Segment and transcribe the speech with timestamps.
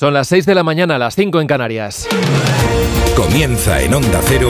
[0.00, 2.08] Son las 6 de la mañana, las 5 en Canarias.
[3.14, 4.48] Comienza en Onda Cero.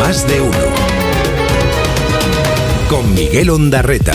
[0.00, 0.58] Más de uno.
[2.90, 4.14] Con Miguel Ondarreta.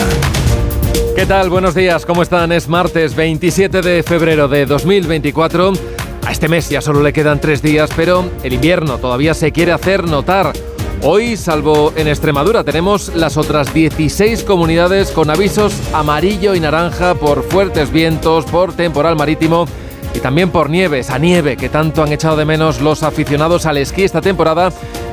[1.16, 1.48] ¿Qué tal?
[1.48, 2.52] Buenos días, ¿cómo están?
[2.52, 5.72] Es martes 27 de febrero de 2024.
[6.26, 9.72] A este mes ya solo le quedan tres días, pero el invierno todavía se quiere
[9.72, 10.52] hacer notar.
[11.02, 17.44] Hoy, salvo en Extremadura, tenemos las otras 16 comunidades con avisos amarillo y naranja por
[17.44, 19.66] fuertes vientos, por temporal marítimo
[20.12, 23.78] y también por nieve, esa nieve que tanto han echado de menos los aficionados al
[23.78, 24.72] esquí esta temporada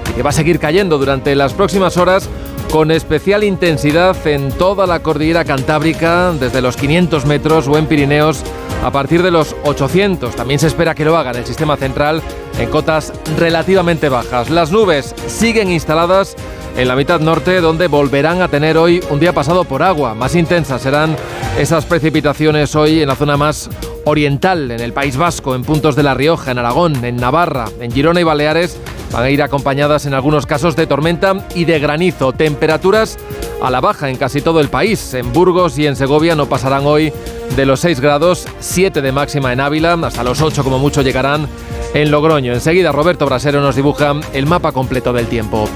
[0.09, 2.29] y que va a seguir cayendo durante las próximas horas
[2.71, 8.43] con especial intensidad en toda la cordillera cantábrica, desde los 500 metros o en Pirineos
[8.83, 10.35] a partir de los 800.
[10.35, 12.21] También se espera que lo haga en el sistema central
[12.59, 14.49] en cotas relativamente bajas.
[14.49, 16.35] Las nubes siguen instaladas
[16.77, 20.13] en la mitad norte, donde volverán a tener hoy un día pasado por agua.
[20.13, 21.15] Más intensas serán
[21.57, 23.69] esas precipitaciones hoy en la zona más
[24.05, 27.91] oriental, en el País Vasco, en puntos de La Rioja, en Aragón, en Navarra, en
[27.91, 28.79] Girona y Baleares.
[29.11, 32.33] Van a ir acompañadas en algunos casos de tormenta y de granizo.
[32.33, 33.17] Temperaturas
[33.61, 35.13] a la baja en casi todo el país.
[35.13, 37.11] En Burgos y en Segovia no pasarán hoy
[37.55, 41.47] de los 6 grados, 7 de máxima en Ávila, hasta los 8 como mucho llegarán
[41.93, 42.53] en Logroño.
[42.53, 45.69] Enseguida Roberto Brasero nos dibuja el mapa completo del tiempo.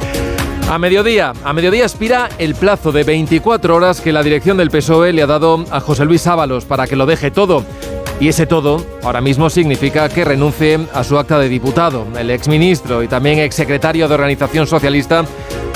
[0.70, 5.14] A mediodía, a mediodía expira el plazo de 24 horas que la dirección del PSOE
[5.14, 7.66] le ha dado a José Luis Ábalos para que lo deje todo.
[8.20, 12.06] Y ese todo ahora mismo significa que renuncie a su acta de diputado.
[12.18, 15.24] El exministro y también exsecretario de Organización Socialista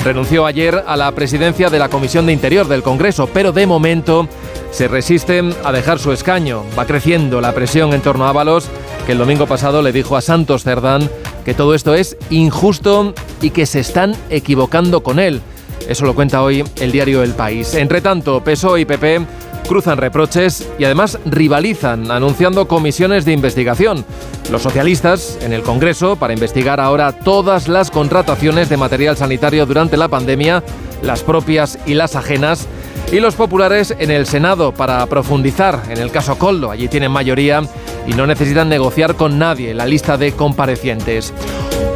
[0.04, 4.28] renunció ayer a la presidencia de la Comisión de Interior del Congreso, pero de momento
[4.70, 6.64] se resiste a dejar su escaño.
[6.78, 8.68] Va creciendo la presión en torno a Ábalos,
[9.06, 11.08] que el domingo pasado le dijo a Santos Cerdán
[11.46, 15.40] que todo esto es injusto y que se están equivocando con él.
[15.88, 17.74] Eso lo cuenta hoy el diario El País.
[17.74, 19.26] Entre tanto, PSOE y PP
[19.64, 24.04] cruzan reproches y además rivalizan anunciando comisiones de investigación.
[24.50, 29.96] Los socialistas en el Congreso para investigar ahora todas las contrataciones de material sanitario durante
[29.96, 30.62] la pandemia,
[31.02, 32.66] las propias y las ajenas,
[33.12, 36.70] y los populares en el Senado para profundizar en el caso Coldo.
[36.70, 37.62] Allí tienen mayoría
[38.06, 41.32] y no necesitan negociar con nadie la lista de comparecientes.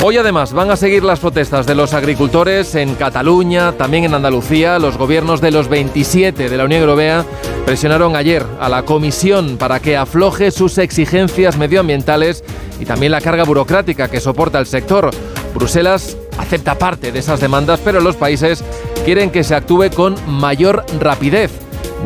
[0.03, 4.79] Hoy además van a seguir las protestas de los agricultores en Cataluña, también en Andalucía.
[4.79, 7.25] Los gobiernos de los 27 de la Unión Europea
[7.67, 12.45] presionaron ayer a la Comisión para que afloje sus exigencias medioambientales
[12.79, 15.11] y también la carga burocrática que soporta el sector.
[15.55, 18.65] Bruselas acepta parte de esas demandas, pero los países
[19.05, 21.51] quieren que se actúe con mayor rapidez.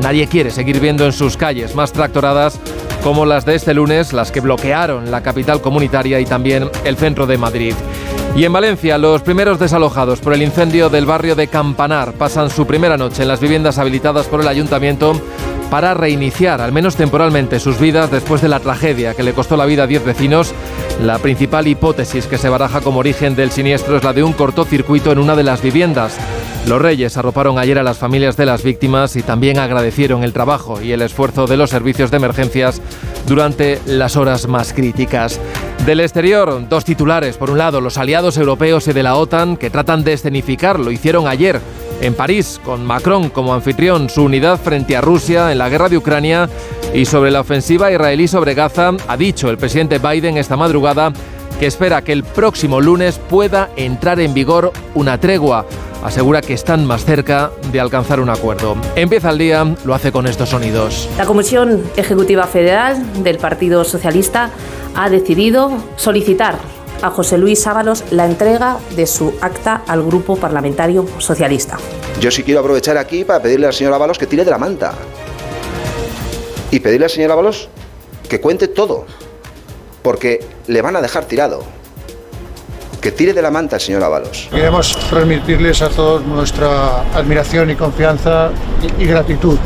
[0.00, 2.58] Nadie quiere seguir viendo en sus calles más tractoradas
[3.02, 7.26] como las de este lunes, las que bloquearon la capital comunitaria y también el centro
[7.26, 7.74] de Madrid.
[8.34, 12.66] Y en Valencia, los primeros desalojados por el incendio del barrio de Campanar pasan su
[12.66, 15.20] primera noche en las viviendas habilitadas por el ayuntamiento
[15.72, 19.64] para reiniciar, al menos temporalmente, sus vidas después de la tragedia que le costó la
[19.64, 20.52] vida a 10 vecinos.
[21.00, 25.12] La principal hipótesis que se baraja como origen del siniestro es la de un cortocircuito
[25.12, 26.18] en una de las viviendas.
[26.66, 30.82] Los Reyes arroparon ayer a las familias de las víctimas y también agradecieron el trabajo
[30.82, 32.82] y el esfuerzo de los servicios de emergencias
[33.26, 35.40] durante las horas más críticas.
[35.86, 37.38] Del exterior, dos titulares.
[37.38, 40.90] Por un lado, los aliados europeos y de la OTAN que tratan de escenificar, lo
[40.90, 41.62] hicieron ayer
[42.02, 45.96] en París, con Macron como anfitrión, su unidad frente a Rusia en la guerra de
[45.96, 46.48] Ucrania
[46.92, 51.12] y sobre la ofensiva israelí sobre Gaza, ha dicho el presidente Biden esta madrugada
[51.58, 55.64] que espera que el próximo lunes pueda entrar en vigor una tregua
[56.02, 58.76] asegura que están más cerca de alcanzar un acuerdo.
[58.96, 61.08] Empieza el día, lo hace con estos sonidos.
[61.16, 64.50] La Comisión Ejecutiva Federal del Partido Socialista
[64.96, 66.58] ha decidido solicitar
[67.02, 71.78] a José Luis Ábalos la entrega de su acta al Grupo Parlamentario Socialista.
[72.20, 74.92] Yo sí quiero aprovechar aquí para pedirle al señor Ábalos que tire de la manta.
[76.70, 77.68] Y pedirle al señor Ábalos
[78.28, 79.06] que cuente todo.
[80.02, 81.62] Porque le van a dejar tirado
[83.00, 84.48] que tire de la manta el señor Ábalos.
[84.50, 89.58] Queremos transmitirles a todos nuestra admiración y confianza y, y gratitud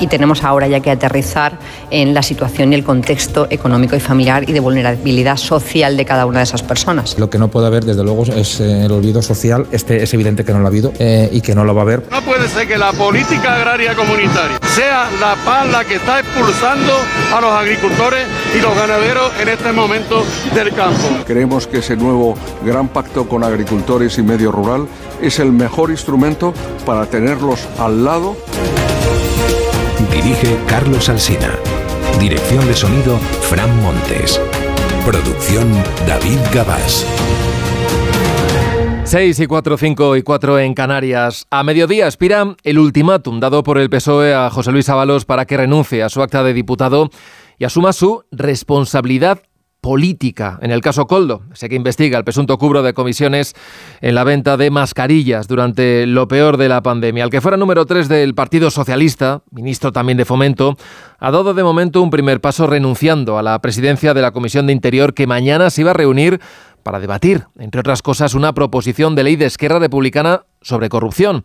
[0.00, 1.58] y tenemos ahora ya que aterrizar
[1.90, 6.26] en la situación y el contexto económico y familiar y de vulnerabilidad social de cada
[6.26, 7.18] una de esas personas.
[7.18, 9.66] Lo que no puede haber, desde luego, es eh, el olvido social.
[9.70, 11.84] Este es evidente que no lo ha habido eh, y que no lo va a
[11.84, 12.02] haber.
[12.10, 16.92] No puede ser que la política agraria comunitaria sea la paz la que está expulsando
[17.34, 18.26] a los agricultores
[18.56, 20.24] y los ganaderos en este momento
[20.54, 21.08] del campo.
[21.26, 24.86] Creemos que ese nuevo gran pacto con agricultores y medio rural
[25.20, 26.54] es el mejor instrumento
[26.86, 28.36] para tenerlos al lado.
[30.12, 31.56] Dirige Carlos Alsina.
[32.18, 34.40] Dirección de sonido Fran Montes.
[35.06, 35.72] Producción
[36.06, 37.06] David Gabás.
[39.04, 41.46] 6 y 4, 5 y 4 en Canarias.
[41.50, 45.56] A mediodía expira el ultimátum dado por el PSOE a José Luis Ábalos para que
[45.56, 47.10] renuncie a su acta de diputado
[47.58, 49.42] y asuma su responsabilidad
[49.80, 50.58] política.
[50.62, 53.54] En el caso Coldo, sé que investiga el presunto cubro de comisiones
[54.00, 57.24] en la venta de mascarillas durante lo peor de la pandemia.
[57.24, 60.76] Al que fuera número 3 del Partido Socialista, ministro también de Fomento,
[61.18, 64.72] ha dado de momento un primer paso renunciando a la presidencia de la Comisión de
[64.72, 66.40] Interior que mañana se iba a reunir
[66.82, 71.44] para debatir, entre otras cosas, una proposición de ley de Esquerra Republicana sobre corrupción.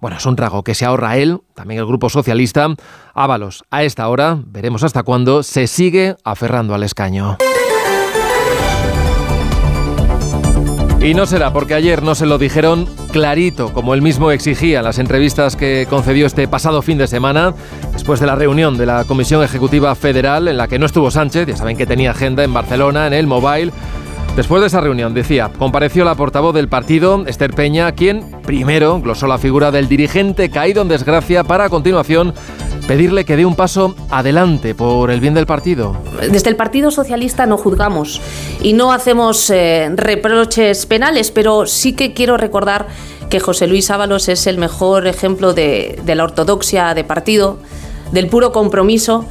[0.00, 2.68] Bueno, es un trago que se ahorra él, también el Grupo Socialista.
[3.14, 7.38] Ábalos, a esta hora, veremos hasta cuándo, se sigue aferrando al escaño.
[11.00, 14.98] Y no será porque ayer no se lo dijeron clarito, como él mismo exigía las
[14.98, 17.54] entrevistas que concedió este pasado fin de semana,
[17.92, 21.46] después de la reunión de la Comisión Ejecutiva Federal, en la que no estuvo Sánchez,
[21.46, 23.72] ya saben que tenía agenda en Barcelona, en el Mobile.
[24.36, 29.26] Después de esa reunión, decía, compareció la portavoz del partido, Esther Peña, quien primero glosó
[29.26, 32.34] la figura del dirigente caído en desgracia para a continuación
[32.86, 35.96] pedirle que dé un paso adelante por el bien del partido.
[36.30, 38.20] Desde el Partido Socialista no juzgamos
[38.62, 42.86] y no hacemos eh, reproches penales, pero sí que quiero recordar
[43.28, 47.58] que José Luis Ábalos es el mejor ejemplo de, la ortodoxia de partido,
[48.12, 49.24] del puro compromiso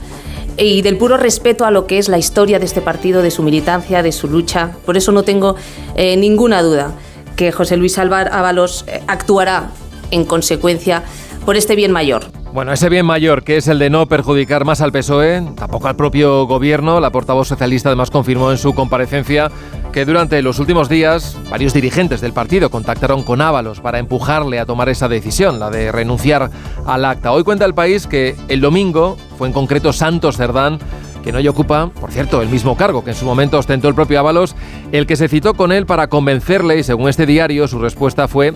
[0.57, 3.42] y del puro respeto a lo que es la historia de este partido, de su
[3.42, 4.72] militancia, de su lucha.
[4.86, 5.56] Por eso no tengo
[5.96, 6.92] eh, ninguna duda
[7.38, 9.72] que José Luis Ábalos eh, actuará
[10.12, 11.04] en consecuencia
[11.46, 12.44] por este bien mayor.
[12.56, 15.98] Bueno, ese bien mayor, que es el de no perjudicar más al PSOE, tampoco al
[15.98, 19.52] propio gobierno, la portavoz socialista además confirmó en su comparecencia
[19.92, 24.66] que durante los últimos días varios dirigentes del partido contactaron con Ábalos para empujarle a
[24.66, 26.50] tomar esa decisión, la de renunciar
[26.86, 27.34] al acta.
[27.34, 30.80] Hoy cuenta el país que el domingo fue en concreto Santos Cerdán
[31.25, 34.19] que hoy ocupa, por cierto, el mismo cargo que en su momento ostentó el propio
[34.19, 34.56] Ábalos,
[34.94, 38.54] el que se citó con él para convencerle y según este diario su respuesta fue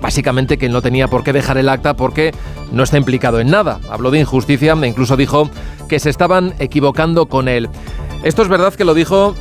[0.00, 2.32] básicamente que no tenía por qué dejar el acta porque
[2.72, 3.80] no está implicado en nada.
[3.90, 5.50] Habló de injusticia e incluso dijo
[5.88, 7.68] que se estaban equivocando con él.
[8.22, 9.34] Esto es verdad que lo dijo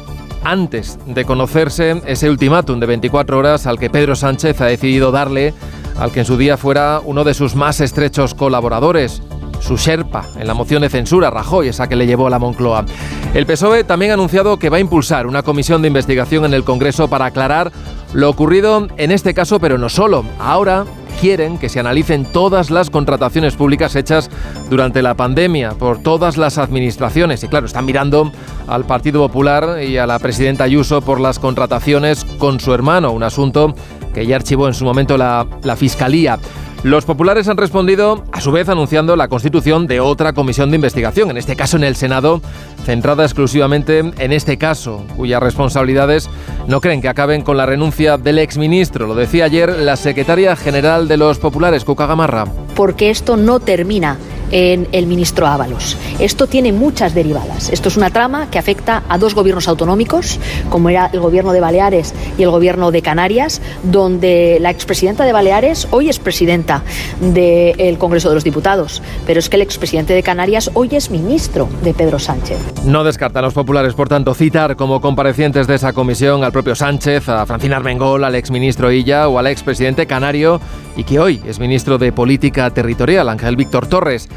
[0.44, 5.54] antes de conocerse ese ultimátum de 24 horas al que Pedro Sánchez ha decidido darle
[5.98, 9.22] al que en su día fuera uno de sus más estrechos colaboradores,
[9.60, 12.86] su Sherpa en la moción de censura Rajoy, esa que le llevó a la Moncloa.
[13.34, 16.64] El PSOE también ha anunciado que va a impulsar una comisión de investigación en el
[16.64, 17.72] Congreso para aclarar
[18.16, 20.24] lo ocurrido en este caso, pero no solo.
[20.40, 20.86] Ahora
[21.20, 24.30] quieren que se analicen todas las contrataciones públicas hechas
[24.70, 27.44] durante la pandemia por todas las administraciones.
[27.44, 28.32] Y claro, están mirando
[28.68, 33.24] al Partido Popular y a la presidenta Ayuso por las contrataciones con su hermano, un
[33.24, 33.76] asunto
[34.14, 36.40] que ya archivó en su momento la, la Fiscalía.
[36.84, 41.32] Los populares han respondido, a su vez, anunciando la constitución de otra comisión de investigación,
[41.32, 42.42] en este caso en el Senado,
[42.86, 46.30] centrada exclusivamente en este caso, cuyas responsabilidades
[46.68, 49.08] no creen que acaben con la renuncia del exministro.
[49.08, 52.46] Lo decía ayer la secretaria general de los populares, Cuca Gamarra.
[52.76, 54.18] Porque esto no termina
[54.52, 55.98] en el ministro Ábalos.
[56.20, 57.70] Esto tiene muchas derivadas.
[57.70, 60.40] Esto es una trama que afecta a dos gobiernos autonómicos,
[60.70, 65.34] como era el gobierno de Baleares y el gobierno de Canarias, donde la expresidenta de
[65.34, 66.84] Baleares hoy es presidenta
[67.20, 71.68] del Congreso de los Diputados, pero es que el expresidente de Canarias hoy es ministro
[71.84, 72.58] de Pedro Sánchez.
[72.84, 77.30] No descartan los populares, por tanto, citar como comparecientes de esa comisión al propio Sánchez,
[77.30, 80.62] a Francina Armengol, al exministro Illa o al expresidente canario
[80.96, 84.30] y que hoy es ministro de Política Territorial, Ángel Víctor Torres.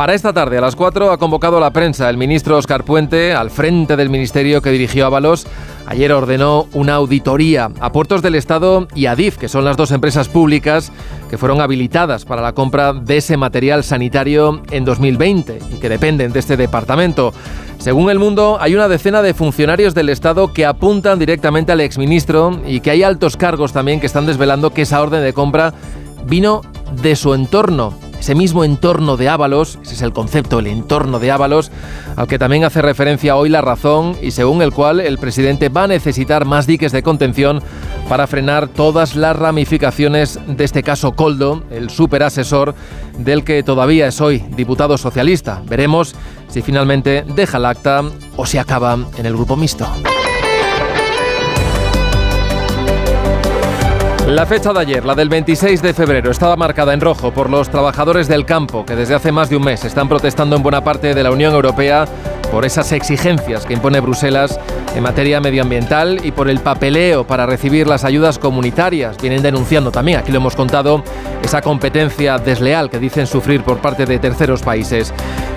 [0.00, 3.34] Para esta tarde, a las 4, ha convocado a la prensa el ministro Oscar Puente
[3.34, 5.46] al frente del ministerio que dirigió Ábalos.
[5.84, 9.90] Ayer ordenó una auditoría a Puertos del Estado y a DIF, que son las dos
[9.90, 10.90] empresas públicas
[11.28, 16.32] que fueron habilitadas para la compra de ese material sanitario en 2020 y que dependen
[16.32, 17.34] de este departamento.
[17.76, 22.58] Según El Mundo, hay una decena de funcionarios del Estado que apuntan directamente al exministro
[22.66, 25.74] y que hay altos cargos también que están desvelando que esa orden de compra
[26.24, 26.62] vino
[27.02, 31.30] de su entorno ese mismo entorno de Ábalos, ese es el concepto, el entorno de
[31.30, 31.70] Ábalos,
[32.16, 35.84] al que también hace referencia hoy la razón y según el cual el presidente va
[35.84, 37.62] a necesitar más diques de contención
[38.10, 42.74] para frenar todas las ramificaciones de este caso Coldo, el superasesor
[43.18, 45.62] del que todavía es hoy diputado socialista.
[45.66, 46.14] Veremos
[46.48, 48.02] si finalmente deja el acta
[48.36, 49.86] o si acaba en el grupo mixto.
[54.30, 57.68] La fecha de ayer, la del 26 de febrero, estaba marcada en rojo por los
[57.68, 61.16] trabajadores del campo que desde hace más de un mes están protestando en buena parte
[61.16, 62.06] de la Unión Europea
[62.52, 64.60] por esas exigencias que impone Bruselas
[64.94, 69.16] en materia medioambiental y por el papeleo para recibir las ayudas comunitarias.
[69.20, 71.02] Vienen denunciando también, aquí lo hemos contado,
[71.42, 75.12] esa competencia desleal que dicen sufrir por parte de terceros países.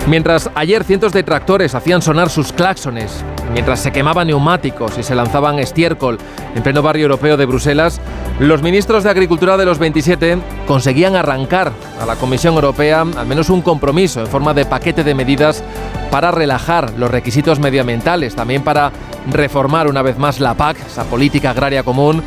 [0.06, 5.14] Mientras ayer cientos de tractores hacían sonar sus claxones mientras se quemaban neumáticos y se
[5.14, 6.18] lanzaban estiércol
[6.54, 8.00] en pleno barrio europeo de Bruselas,
[8.38, 13.50] los ministros de Agricultura de los 27 conseguían arrancar a la Comisión Europea al menos
[13.50, 15.62] un compromiso en forma de paquete de medidas
[16.10, 18.92] para relajar los requisitos medioambientales, también para
[19.30, 22.22] reformar una vez más la PAC, esa política agraria común,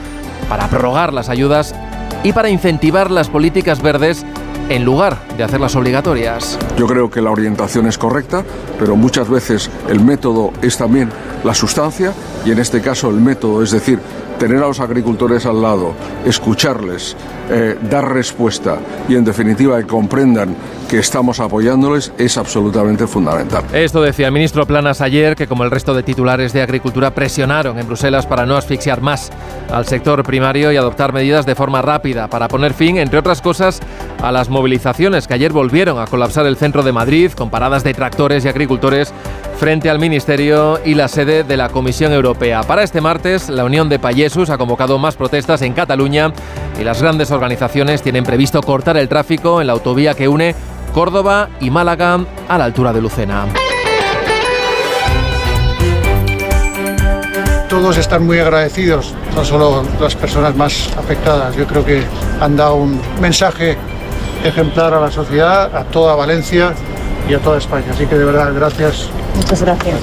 [0.50, 1.75] para prorrogar las ayudas
[2.24, 4.25] y para incentivar las políticas verdes
[4.70, 6.58] en lugar de hacerlas obligatorias.
[6.77, 8.44] Yo creo que la orientación es correcta,
[8.80, 11.10] pero muchas veces el método es también
[11.44, 12.13] la sustancia
[12.46, 14.00] y en este caso el método, es decir,
[14.38, 15.94] tener a los agricultores al lado,
[16.25, 17.15] escucharles,
[17.50, 18.77] eh, dar respuesta
[19.08, 20.56] y en definitiva que comprendan
[20.88, 23.63] que estamos apoyándoles es absolutamente fundamental.
[23.74, 27.77] Esto decía el ministro Planas ayer, que como el resto de titulares de Agricultura presionaron
[27.77, 29.29] en Bruselas para no asfixiar más
[29.72, 33.82] al sector primario y adoptar medidas de forma rápida para poner fin, entre otras cosas,
[34.22, 37.94] a las movilizaciones que ayer volvieron a colapsar el centro de Madrid con paradas de
[37.94, 39.13] tractores y agricultores
[39.57, 42.61] frente al Ministerio y la sede de la Comisión Europea.
[42.61, 46.31] Para este martes, la Unión de Payesus ha convocado más protestas en Cataluña
[46.79, 50.55] y las grandes organizaciones tienen previsto cortar el tráfico en la autovía que une
[50.93, 53.45] Córdoba y Málaga a la altura de Lucena.
[57.67, 61.55] Todos están muy agradecidos, no solo las personas más afectadas.
[61.55, 62.03] Yo creo que
[62.39, 63.75] han dado un mensaje
[64.48, 66.74] ejemplar a la sociedad, a toda Valencia
[67.30, 67.88] y a toda España.
[67.92, 69.10] Así que de verdad, gracias.
[69.36, 70.01] Muchas gracias.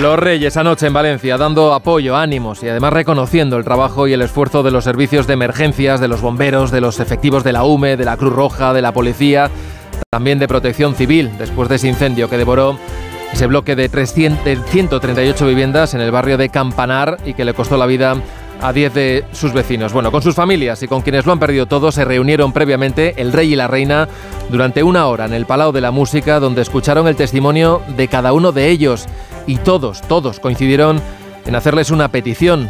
[0.00, 4.20] Los Reyes anoche en Valencia dando apoyo, ánimos y además reconociendo el trabajo y el
[4.20, 7.96] esfuerzo de los servicios de emergencias, de los bomberos, de los efectivos de la UME,
[7.96, 9.48] de la Cruz Roja, de la policía,
[10.10, 12.76] también de protección civil después de ese incendio que devoró
[13.32, 17.54] ese bloque de, 300, de 138 viviendas en el barrio de Campanar y que le
[17.54, 18.16] costó la vida
[18.60, 19.92] a 10 de sus vecinos.
[19.92, 23.32] Bueno, con sus familias y con quienes lo han perdido todo se reunieron previamente el
[23.32, 24.08] rey y la reina
[24.50, 28.32] durante una hora en el Palau de la Música donde escucharon el testimonio de cada
[28.32, 29.06] uno de ellos
[29.46, 31.00] y todos, todos coincidieron
[31.44, 32.68] en hacerles una petición,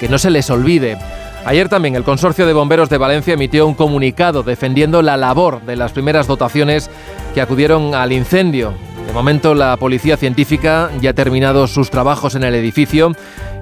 [0.00, 0.96] que no se les olvide.
[1.44, 5.76] Ayer también el Consorcio de Bomberos de Valencia emitió un comunicado defendiendo la labor de
[5.76, 6.90] las primeras dotaciones
[7.34, 8.74] que acudieron al incendio.
[9.06, 13.12] De momento la Policía Científica ya ha terminado sus trabajos en el edificio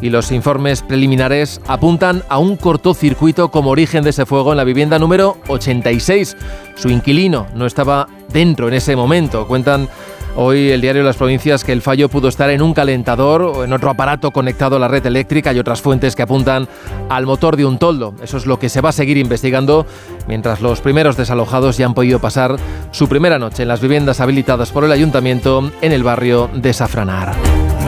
[0.00, 4.64] y los informes preliminares apuntan a un cortocircuito como origen de ese fuego en la
[4.64, 6.36] vivienda número 86.
[6.76, 9.88] Su inquilino no estaba dentro en ese momento, cuentan
[10.36, 13.72] Hoy el diario Las Provincias que el fallo pudo estar en un calentador o en
[13.72, 16.66] otro aparato conectado a la red eléctrica y otras fuentes que apuntan
[17.08, 18.14] al motor de un toldo.
[18.20, 19.86] Eso es lo que se va a seguir investigando
[20.26, 22.56] mientras los primeros desalojados ya han podido pasar
[22.90, 27.32] su primera noche en las viviendas habilitadas por el ayuntamiento en el barrio de Safranar.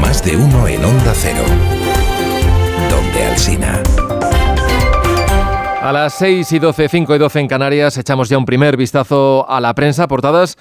[0.01, 1.43] Más de uno en Onda Cero.
[2.89, 3.83] Donde Alsina.
[5.83, 9.49] A las 6 y 12, 5 y 12 en Canarias echamos ya un primer vistazo
[9.49, 10.57] a la prensa, portadas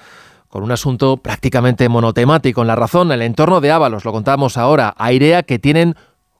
[0.56, 2.62] con un asunto prácticamente monotemático.
[2.62, 5.96] En la razón, el entorno de Ábalos, lo contamos ahora, airea que tienen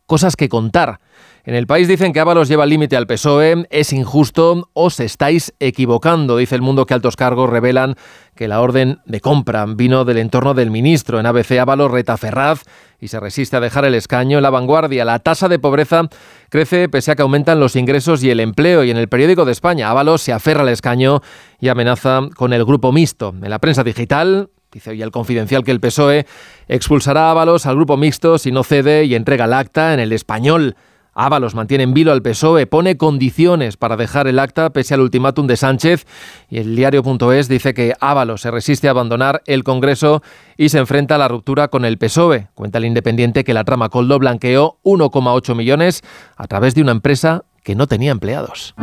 [0.06, 1.00] cosas que contar.
[1.46, 6.36] En el país dicen que Ábalos lleva límite al PSOE, es injusto, os estáis equivocando.
[6.36, 7.94] Dice el mundo que altos cargos revelan
[8.34, 11.20] que la orden de compra vino del entorno del ministro.
[11.20, 12.64] En ABC Ábalos reta Ferraz
[13.00, 14.38] y se resiste a dejar el escaño.
[14.38, 16.08] En la vanguardia, la tasa de pobreza
[16.48, 18.82] crece pese a que aumentan los ingresos y el empleo.
[18.82, 21.20] Y en el periódico de España, Ábalos se aferra al escaño
[21.60, 23.32] y amenaza con el grupo mixto.
[23.40, 26.26] En la prensa digital, Dice hoy el confidencial que el PSOE
[26.66, 30.12] expulsará a Ábalos al grupo mixto si no cede y entrega el acta en el
[30.12, 30.74] español.
[31.16, 35.46] Ábalos mantiene en vilo al PSOE, pone condiciones para dejar el acta pese al ultimátum
[35.46, 36.06] de Sánchez
[36.50, 40.22] y el diario.es dice que Ábalos se resiste a abandonar el Congreso
[40.58, 42.48] y se enfrenta a la ruptura con el PSOE.
[42.54, 46.02] Cuenta el Independiente que la trama Coldo blanqueó 1,8 millones
[46.36, 48.74] a través de una empresa que no tenía empleados.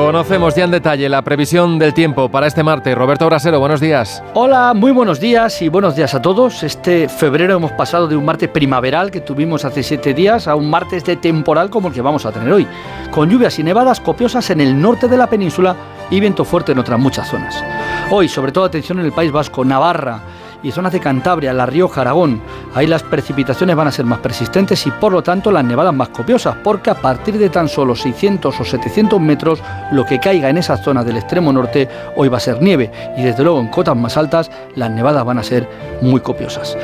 [0.00, 2.96] Conocemos ya en detalle la previsión del tiempo para este martes.
[2.96, 4.22] Roberto Brasero, buenos días.
[4.32, 6.62] Hola, muy buenos días y buenos días a todos.
[6.62, 10.70] Este febrero hemos pasado de un martes primaveral que tuvimos hace siete días a un
[10.70, 12.66] martes de temporal como el que vamos a tener hoy,
[13.10, 15.76] con lluvias y nevadas copiosas en el norte de la península
[16.10, 17.62] y viento fuerte en otras muchas zonas.
[18.10, 20.22] Hoy, sobre todo atención en el País Vasco, Navarra,
[20.62, 22.40] y zonas de Cantabria, La Rioja, Aragón.
[22.74, 26.08] Ahí las precipitaciones van a ser más persistentes y por lo tanto las nevadas más
[26.08, 29.62] copiosas, porque a partir de tan solo 600 o 700 metros,
[29.92, 33.22] lo que caiga en esas zonas del extremo norte hoy va a ser nieve y
[33.22, 35.68] desde luego en cotas más altas las nevadas van a ser
[36.00, 36.76] muy copiosas.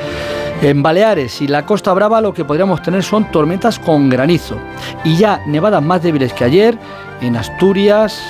[0.62, 4.56] En Baleares y la Costa Brava lo que podríamos tener son tormentas con granizo
[5.04, 6.78] y ya nevadas más débiles que ayer
[7.21, 8.23] en Asturias,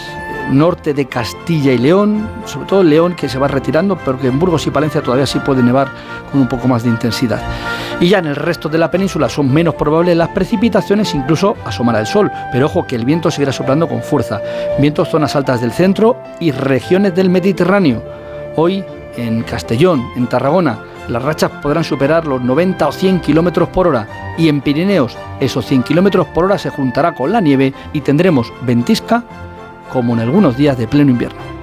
[0.51, 4.39] norte de Castilla y León, sobre todo León que se va retirando, pero que en
[4.39, 5.89] Burgos y Palencia todavía sí puede nevar
[6.31, 7.43] con un poco más de intensidad.
[8.01, 12.01] Y ya en el resto de la península son menos probables las precipitaciones, incluso asomará
[12.01, 14.41] el sol, pero ojo que el viento seguirá soplando con fuerza.
[14.79, 18.03] Vientos zonas altas del centro y regiones del Mediterráneo.
[18.57, 18.85] Hoy
[19.17, 24.35] en Castellón, en Tarragona, las rachas podrán superar los 90 o 100 kilómetros por hora
[24.37, 28.53] y en Pirineos esos 100 kilómetros por hora se juntará con la nieve y tendremos
[28.63, 29.23] ventisca
[29.93, 31.57] como en algunos días de pleno invierno.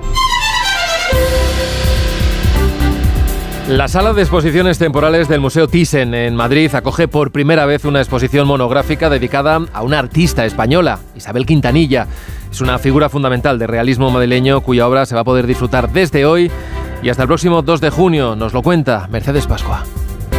[3.70, 8.02] La sala de exposiciones temporales del Museo Thyssen en Madrid acoge por primera vez una
[8.02, 12.08] exposición monográfica dedicada a una artista española, Isabel Quintanilla.
[12.52, 16.26] Es una figura fundamental del realismo madrileño cuya obra se va a poder disfrutar desde
[16.26, 16.52] hoy
[17.02, 18.36] y hasta el próximo 2 de junio.
[18.36, 19.86] Nos lo cuenta Mercedes Pascua.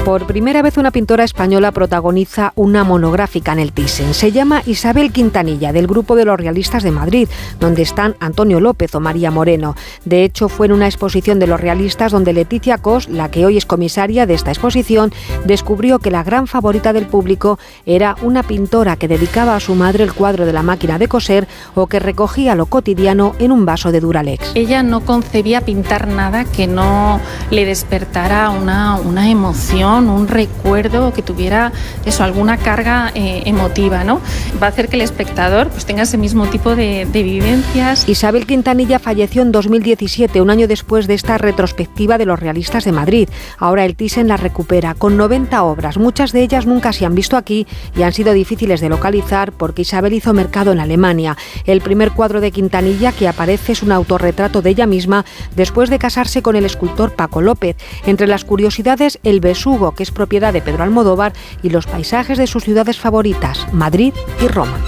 [0.04, 4.12] Por primera vez una pintora española protagoniza una monográfica en el Thyssen.
[4.12, 7.26] Se llama Isabel Quintanilla, del grupo de los realistas de Madrid,
[7.58, 9.74] donde están Antonio López o María Moreno.
[10.04, 13.56] De hecho, fue en una exposición de los realistas donde Leticia Cos, la que hoy
[13.56, 15.10] es comisaria de esta exposición,
[15.46, 20.04] descubrió que la gran favorita del público era una pintora que dedicaba a su madre
[20.04, 23.90] el cuadro de la máquina de coser o que recogía lo cotidiano en un vaso
[23.90, 24.52] de Duralex.
[24.54, 27.20] Ella no concebía pintar nada que no
[27.50, 31.72] le despertara una, una emoción un recuerdo que tuviera
[32.04, 34.20] eso, alguna carga eh, emotiva, ¿no?
[34.62, 38.08] Va a hacer que el espectador pues, tenga ese mismo tipo de, de vivencias.
[38.08, 42.92] Isabel Quintanilla falleció en 2017, un año después de esta retrospectiva de los realistas de
[42.92, 43.28] Madrid.
[43.58, 45.98] Ahora el Thyssen la recupera con 90 obras.
[45.98, 49.82] Muchas de ellas nunca se han visto aquí y han sido difíciles de localizar porque
[49.82, 51.36] Isabel hizo mercado en Alemania.
[51.64, 55.24] El primer cuadro de Quintanilla que aparece es un autorretrato de ella misma
[55.56, 57.76] después de casarse con el escultor Paco López.
[58.06, 62.46] Entre las curiosidades, el besugo que es propiedad de Pedro Almodóvar, y los paisajes de
[62.46, 64.78] sus ciudades favoritas, Madrid y Roma.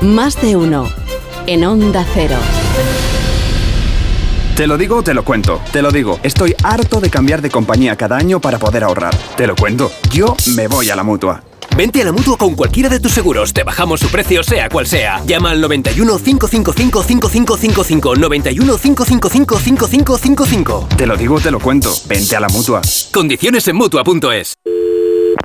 [0.00, 0.88] Más de uno
[1.46, 2.36] en Onda Cero.
[4.56, 5.60] Te lo digo, te lo cuento.
[5.72, 9.16] Te lo digo, estoy harto de cambiar de compañía cada año para poder ahorrar.
[9.36, 11.42] Te lo cuento, yo me voy a la mutua.
[11.76, 13.52] Vente a la mutua con cualquiera de tus seguros.
[13.52, 15.22] Te bajamos su precio, sea cual sea.
[15.26, 18.16] Llama al 91 555 5555.
[18.16, 20.88] 91 555 5555.
[20.96, 21.90] Te lo digo, te lo cuento.
[22.06, 22.82] Vente a la mutua.
[23.12, 24.54] Condiciones en mutua.es.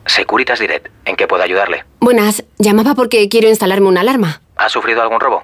[0.06, 0.88] Securitas Direct.
[1.06, 1.86] ¿En qué puedo ayudarle?
[2.00, 2.44] Buenas.
[2.58, 4.42] Llamaba porque quiero instalarme una alarma.
[4.58, 5.44] ¿Ha sufrido algún robo?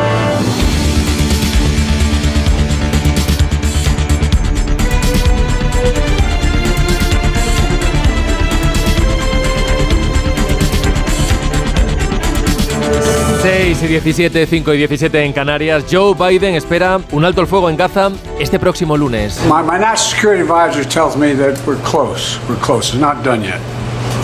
[13.81, 15.85] 6 y 17, 5 y 17 en Canarias.
[15.91, 19.41] Joe Biden espera un alto el fuego en Gaza este próximo lunes.
[19.45, 22.39] My, my national security advisor tells me that we're close.
[22.47, 22.93] We're close.
[22.93, 23.59] It's not done yet.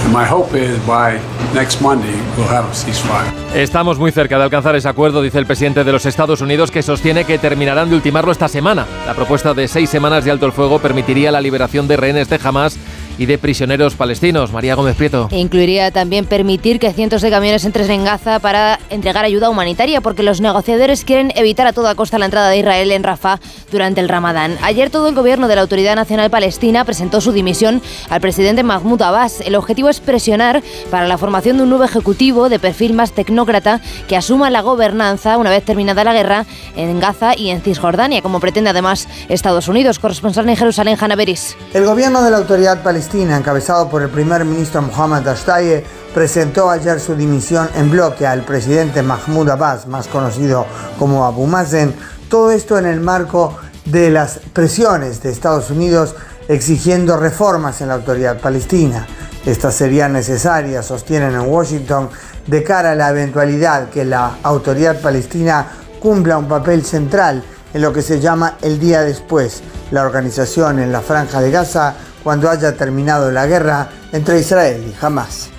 [0.06, 1.20] And my hope is by
[1.56, 3.34] next Monday we'll have a ceasefire.
[3.56, 6.84] Estamos muy cerca de alcanzar ese acuerdo, dice el presidente de los Estados Unidos, que
[6.84, 8.86] sostiene que terminarán de ultimarlo esta semana.
[9.08, 12.40] La propuesta de seis semanas de alto el fuego permitiría la liberación de rehenes de
[12.44, 12.78] Hamas
[13.18, 14.52] y de prisioneros palestinos.
[14.52, 15.28] María Gómez Prieto.
[15.32, 20.02] E incluiría también permitir que cientos de camiones entren en Gaza para entregar ayuda humanitaria,
[20.02, 23.40] porque los negociadores quieren evitar a toda costa la entrada de Israel en Rafah
[23.72, 24.58] durante el Ramadán.
[24.62, 29.02] Ayer todo el gobierno de la Autoridad Nacional Palestina presentó su dimisión al presidente Mahmoud
[29.02, 29.42] Abbas.
[29.42, 33.82] El objetivo es presionar para la formación de un nuevo ejecutivo de perfil más tecnócrata
[34.08, 38.40] que asuma la gobernanza una vez terminada la guerra en Gaza y en Cisjordania, como
[38.40, 40.00] pretende además Estados Unidos.
[40.00, 41.56] Corresponsal en Jerusalén, Hanna Beris.
[41.74, 47.00] El gobierno de la Autoridad Palestina encabezado por el primer ministro Mohammad Ashtaye, presentó ayer
[47.00, 50.66] su dimisión en bloque al presidente Mahmoud Abbas, más conocido
[51.00, 51.96] como Abu Mazen,
[52.30, 56.16] todo esto en el marco de las presiones de Estados Unidos
[56.50, 59.08] exigiendo reformas en la autoridad palestina.
[59.46, 62.10] Estas serían necesarias, sostienen en Washington,
[62.46, 65.66] de cara a la eventualidad que la autoridad palestina
[66.02, 67.42] cumpla un papel central
[67.78, 69.62] en lo que se llama el día después,
[69.92, 75.06] la organización en la franja de Gaza cuando haya terminado la guerra entre Israel y
[75.06, 75.52] Hamas.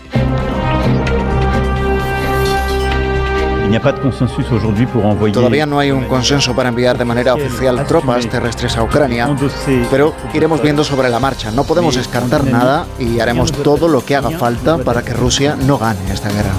[5.33, 9.28] Todavía no hay un consenso para enviar de manera oficial tropas terrestres a Ucrania,
[9.90, 11.50] pero iremos viendo sobre la marcha.
[11.50, 15.78] No podemos descartar nada y haremos todo lo que haga falta para que Rusia no
[15.78, 16.50] gane esta guerra.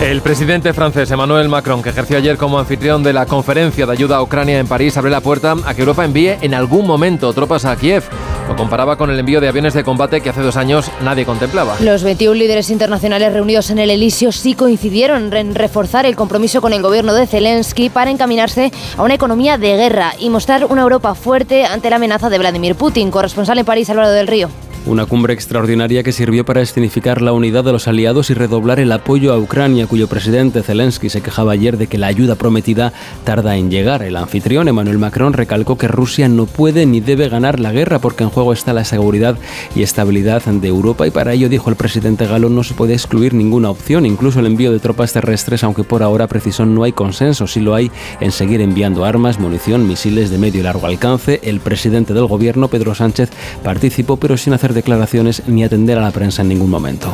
[0.00, 4.16] El presidente francés Emmanuel Macron, que ejerció ayer como anfitrión de la conferencia de ayuda
[4.16, 7.64] a Ucrania en París, abre la puerta a que Europa envíe en algún momento tropas
[7.64, 8.04] a Kiev.
[8.48, 11.76] Lo comparaba con el envío de aviones de combate que hace dos años nadie contemplaba.
[11.80, 16.72] Los 21 líderes internacionales reunidos en el Elíseo sí coincidieron en reforzar el compromiso con
[16.72, 21.14] el gobierno de Zelensky para encaminarse a una economía de guerra y mostrar una Europa
[21.14, 23.10] fuerte ante la amenaza de Vladimir Putin.
[23.10, 24.50] Corresponsal en París, Álvaro del Río.
[24.86, 28.92] Una cumbre extraordinaria que sirvió para escenificar la unidad de los aliados y redoblar el
[28.92, 32.92] apoyo a Ucrania, cuyo presidente Zelensky se quejaba ayer de que la ayuda prometida
[33.24, 34.04] tarda en llegar.
[34.04, 38.22] El anfitrión Emmanuel Macron recalcó que Rusia no puede ni debe ganar la guerra porque
[38.22, 39.36] en juego está la seguridad
[39.74, 43.34] y estabilidad de Europa y para ello, dijo el presidente galo, no se puede excluir
[43.34, 47.48] ninguna opción, incluso el envío de tropas terrestres, aunque por ahora precisó no hay consenso,
[47.48, 51.40] si lo hay en seguir enviando armas, munición, misiles de medio y largo alcance.
[51.42, 53.30] El presidente del gobierno, Pedro Sánchez,
[53.64, 57.12] participó pero sin hacer declaraciones ni atender a la prensa en ningún momento.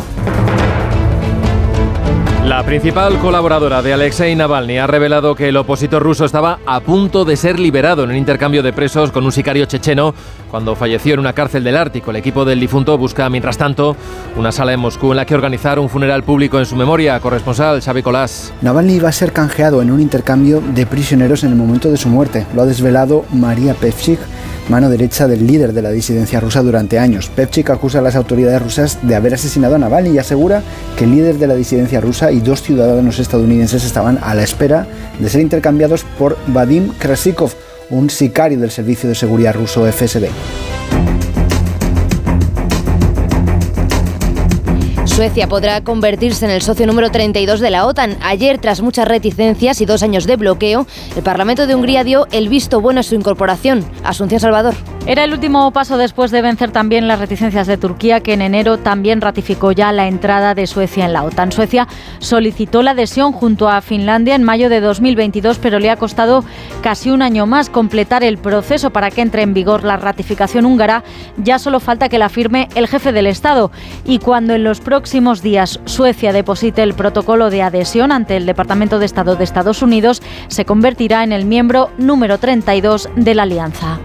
[2.44, 7.25] La principal colaboradora de Alexei Navalny ha revelado que el opositor ruso estaba a punto
[7.25, 10.12] de ser liberado en un intercambio de presos con un sicario checheno
[10.53, 12.11] cuando falleció en una cárcel del Ártico.
[12.11, 13.97] El equipo del difunto busca, mientras tanto,
[14.37, 17.19] una sala en Moscú en la que organizar un funeral público en su memoria.
[17.21, 18.53] Corresponsal Xavi Colás.
[18.61, 22.11] Navalny va a ser canjeado en un intercambio de prisioneros en el momento de su
[22.11, 22.47] muerte.
[22.55, 24.19] Lo ha desvelado María Pevchik,
[24.69, 27.31] mano derecha del líder de la disidencia rusa durante años.
[27.35, 30.62] Pevchik acusa a las autoridades rusas de haber asesinado a Navalny y asegura
[30.99, 34.87] que el líder de la disidencia rusa y dos ciudadanos estadounidenses estaban a la espera
[35.19, 37.55] de ser intercambiados por Vadim Krasikov,
[37.93, 40.82] un sicario del Servicio de Seguridad ruso FSB.
[45.23, 48.17] Suecia podrá convertirse en el socio número 32 de la OTAN.
[48.25, 52.49] Ayer, tras muchas reticencias y dos años de bloqueo, el Parlamento de Hungría dio el
[52.49, 53.85] visto bueno a su incorporación.
[54.03, 54.75] Asunción Salvador.
[55.07, 58.79] Era el último paso después de vencer también las reticencias de Turquía, que en enero
[58.79, 61.53] también ratificó ya la entrada de Suecia en la OTAN.
[61.53, 61.87] Suecia
[62.19, 66.45] solicitó la adhesión junto a Finlandia en mayo de 2022, pero le ha costado
[66.83, 71.05] casi un año más completar el proceso para que entre en vigor la ratificación húngara.
[71.37, 73.71] Ya solo falta que la firme el jefe del Estado.
[74.05, 78.98] Y cuando en los próximos días Suecia deposite el protocolo de adhesión ante el Departamento
[78.98, 84.01] de Estado de Estados Unidos, se convertirá en el miembro número 32 de la alianza.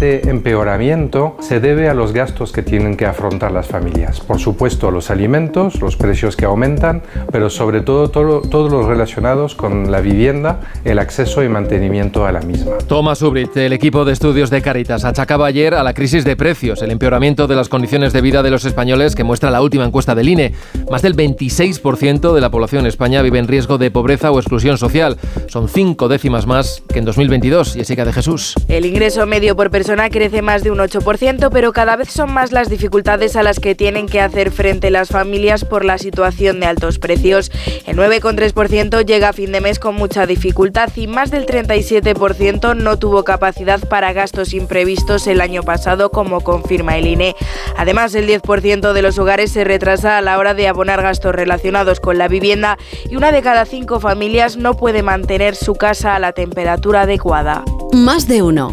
[0.00, 4.18] Este empeoramiento se debe a los gastos que tienen que afrontar las familias.
[4.20, 9.54] Por supuesto, los alimentos, los precios que aumentan, pero sobre todo, todo todos los relacionados
[9.54, 12.78] con la vivienda, el acceso y mantenimiento a la misma.
[12.88, 16.80] Thomas Ubrit, el equipo de estudios de Caritas, achacaba ayer a la crisis de precios,
[16.80, 20.14] el empeoramiento de las condiciones de vida de los españoles que muestra la última encuesta
[20.14, 20.54] del INE.
[20.90, 24.78] Más del 26% de la población en España vive en riesgo de pobreza o exclusión
[24.78, 25.18] social.
[25.48, 27.74] Son cinco décimas más que en 2022.
[27.74, 28.54] Jessica de Jesús.
[28.66, 32.52] El ingreso medio por persona crece más de un 8%, pero cada vez son más
[32.52, 36.66] las dificultades a las que tienen que hacer frente las familias por la situación de
[36.66, 37.50] altos precios.
[37.86, 42.98] El 9,3% llega a fin de mes con mucha dificultad y más del 37% no
[42.98, 47.34] tuvo capacidad para gastos imprevistos el año pasado, como confirma el INE.
[47.76, 51.98] Además, el 10% de los hogares se retrasa a la hora de abonar gastos relacionados
[52.00, 56.18] con la vivienda y una de cada cinco familias no puede mantener su casa a
[56.20, 57.64] la temperatura adecuada.
[57.92, 58.72] Más de uno.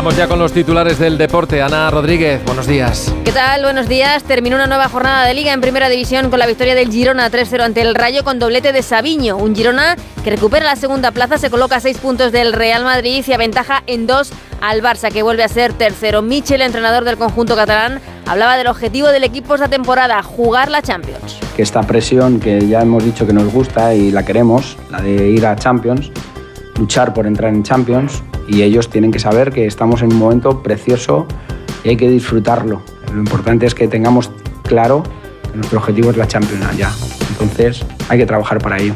[0.00, 1.60] Vamos ya con los titulares del deporte.
[1.60, 3.12] Ana Rodríguez, buenos días.
[3.22, 3.64] ¿Qué tal?
[3.64, 4.22] Buenos días.
[4.24, 7.60] Terminó una nueva jornada de liga en primera división con la victoria del Girona 3-0
[7.60, 9.36] ante el Rayo con doblete de Sabiño.
[9.36, 13.22] Un Girona que recupera la segunda plaza, se coloca a seis puntos del Real Madrid
[13.26, 16.22] y aventaja en dos al Barça, que vuelve a ser tercero.
[16.22, 21.38] Michel, entrenador del conjunto catalán, hablaba del objetivo del equipo esta temporada, jugar la Champions.
[21.56, 25.28] Que esta presión que ya hemos dicho que nos gusta y la queremos, la de
[25.28, 26.10] ir a Champions,
[26.78, 30.62] luchar por entrar en Champions y ellos tienen que saber que estamos en un momento
[30.62, 31.26] precioso
[31.84, 32.82] y hay que disfrutarlo.
[33.12, 34.30] Lo importante es que tengamos
[34.64, 35.04] claro
[35.50, 36.92] que nuestro objetivo es la Champions ya.
[37.30, 38.94] Entonces hay que trabajar para ello.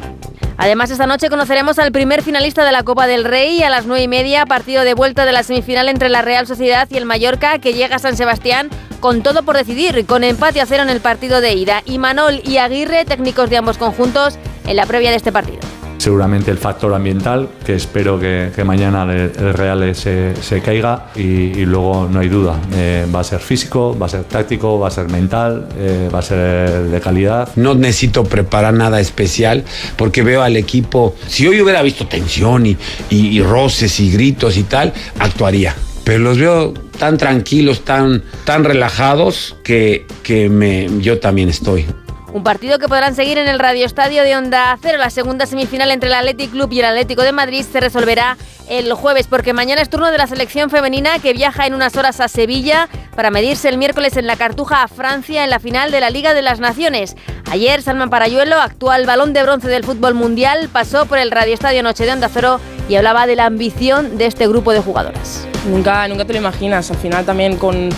[0.56, 4.04] Además, esta noche conoceremos al primer finalista de la Copa del Rey a las 9
[4.04, 7.58] y media, partido de vuelta de la semifinal entre la Real Sociedad y el Mallorca,
[7.58, 11.00] que llega a San Sebastián con todo por decidir, con empate a cero en el
[11.00, 11.82] partido de ida.
[11.84, 15.60] Y Manol y Aguirre, técnicos de ambos conjuntos, en la previa de este partido
[15.98, 22.20] seguramente el factor ambiental, que espero que, mañana el, Real se, caiga y, luego no
[22.20, 25.68] hay duda, eh, va a ser físico, va a ser táctico, va a ser mental,
[25.78, 27.48] eh, va a ser de calidad.
[27.56, 29.64] No necesito preparar nada especial
[29.96, 32.76] porque veo al equipo, si hoy hubiera visto tensión y,
[33.10, 35.74] y, roces y gritos y tal, actuaría.
[36.04, 41.86] Pero los veo tan tranquilos, tan, tan relajados que, que me, yo también estoy.
[42.34, 44.98] Un partido que podrán seguir en el Radio Estadio de Onda Cero.
[44.98, 48.36] La segunda semifinal entre el Athletic Club y el Atlético de Madrid se resolverá
[48.68, 52.18] el jueves, porque mañana es turno de la selección femenina que viaja en unas horas
[52.18, 56.00] a Sevilla para medirse el miércoles en la Cartuja a Francia en la final de
[56.00, 57.14] la Liga de las Naciones.
[57.52, 61.84] Ayer, Salman Parayuelo, actual balón de bronce del fútbol mundial, pasó por el Radio Estadio
[61.84, 65.46] Noche de Onda Cero y hablaba de la ambición de este grupo de jugadoras.
[65.70, 66.90] Nunca, nunca te lo imaginas.
[66.90, 67.90] Al final también con,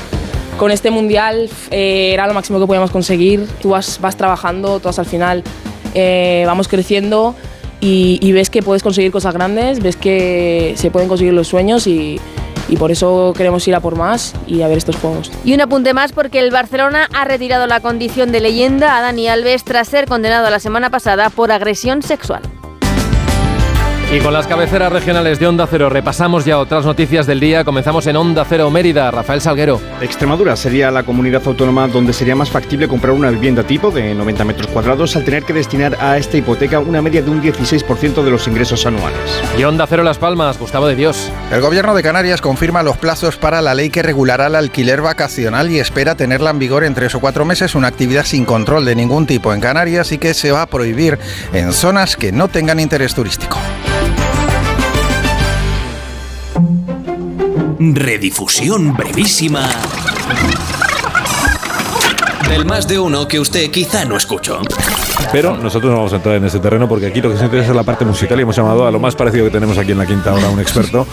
[0.56, 3.46] con este mundial eh, era lo máximo que podíamos conseguir.
[3.60, 5.42] Tú vas, vas trabajando, todas al final
[5.94, 7.34] eh, vamos creciendo
[7.80, 12.18] y, ves que puedes conseguir cosas grandes, ves que se pueden conseguir los sueños y,
[12.68, 15.30] y por eso queremos ir a por más y a ver estos juegos.
[15.44, 19.28] Y un apunte más porque el Barcelona ha retirado la condición de leyenda a Dani
[19.28, 22.42] Alves tras ser condenado la semana pasada por agresión sexual.
[24.12, 27.64] Y con las cabeceras regionales de Onda Cero repasamos ya otras noticias del día.
[27.64, 29.10] Comenzamos en Onda Cero Mérida.
[29.10, 29.80] Rafael Salguero.
[30.00, 34.44] Extremadura sería la comunidad autónoma donde sería más factible comprar una vivienda tipo de 90
[34.44, 38.30] metros cuadrados al tener que destinar a esta hipoteca una media de un 16% de
[38.30, 39.18] los ingresos anuales.
[39.58, 41.32] Y Onda Cero Las Palmas, Gustavo de Dios.
[41.50, 45.68] El gobierno de Canarias confirma los plazos para la ley que regulará el alquiler vacacional
[45.72, 48.94] y espera tenerla en vigor en tres o cuatro meses, una actividad sin control de
[48.94, 51.18] ningún tipo en Canarias y que se va a prohibir
[51.52, 53.58] en zonas que no tengan interés turístico.
[57.78, 59.68] Redifusión brevísima
[62.48, 64.60] del más de uno que usted quizá no escuchó.
[65.32, 67.70] Pero nosotros no vamos a entrar en ese terreno porque aquí lo que nos interesa
[67.70, 69.98] es la parte musical y hemos llamado a lo más parecido que tenemos aquí en
[69.98, 71.06] la quinta hora un experto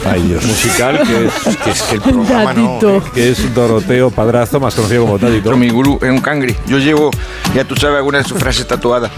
[0.45, 2.79] musical que es, que es el programa, ¿no?
[3.13, 5.55] que es Doroteo Padrazo, más conocido como Tadito.
[5.57, 6.55] Mi gurú es un cangri.
[6.67, 7.11] Yo llevo,
[7.55, 9.11] ya tú sabes, algunas de sus frases tatuadas.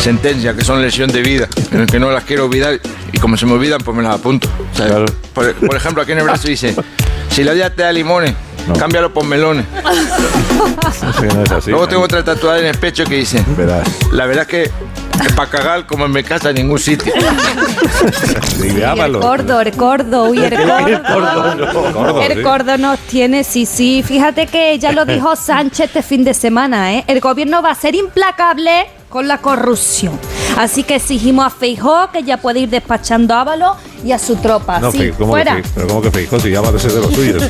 [0.00, 2.80] Sentencia, que son lesión de vida, en el que no las quiero olvidar
[3.12, 4.48] y como se me olvidan, pues me las apunto.
[4.72, 6.74] O sea, por, por ejemplo, aquí en el brazo dice,
[7.30, 8.34] si la vida te da limones,
[8.78, 9.66] cámbialo por melones.
[11.66, 13.44] Luego tengo otra tatuada en el pecho que dice,
[14.12, 17.12] la verdad es que es para cagar como en mi casa en ningún sitio.
[18.62, 22.22] El gordo, el gordo, uy, el gordo.
[22.22, 24.02] El gordo nos tiene, sí, sí.
[24.06, 27.04] Fíjate que ya lo dijo Sánchez este fin de semana, ¿eh?
[27.06, 30.18] El gobierno va a ser implacable con la corrupción.
[30.56, 34.36] Así que exigimos a Feijó que ya puede ir despachando a Ábalos y a su
[34.36, 34.80] tropa.
[34.80, 35.56] No, sí, ¿cómo fuera.
[35.56, 36.40] que pero ¿cómo que Feijó?
[36.40, 37.42] Si Ábalos es de los suyos.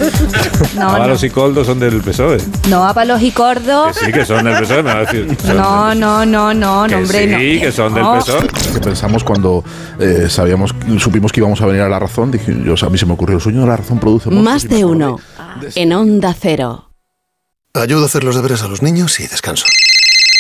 [0.75, 2.39] No, Ábalos y Coldo son del PSOE.
[2.69, 3.87] No, Ábalos y Cordo.
[3.93, 5.37] Que sí, que son del PSOE, me va a decir.
[5.55, 7.39] No, no, no, no, Que no, hombre, no.
[7.39, 8.05] sí, que son del.
[8.05, 8.49] PSOE.
[8.75, 9.63] que pensamos cuando
[10.01, 13.07] eh, sabíamos, supimos que íbamos a venir a La Razón, dije, yo, a mí se
[13.07, 15.19] me ocurrió el sueño de La Razón produce Más de uno.
[15.77, 16.89] En Onda Cero.
[17.75, 19.65] Ayudo a hacer los deberes a los niños y descanso.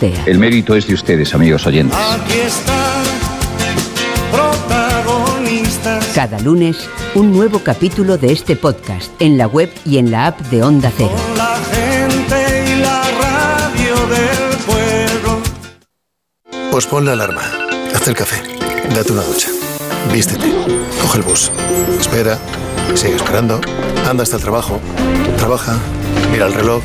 [0.00, 1.98] El mérito es de ustedes, amigos oyentes.
[1.98, 3.02] Aquí está,
[4.30, 6.06] protagonistas.
[6.14, 10.40] Cada lunes, un nuevo capítulo de este podcast en la web y en la app
[10.50, 11.10] de Onda Cero.
[11.36, 15.42] La gente y la radio del pueblo.
[16.70, 17.42] Pues pon la alarma,
[17.92, 18.40] haz el café,
[18.94, 19.48] date una ducha,
[20.12, 20.46] vístete,
[21.02, 21.50] coge el bus,
[21.98, 22.38] espera,
[22.94, 23.60] sigue esperando,
[24.08, 24.80] anda hasta el trabajo,
[25.38, 25.76] trabaja,
[26.30, 26.84] mira el reloj,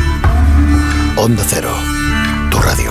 [1.23, 1.69] Onda Cero,
[2.49, 2.89] tu radio.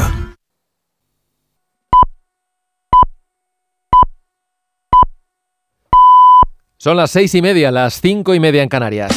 [6.76, 9.10] Son las seis y media, las cinco y media en Canarias.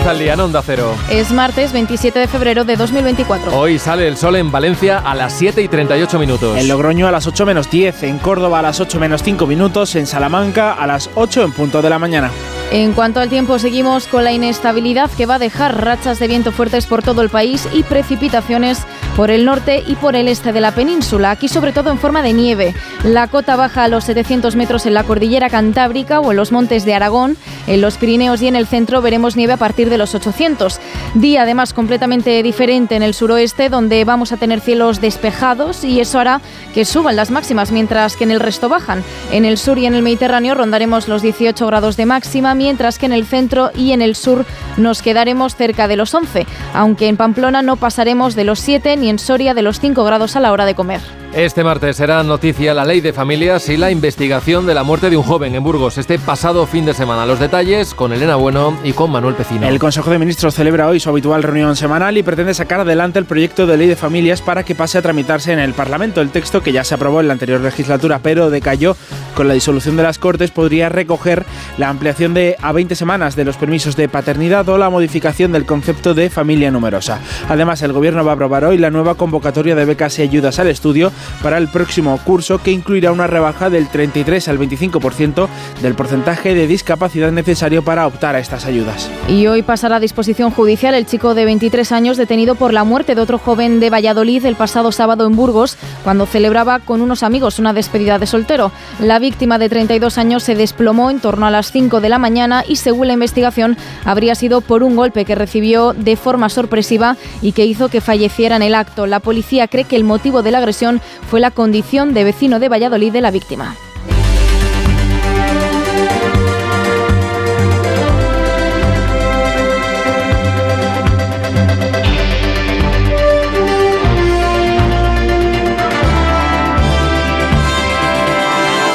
[0.00, 0.94] Comienza el día en Onda Cero.
[1.10, 3.54] Es martes 27 de febrero de 2024.
[3.54, 6.56] Hoy sale el sol en Valencia a las 7 y 38 minutos.
[6.56, 9.94] En Logroño a las 8 menos 10, en Córdoba a las 8 menos 5 minutos,
[9.96, 12.30] en Salamanca a las 8 en punto de la mañana.
[12.72, 16.52] En cuanto al tiempo, seguimos con la inestabilidad que va a dejar rachas de viento
[16.52, 20.60] fuertes por todo el país y precipitaciones por el norte y por el este de
[20.60, 22.74] la península, aquí sobre todo en forma de nieve.
[23.02, 26.84] La cota baja a los 700 metros en la cordillera Cantábrica o en los montes
[26.84, 27.36] de Aragón.
[27.66, 30.80] En los Pirineos y en el centro veremos nieve a partir de los 800.
[31.14, 36.20] Día además completamente diferente en el suroeste, donde vamos a tener cielos despejados y eso
[36.20, 36.40] hará
[36.72, 39.02] que suban las máximas, mientras que en el resto bajan.
[39.32, 43.06] En el sur y en el Mediterráneo rondaremos los 18 grados de máxima, mientras que
[43.06, 44.44] en el centro y en el sur
[44.76, 49.08] nos quedaremos cerca de los 11, aunque en Pamplona no pasaremos de los 7 ni
[49.08, 51.00] en Soria de los 5 grados a la hora de comer.
[51.34, 55.16] Este martes será noticia la ley de familias y la investigación de la muerte de
[55.16, 57.24] un joven en Burgos este pasado fin de semana.
[57.24, 59.68] Los detalles con Elena Bueno y con Manuel Pecino.
[59.68, 63.26] El Consejo de Ministros celebra hoy su habitual reunión semanal y pretende sacar adelante el
[63.26, 66.20] proyecto de ley de familias para que pase a tramitarse en el Parlamento.
[66.20, 68.96] El texto, que ya se aprobó en la anterior legislatura pero decayó
[69.36, 71.46] con la disolución de las Cortes, podría recoger
[71.78, 75.64] la ampliación de a 20 semanas de los permisos de paternidad o la modificación del
[75.64, 77.20] concepto de familia numerosa.
[77.48, 80.66] Además, el Gobierno va a aprobar hoy la nueva convocatoria de becas y ayudas al
[80.66, 85.48] estudio para el próximo curso que incluirá una rebaja del 33 al 25%
[85.82, 89.10] del porcentaje de discapacidad necesario para optar a estas ayudas.
[89.28, 93.14] Y hoy pasará a disposición judicial el chico de 23 años detenido por la muerte
[93.14, 97.58] de otro joven de Valladolid el pasado sábado en Burgos cuando celebraba con unos amigos
[97.58, 98.72] una despedida de soltero.
[99.00, 102.64] La víctima de 32 años se desplomó en torno a las 5 de la mañana
[102.66, 107.52] y según la investigación habría sido por un golpe que recibió de forma sorpresiva y
[107.52, 109.06] que hizo que falleciera en el acto.
[109.06, 112.68] La policía cree que el motivo de la agresión fue la condición de vecino de
[112.68, 113.76] Valladolid de la víctima.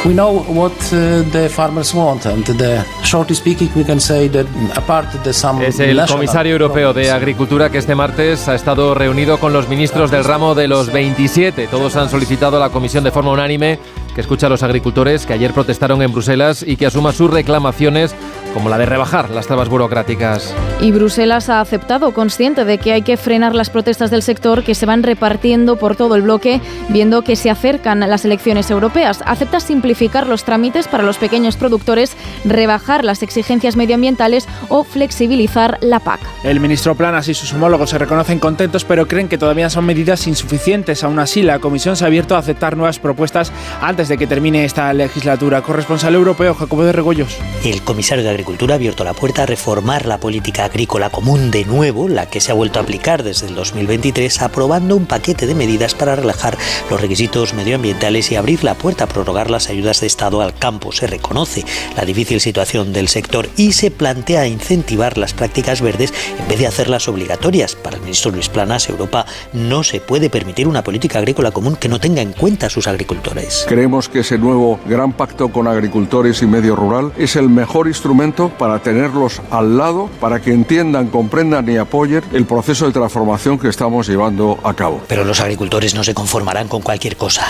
[0.05, 4.45] We know what uh, the farmers want, and the shortly speaking, we can say that
[4.75, 9.39] apart the some Es el comisario europeo de Agricultura que este martes ha estado reunido
[9.39, 11.65] con los ministros del ramo de los 27.
[11.67, 13.79] Todos han solicitado a la Comisión de forma unánime
[14.13, 18.13] que escuche a los agricultores que ayer protestaron en Bruselas y que asuma sus reclamaciones
[18.55, 20.55] como la de rebajar las trabas burocráticas.
[20.79, 24.75] Y Bruselas ha aceptado, consciente de que hay que frenar las protestas del sector que
[24.75, 29.21] se van repartiendo por todo el bloque, viendo que se acercan las elecciones europeas.
[29.25, 32.15] Acepta simplificar los trámites para los pequeños productores,
[32.45, 36.21] rebajar las exigencias medioambientales o flexibilizar la PAC.
[36.45, 40.27] El ministro Planas y sus homólogos se reconocen contentos, pero creen que todavía son medidas
[40.27, 41.03] insuficientes.
[41.03, 44.63] Aún así, la Comisión se ha abierto a aceptar nuevas propuestas antes de que termine
[44.63, 45.61] esta legislatura.
[45.61, 47.37] Corresponsal europeo, Jacobo de Regoyos.
[47.65, 51.65] El comisario de Agricultura ha abierto la puerta a reformar la política agrícola común de
[51.65, 55.55] nuevo, la que se ha vuelto a aplicar desde el 2023, aprobando un paquete de
[55.55, 56.57] medidas para relajar
[56.89, 60.91] los requisitos medioambientales y abrir la puerta a prorrogar las ayudas de Estado al campo.
[60.91, 66.47] Se reconoce la difícil situación del sector y se plantea incentivar las prácticas verdes en
[66.47, 67.75] vez de hacerlas obligatorias.
[67.75, 71.89] Para el ministro Luis Planas, Europa no se puede permitir una política agrícola común que
[71.89, 73.65] no tenga en cuenta a sus agricultores.
[73.67, 78.34] Creemos que ese nuevo gran pacto con agricultores y medio rural es el mejor instrumento
[78.35, 83.69] para tenerlos al lado, para que entiendan, comprendan y apoyen el proceso de transformación que
[83.69, 85.01] estamos llevando a cabo.
[85.07, 87.47] Pero los agricultores no se conformarán con cualquier cosa.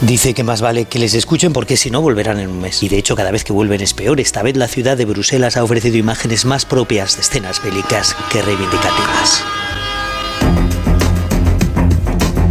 [0.00, 2.82] Dice que más vale que les escuchen porque si no volverán en un mes.
[2.82, 4.20] Y de hecho cada vez que vuelven es peor.
[4.20, 8.42] Esta vez la ciudad de Bruselas ha ofrecido imágenes más propias de escenas bélicas que
[8.42, 9.44] reivindicativas.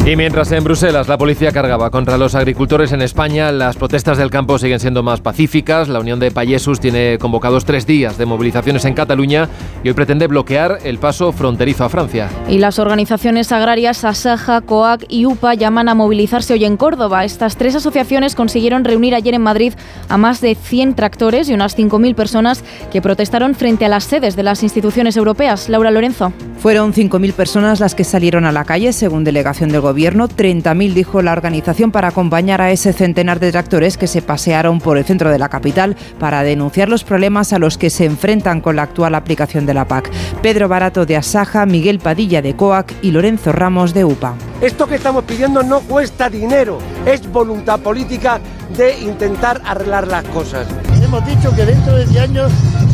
[0.03, 4.31] Y mientras en Bruselas la policía cargaba contra los agricultores en España, las protestas del
[4.31, 5.89] campo siguen siendo más pacíficas.
[5.89, 9.47] La Unión de Payesus tiene convocados tres días de movilizaciones en Cataluña
[9.83, 12.29] y hoy pretende bloquear el paso fronterizo a Francia.
[12.49, 17.23] Y las organizaciones agrarias Asaja, COAC y UPA llaman a movilizarse hoy en Córdoba.
[17.23, 19.73] Estas tres asociaciones consiguieron reunir ayer en Madrid
[20.09, 24.35] a más de 100 tractores y unas 5.000 personas que protestaron frente a las sedes
[24.35, 25.69] de las instituciones europeas.
[25.69, 26.33] Laura Lorenzo.
[26.57, 29.90] Fueron 5.000 personas las que salieron a la calle, según delegación del gobierno.
[29.93, 34.97] 30.000 dijo la organización para acompañar a ese centenar de tractores que se pasearon por
[34.97, 38.75] el centro de la capital para denunciar los problemas a los que se enfrentan con
[38.75, 40.11] la actual aplicación de la PAC.
[40.41, 44.35] Pedro Barato de Asaja, Miguel Padilla de COAC y Lorenzo Ramos de UPA.
[44.61, 48.39] Esto que estamos pidiendo no cuesta dinero, es voluntad política
[48.77, 50.67] de intentar arreglar las cosas.
[51.03, 52.51] Hemos dicho que dentro de 10 años,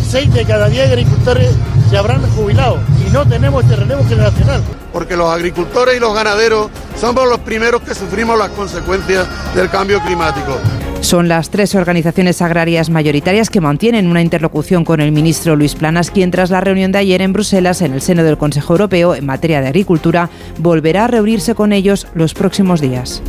[0.09, 1.49] 6 de cada 10 agricultores
[1.89, 4.61] se habrán jubilado y no tenemos este relevo generacional.
[4.91, 6.69] Porque los agricultores y los ganaderos
[6.99, 10.57] somos los primeros que sufrimos las consecuencias del cambio climático.
[11.01, 16.11] Son las tres organizaciones agrarias mayoritarias que mantienen una interlocución con el ministro Luis Planas,
[16.11, 19.25] quien tras la reunión de ayer en Bruselas en el seno del Consejo Europeo en
[19.25, 23.21] materia de agricultura volverá a reunirse con ellos los próximos días.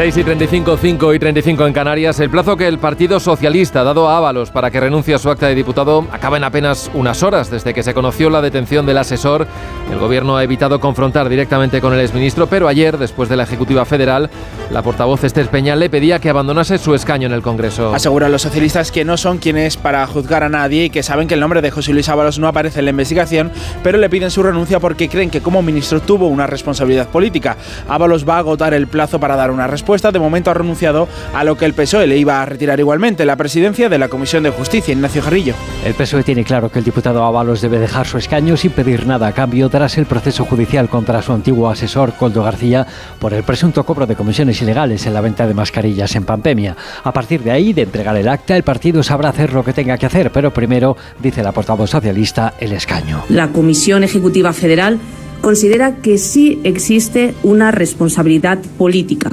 [0.00, 2.18] 6 y 35, 5 y 35 en Canarias.
[2.20, 5.28] El plazo que el Partido Socialista ha dado a Ábalos para que renuncie a su
[5.28, 7.50] acta de diputado acaba en apenas unas horas.
[7.50, 9.46] Desde que se conoció la detención del asesor,
[9.92, 13.84] el Gobierno ha evitado confrontar directamente con el exministro, pero ayer, después de la Ejecutiva
[13.84, 14.30] Federal,
[14.70, 17.94] la portavoz Esther Peña le pedía que abandonase su escaño en el Congreso.
[17.94, 21.34] Aseguran los socialistas que no son quienes para juzgar a nadie y que saben que
[21.34, 24.42] el nombre de José Luis Ábalos no aparece en la investigación, pero le piden su
[24.42, 27.58] renuncia porque creen que como ministro tuvo una responsabilidad política.
[27.86, 31.42] Ábalos va a agotar el plazo para dar una respuesta de momento ha renunciado a
[31.42, 34.50] lo que el PSOE le iba a retirar igualmente, la presidencia de la Comisión de
[34.50, 35.54] Justicia, Ignacio Jarrillo.
[35.84, 39.26] El PSOE tiene claro que el diputado Ábalos debe dejar su escaño sin pedir nada
[39.26, 42.86] a cambio tras el proceso judicial contra su antiguo asesor, Coldo García,
[43.18, 46.76] por el presunto cobro de comisiones ilegales en la venta de mascarillas en pandemia.
[47.02, 49.98] A partir de ahí, de entregar el acta, el partido sabrá hacer lo que tenga
[49.98, 53.24] que hacer, pero primero, dice la portavoz socialista, el escaño.
[53.28, 55.00] La Comisión Ejecutiva Federal
[55.40, 59.30] considera que sí existe una responsabilidad política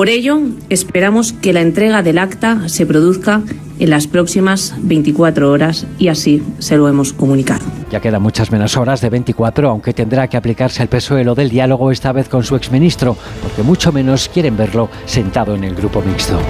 [0.00, 0.40] por ello,
[0.70, 3.42] esperamos que la entrega del acta se produzca
[3.78, 7.66] en las próximas 24 horas y así se lo hemos comunicado.
[7.90, 11.50] Ya quedan muchas menos horas de 24, aunque tendrá que aplicarse el PSOE lo del
[11.50, 16.00] diálogo esta vez con su exministro, porque mucho menos quieren verlo sentado en el grupo
[16.00, 16.40] mixto.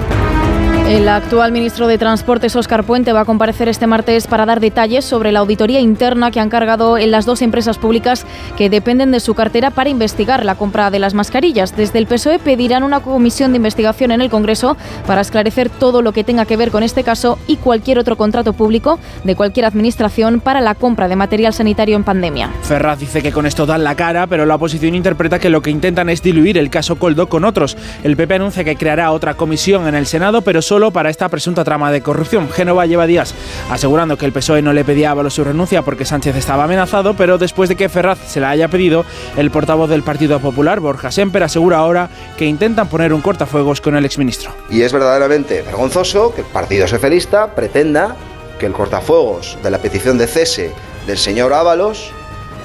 [0.91, 5.05] El actual ministro de Transportes, Óscar Puente, va a comparecer este martes para dar detalles
[5.05, 8.25] sobre la auditoría interna que han cargado en las dos empresas públicas
[8.57, 11.77] que dependen de su cartera para investigar la compra de las mascarillas.
[11.77, 14.75] Desde el PSOE pedirán una comisión de investigación en el Congreso
[15.07, 18.51] para esclarecer todo lo que tenga que ver con este caso y cualquier otro contrato
[18.51, 22.49] público de cualquier administración para la compra de material sanitario en pandemia.
[22.63, 25.69] Ferraz dice que con esto dan la cara, pero la oposición interpreta que lo que
[25.69, 27.77] intentan es diluir el caso Coldo con otros.
[28.03, 31.63] El PP anuncia que creará otra comisión en el Senado, pero solo para esta presunta
[31.63, 32.49] trama de corrupción.
[32.49, 33.35] Génova lleva días
[33.69, 37.13] asegurando que el PSOE no le pedía a Ábalos su renuncia porque Sánchez estaba amenazado,
[37.15, 39.05] pero después de que Ferraz se la haya pedido,
[39.37, 43.95] el portavoz del Partido Popular, Borja Semper, asegura ahora que intentan poner un cortafuegos con
[43.95, 44.51] el exministro.
[44.71, 48.15] Y es verdaderamente vergonzoso que el Partido Socialista pretenda
[48.57, 50.71] que el cortafuegos de la petición de cese
[51.05, 52.11] del señor Ábalos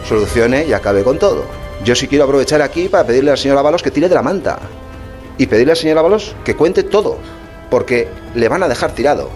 [0.08, 1.44] solucione y acabe con todo.
[1.84, 4.58] Yo sí quiero aprovechar aquí para pedirle al señor Ábalos que tire de la manta
[5.38, 7.18] y pedirle al señor Ábalos que cuente todo
[7.70, 9.30] porque le van a dejar tirado.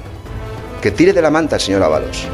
[0.83, 2.26] Que tire de la manta el señor Ábalos.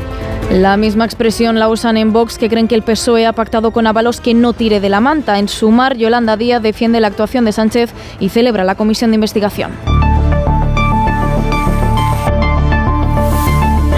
[0.51, 3.86] La misma expresión la usan en Vox, que creen que el PSOE ha pactado con
[3.86, 5.38] Ábalos que no tire de la manta.
[5.38, 7.90] En Sumar, Yolanda Díaz defiende la actuación de Sánchez
[8.20, 9.95] y celebra la comisión de investigación.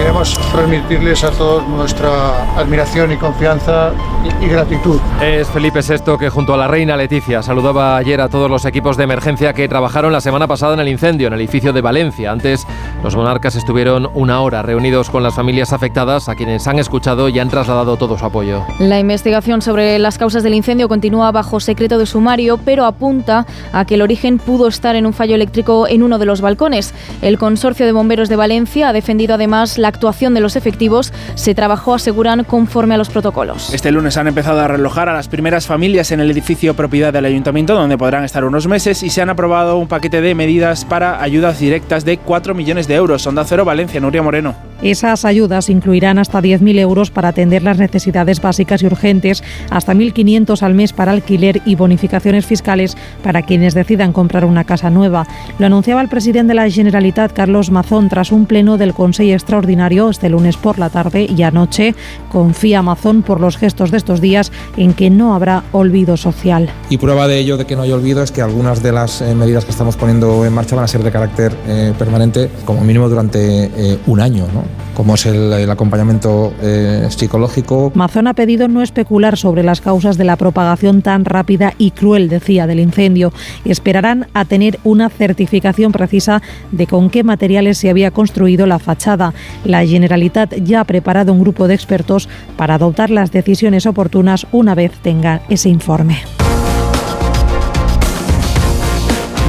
[0.09, 3.93] Queremos transmitirles a todos nuestra admiración y confianza
[4.25, 4.99] y, y, gratitud.
[5.21, 8.97] Es Felipe VI que junto a la reina Leticia saludaba ayer a todos los equipos
[8.97, 12.33] de emergencia que trabajaron la semana pasada en el incendio en el edificio de Valencia.
[12.33, 12.67] Antes,
[13.05, 17.39] los monarcas estuvieron una hora reunidos con las familias afectadas, a quienes han escuchado y
[17.39, 18.65] han trasladado todo su apoyo.
[18.79, 23.45] La investigación sobre las causas del incendio continúa bajo secreto de sumario, pero apunta
[23.75, 26.95] a que el origen pudo estar en un fallo eléctrico en uno de los balcones.
[27.21, 31.13] El consorcio de bomberos de Valencia ha defendido además la actuación de los efectivos.
[31.35, 33.75] Se trabajó, aseguran, conforme a los protocolos.
[33.75, 37.25] Este lunes han empezado a relojar a las primeras familias en el edificio propiedad del
[37.25, 41.21] ayuntamiento, donde podrán estar unos meses, y se han aprobado un paquete de medidas para
[41.21, 43.27] ayudas directas de 4 millones de euros.
[43.27, 44.68] Onda Cero Valencia, Nuria Moreno.
[44.83, 50.63] Esas ayudas incluirán hasta 10.000 euros para atender las necesidades básicas y urgentes, hasta 1.500
[50.63, 55.27] al mes para alquiler y bonificaciones fiscales para quienes decidan comprar una casa nueva.
[55.59, 60.11] Lo anunciaba el presidente de la Generalitat, Carlos Mazón, tras un pleno del Consejo Extraordinario
[60.11, 61.95] este lunes por la tarde y anoche.
[62.31, 66.71] Confía Mazón por los gestos de estos días en que no habrá olvido social.
[66.89, 69.35] Y prueba de ello, de que no hay olvido, es que algunas de las eh,
[69.35, 73.09] medidas que estamos poniendo en marcha van a ser de carácter eh, permanente, como mínimo
[73.09, 74.68] durante eh, un año, ¿no?
[74.95, 77.93] Como es el, el acompañamiento eh, psicológico.
[77.95, 82.29] Mazón ha pedido no especular sobre las causas de la propagación tan rápida y cruel,
[82.29, 83.33] decía, del incendio.
[83.65, 86.43] Esperarán a tener una certificación precisa
[86.73, 89.35] de con qué materiales se había construido la fachada.
[89.65, 94.75] La Generalitat ya ha preparado un grupo de expertos para adoptar las decisiones oportunas una
[94.75, 96.19] vez tenga ese informe.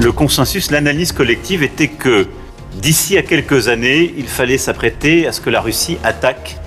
[0.02, 2.26] Le consensus, l'analyse collective était que
[2.76, 6.58] d'ici à quelques années, il fallait s'apprêter à ce que la Russie attaque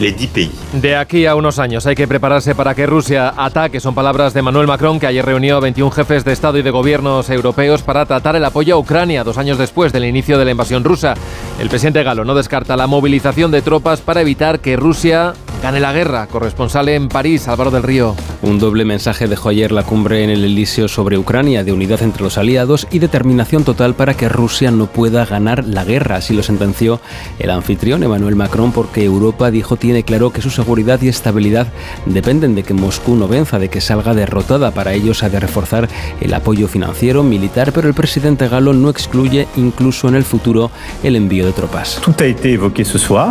[0.00, 0.50] les 10 pays.
[0.72, 3.80] De aquí a unos años hay que prepararse para que Rusia ataque.
[3.80, 6.70] Son palabras de Manuel Macron, que ayer reunió a 21 jefes de Estado y de
[6.70, 10.50] gobiernos europeos para tratar el apoyo a Ucrania, dos años después del inicio de la
[10.50, 11.14] invasión rusa.
[11.60, 15.92] El presidente galo no descarta la movilización de tropas para evitar que Rusia gane la
[15.92, 16.26] guerra.
[16.26, 18.16] Corresponsal en París, Álvaro del Río.
[18.42, 22.24] Un doble mensaje dejó ayer la cumbre en el Elíseo sobre Ucrania, de unidad entre
[22.24, 26.16] los aliados y determinación total para que Rusia no pueda ganar la guerra.
[26.16, 27.00] Así lo sentenció
[27.38, 31.68] el anfitrión Emmanuel Macron, porque Europa dijo tiene claro que su seguridad y estabilidad
[32.06, 34.72] dependen de que Moscú no venza, de que salga derrotada.
[34.72, 35.88] Para ello se ha de reforzar
[36.20, 40.72] el apoyo financiero, militar, pero el presidente galo no excluye incluso en el futuro
[41.04, 42.00] el envío de tropas.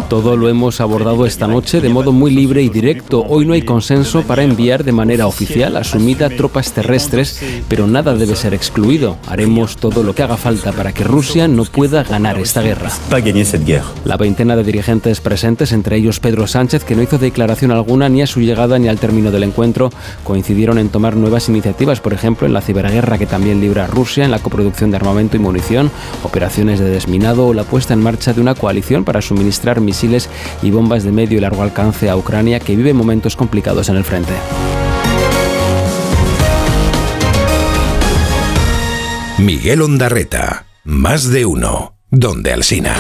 [0.08, 3.26] Todo lo hemos abordado esta noche de modo muy libre y directo.
[3.28, 8.36] Hoy no hay consenso para enviar de manera oficial asumida tropas terrestres, pero nada debe
[8.36, 9.18] ser excluido.
[9.28, 12.92] Haremos todo lo que haga falta para que Rusia no pueda ganar esta guerra.
[14.06, 18.22] La veintena de dirigentes presentes, entre ellos Pedro Sánchez, que no hizo declaración alguna ni
[18.22, 19.90] a su llegada ni al término del encuentro,
[20.24, 24.32] coincidieron en tomar nuevas iniciativas, por ejemplo, en la ciberguerra que también libra Rusia, en
[24.32, 25.90] la coproducción de armamento y munición,
[26.24, 30.30] operaciones de desminado o la puesta en marcha de una coalición para suministrar misiles
[30.62, 34.04] y bombas de medio y largo alcance a Ucrania, que vive momentos complicados en el
[34.04, 34.34] frente.
[39.38, 42.96] Miguel Ondarreta, más de uno, donde Alsina.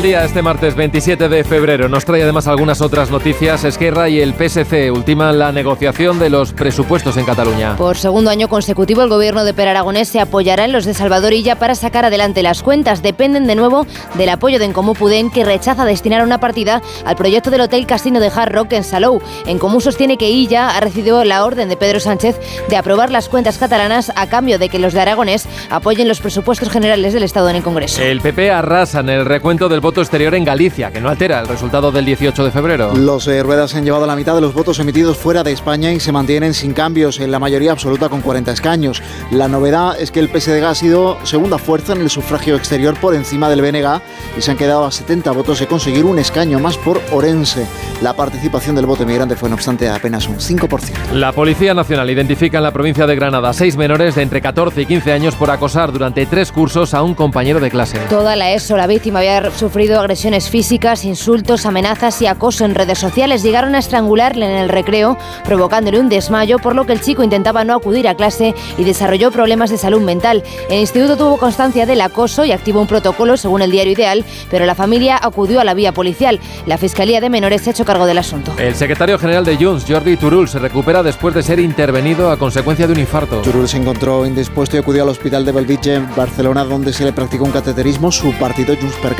[0.00, 3.64] El día este martes 27 de febrero nos trae además algunas otras noticias.
[3.64, 7.76] Esquerra y el PSC ultiman la negociación de los presupuestos en Cataluña.
[7.76, 11.34] Por segundo año consecutivo, el gobierno de Per Aragonés se apoyará en los de Salvador
[11.34, 13.02] Illa para sacar adelante las cuentas.
[13.02, 17.50] Dependen de nuevo del apoyo de Encomú Pudén, que rechaza destinar una partida al proyecto
[17.50, 19.20] del Hotel Casino de Hard Rock en Salou.
[19.44, 22.40] Encomú sostiene que Illa ha recibido la orden de Pedro Sánchez
[22.70, 26.70] de aprobar las cuentas catalanas a cambio de que los de Aragonés apoyen los presupuestos
[26.70, 28.00] generales del Estado en el Congreso.
[28.00, 31.48] El PP arrasa en el recuento del voto exterior en Galicia, que no altera el
[31.48, 32.94] resultado del 18 de febrero.
[32.94, 35.98] Los eh, Ruedas han llevado la mitad de los votos emitidos fuera de España y
[35.98, 39.02] se mantienen sin cambios, en la mayoría absoluta con 40 escaños.
[39.32, 43.14] La novedad es que el PSG ha sido segunda fuerza en el sufragio exterior por
[43.14, 44.00] encima del BNG
[44.38, 47.66] y se han quedado a 70 votos de conseguir un escaño más por Orense.
[48.02, 51.12] La participación del voto emigrante fue, no obstante, apenas un 5%.
[51.14, 54.86] La Policía Nacional identifica en la provincia de Granada seis menores de entre 14 y
[54.86, 57.98] 15 años por acosar durante tres cursos a un compañero de clase.
[58.08, 62.98] Toda la ESO, la víctima había sufrido agresiones físicas, insultos, amenazas y acoso en redes
[62.98, 63.42] sociales.
[63.42, 67.64] Llegaron a estrangularle en el recreo, provocándole un desmayo, por lo que el chico intentaba
[67.64, 70.42] no acudir a clase y desarrolló problemas de salud mental.
[70.68, 74.66] El instituto tuvo constancia del acoso y activó un protocolo según el diario Ideal, pero
[74.66, 76.38] la familia acudió a la vía policial.
[76.66, 78.52] La Fiscalía de Menores se ha hecho cargo del asunto.
[78.58, 82.86] El secretario general de Junts, Jordi Turul, se recupera después de ser intervenido a consecuencia
[82.86, 83.40] de un infarto.
[83.42, 87.12] Turul se encontró indispuesto y acudió al hospital de Belvitge en Barcelona, donde se le
[87.12, 88.12] practicó un cateterismo.
[88.12, 89.14] Su partido Junts per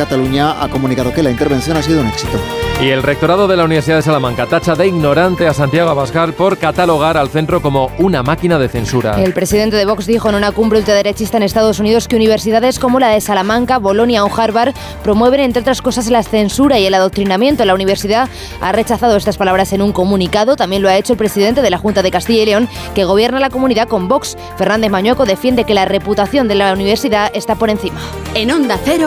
[0.59, 2.39] Ha comunicado que la intervención ha sido un éxito.
[2.81, 6.57] Y el rectorado de la Universidad de Salamanca tacha de ignorante a Santiago Abascal por
[6.57, 9.23] catalogar al centro como una máquina de censura.
[9.23, 12.99] El presidente de Vox dijo en una cumbre ultraderechista en Estados Unidos que universidades como
[12.99, 14.73] la de Salamanca, Bolonia o Harvard
[15.03, 17.67] promueven, entre otras cosas, la censura y el adoctrinamiento.
[17.67, 18.31] La universidad
[18.63, 20.57] ha rechazado estas palabras en un comunicado.
[20.57, 23.41] También lo ha hecho el presidente de la Junta de Castilla y León, que gobierna
[23.41, 24.39] la comunidad con Vox.
[24.57, 28.01] Fernández Mañueco defiende que la reputación de la universidad está por encima.
[28.35, 29.07] En Onda Cero,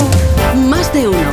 [0.70, 1.33] más de uno.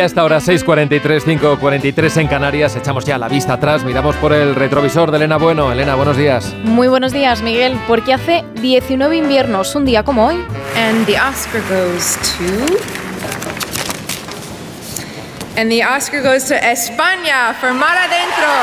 [0.00, 4.54] Y hasta ahora 6.43, 5.43 en Canarias, echamos ya la vista atrás, miramos por el
[4.54, 5.70] retrovisor de Elena Bueno.
[5.70, 6.54] Elena, buenos días.
[6.64, 10.36] Muy buenos días, Miguel, porque hace 19 inviernos, un día como hoy.
[10.74, 12.99] And the Oscar goes to...
[15.60, 18.56] And the Oscar goes to España for Mar Adentro,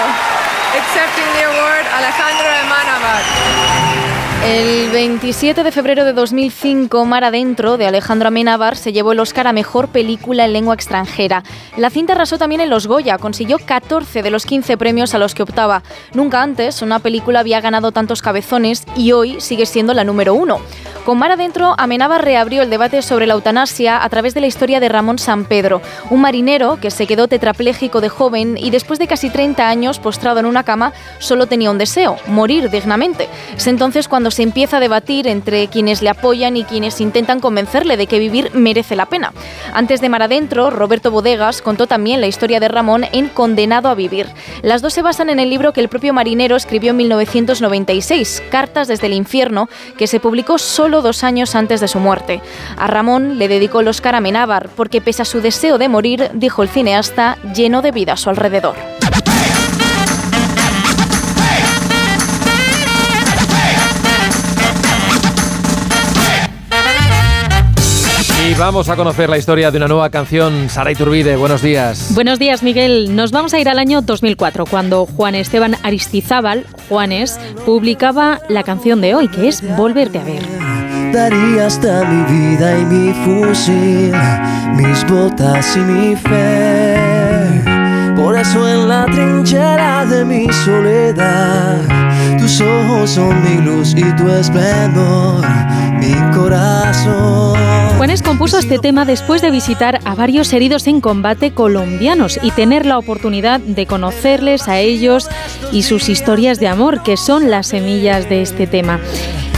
[0.74, 4.07] accepting the award Alejandro Emanábar.
[4.46, 9.48] El 27 de febrero de 2005, Mar Adentro, de Alejandro Amenábar, se llevó el Oscar
[9.48, 11.44] a Mejor Película en Lengua Extranjera.
[11.76, 15.34] La cinta arrasó también en los Goya, consiguió 14 de los 15 premios a los
[15.34, 15.84] que optaba.
[16.14, 20.62] Nunca antes una película había ganado tantos cabezones y hoy sigue siendo la número uno.
[21.08, 24.82] Con Mar Adentro, Amenábar reabrió el debate sobre la eutanasia a través de la historia
[24.82, 29.08] de Ramón San Pedro, un marinero que se quedó tetrapléjico de joven y después de
[29.08, 33.30] casi 30 años postrado en una cama solo tenía un deseo, morir dignamente.
[33.56, 38.08] Es entonces se empieza a debatir entre quienes le apoyan y quienes intentan convencerle de
[38.08, 39.34] que vivir merece la pena.
[39.74, 43.96] Antes de Mar Adentro, Roberto Bodegas contó también la historia de Ramón en Condenado a
[43.96, 44.28] Vivir.
[44.62, 48.88] Las dos se basan en el libro que el propio marinero escribió en 1996, Cartas
[48.88, 52.42] desde el infierno, que se publicó solo dos años antes de su muerte.
[52.78, 54.22] A Ramón le dedicó el Oscar a
[54.76, 58.30] porque pese a su deseo de morir, dijo el cineasta, lleno de vida a su
[58.30, 58.97] alrededor.
[68.50, 70.70] Y vamos a conocer la historia de una nueva canción.
[70.70, 72.14] Sara Iturbide, buenos días.
[72.16, 73.14] Buenos días, Miguel.
[73.14, 79.02] Nos vamos a ir al año 2004, cuando Juan Esteban Aristizábal, Juanes, publicaba la canción
[79.02, 80.44] de hoy, que es Volverte a ver.
[81.12, 84.14] Daría hasta mi vida y mi fusil,
[84.76, 87.64] mis botas y mi fe.
[88.16, 91.82] Por eso en la trinchera de mi soledad,
[92.48, 95.46] tus ojos son mi luz y tu esplendor,
[96.00, 97.60] mi corazón.
[97.98, 102.86] Juanes compuso este tema después de visitar a varios heridos en combate colombianos y tener
[102.86, 105.28] la oportunidad de conocerles a ellos
[105.74, 109.02] y sus historias de amor, que son las semillas de este tema.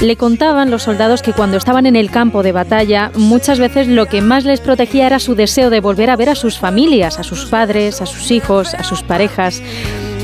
[0.01, 4.07] Le contaban los soldados que cuando estaban en el campo de batalla, muchas veces lo
[4.07, 7.23] que más les protegía era su deseo de volver a ver a sus familias, a
[7.23, 9.61] sus padres, a sus hijos, a sus parejas.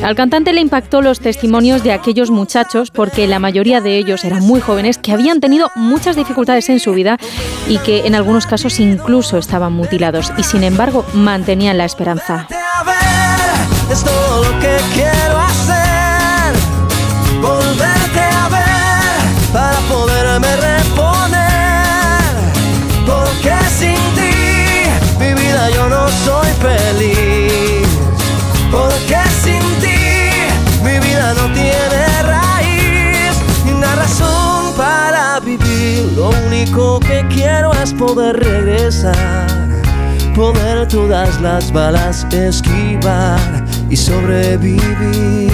[0.04, 4.44] Al cantante le impactó los testimonios de aquellos muchachos porque la mayoría de ellos eran
[4.44, 7.18] muy jóvenes que habían tenido muchas dificultades en su vida
[7.68, 12.48] y que en algunos casos incluso estaban mutilados y sin embargo mantenían la esperanza.
[17.42, 20.76] Volverte a ver para poderme.
[23.06, 27.35] Porque sin ti, mi vida yo no soy feliz.
[36.16, 39.48] Lo único que quiero es poder regresar.
[40.34, 43.40] Poder todas las balas esquivar
[43.90, 45.52] y sobrevivir.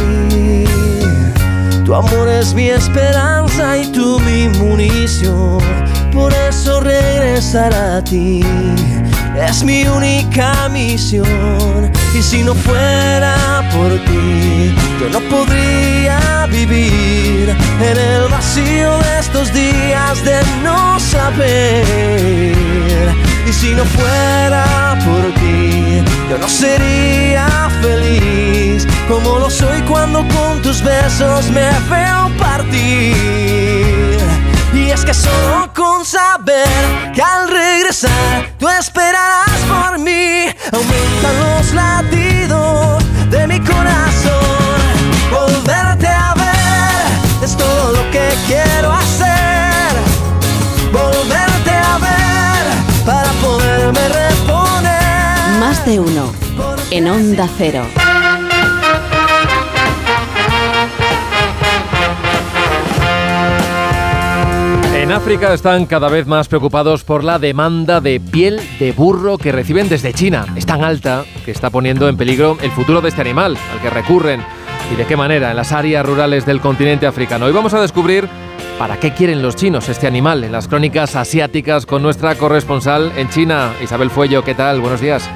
[1.83, 5.59] Tu amor es mi esperanza y tú mi munición,
[6.13, 8.41] por eso regresar a ti
[9.35, 11.91] es mi única misión.
[12.13, 19.53] Y si no fuera por ti, yo no podría vivir en el vacío de estos
[19.53, 22.55] días de no saber.
[23.47, 30.61] Y si no fuera por ti, yo no sería feliz como lo soy cuando con
[30.61, 34.00] tus besos me veo partir.
[34.91, 36.67] Y es que solo con saber
[37.15, 44.81] que al regresar tú esperarás por mí, aumentan los latidos de mi corazón.
[45.31, 49.93] Volverte a ver es todo lo que quiero hacer.
[50.91, 55.59] Volverte a ver para poderme reponer.
[55.61, 56.33] Más de uno.
[56.89, 58.10] En Onda Cero.
[65.01, 69.51] En África están cada vez más preocupados por la demanda de piel de burro que
[69.51, 70.45] reciben desde China.
[70.55, 73.89] Es tan alta que está poniendo en peligro el futuro de este animal al que
[73.89, 74.43] recurren
[74.93, 77.47] y de qué manera en las áreas rurales del continente africano.
[77.47, 78.29] Hoy vamos a descubrir
[78.77, 83.27] para qué quieren los chinos este animal en las crónicas asiáticas con nuestra corresponsal en
[83.29, 84.43] China, Isabel Fuello.
[84.43, 84.81] ¿Qué tal?
[84.81, 85.27] Buenos días.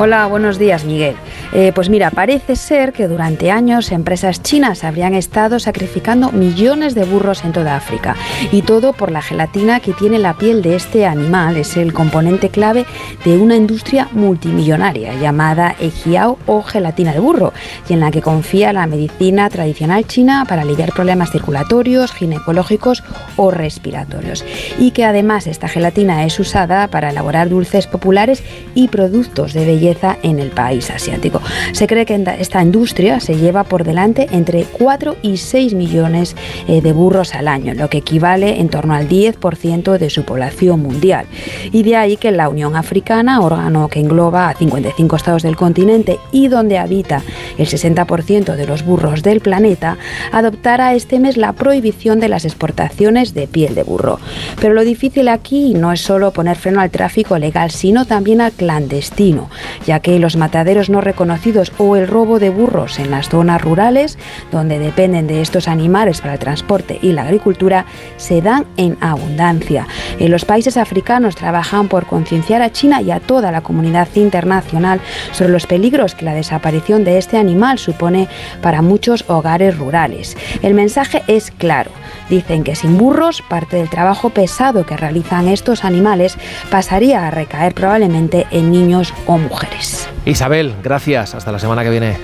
[0.00, 1.14] Hola, buenos días, Miguel.
[1.52, 7.04] Eh, pues mira, parece ser que durante años empresas chinas habrían estado sacrificando millones de
[7.04, 8.16] burros en toda África.
[8.50, 11.56] Y todo por la gelatina que tiene la piel de este animal.
[11.56, 12.86] Es el componente clave
[13.24, 17.52] de una industria multimillonaria llamada Ejiao o gelatina de burro,
[17.88, 23.02] y en la que confía la medicina tradicional china para aliviar problemas circulatorios, ginecológicos
[23.36, 24.44] o respiratorios.
[24.78, 28.42] Y que además esta gelatina es usada para elaborar dulces populares
[28.74, 31.41] y productos de belleza en el país asiático.
[31.72, 36.36] Se cree que esta industria se lleva por delante entre 4 y 6 millones
[36.68, 40.82] eh, de burros al año, lo que equivale en torno al 10% de su población
[40.82, 41.26] mundial.
[41.72, 46.18] Y de ahí que la Unión Africana, órgano que engloba a 55 estados del continente
[46.30, 47.22] y donde habita
[47.58, 49.98] el 60% de los burros del planeta,
[50.32, 54.18] adoptara este mes la prohibición de las exportaciones de piel de burro.
[54.60, 58.52] Pero lo difícil aquí no es solo poner freno al tráfico legal, sino también al
[58.52, 59.50] clandestino,
[59.86, 61.00] ya que los mataderos no
[61.32, 64.18] reconocidos o el robo de burros en las zonas rurales,
[64.50, 67.86] donde dependen de estos animales para el transporte y la agricultura,
[68.18, 69.86] se dan en abundancia.
[70.18, 75.00] En los países africanos trabajan por concienciar a China y a toda la comunidad internacional
[75.32, 78.28] sobre los peligros que la desaparición de este animal supone
[78.60, 80.36] para muchos hogares rurales.
[80.60, 81.90] El mensaje es claro.
[82.32, 86.38] Dicen que sin burros, parte del trabajo pesado que realizan estos animales
[86.70, 90.08] pasaría a recaer probablemente en niños o mujeres.
[90.24, 91.34] Isabel, gracias.
[91.34, 92.16] Hasta la semana que viene.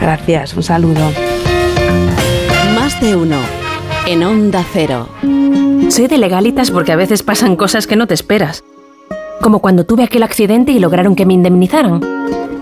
[0.00, 1.12] Gracias, un saludo.
[2.74, 3.36] Más de uno.
[4.06, 5.06] En Onda Cero.
[5.90, 8.64] Soy de legalitas porque a veces pasan cosas que no te esperas.
[9.42, 12.00] Como cuando tuve aquel accidente y lograron que me indemnizaran.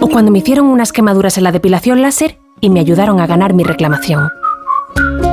[0.01, 3.55] O cuando me hicieron unas quemaduras en la depilación láser y me ayudaron a ganar
[3.55, 4.29] mi reclamación.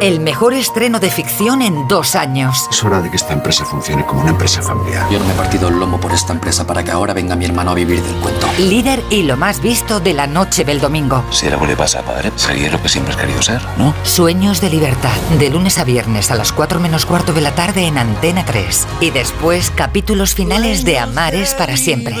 [0.00, 2.68] El mejor estreno de ficción en dos años.
[2.70, 5.04] Es hora de que esta empresa funcione como una empresa familiar.
[5.10, 7.46] Yo no me he partido el lomo por esta empresa para que ahora venga mi
[7.46, 8.46] hermano a vivir del cuento.
[8.58, 11.24] Líder y lo más visto de la noche del domingo.
[11.32, 13.92] Si algo le pasa a padre, sería lo que siempre has querido ser, ¿no?
[14.04, 15.16] Sueños de libertad.
[15.38, 18.86] De lunes a viernes a las 4 menos cuarto de la tarde en Antena 3.
[19.00, 22.14] Y después capítulos finales de Amares para siempre.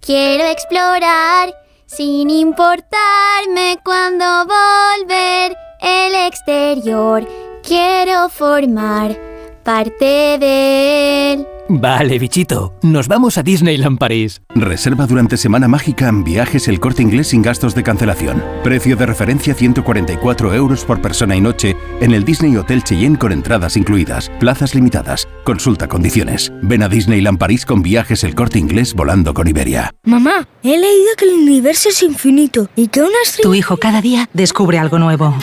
[0.00, 1.54] Quiero explorar
[1.86, 7.26] sin importarme cuando volver el exterior.
[7.62, 9.16] Quiero formar
[9.62, 11.57] parte de él.
[11.70, 14.40] Vale, bichito, nos vamos a Disneyland París.
[14.54, 18.42] Reserva durante Semana Mágica en viajes el corte inglés sin gastos de cancelación.
[18.64, 23.32] Precio de referencia 144 euros por persona y noche en el Disney Hotel Cheyenne con
[23.32, 24.30] entradas incluidas.
[24.40, 25.28] Plazas limitadas.
[25.44, 26.50] Consulta condiciones.
[26.62, 29.92] Ven a Disneyland París con viajes el corte inglés volando con Iberia.
[30.04, 33.46] Mamá, he leído que el universo es infinito y que una estrella...
[33.46, 35.34] Tu hijo cada día descubre algo nuevo.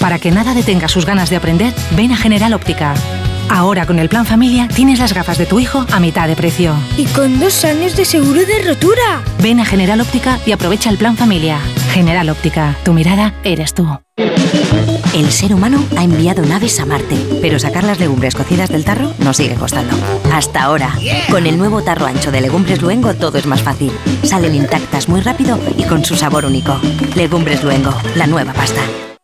[0.00, 2.94] Para que nada detenga sus ganas de aprender, ven a General Óptica.
[3.50, 6.72] Ahora con el plan familia tienes las gafas de tu hijo a mitad de precio.
[6.96, 9.22] Y con dos años de seguro de rotura.
[9.42, 11.58] Ven a General Óptica y aprovecha el plan familia.
[11.92, 13.88] General Óptica, tu mirada eres tú.
[15.12, 19.12] El ser humano ha enviado naves a Marte, pero sacar las legumbres cocidas del tarro
[19.18, 19.96] nos sigue costando.
[20.32, 20.94] Hasta ahora.
[21.28, 23.90] Con el nuevo tarro ancho de Legumbres Luengo todo es más fácil.
[24.22, 26.80] Salen intactas muy rápido y con su sabor único.
[27.16, 28.82] Legumbres Luengo, la nueva pasta.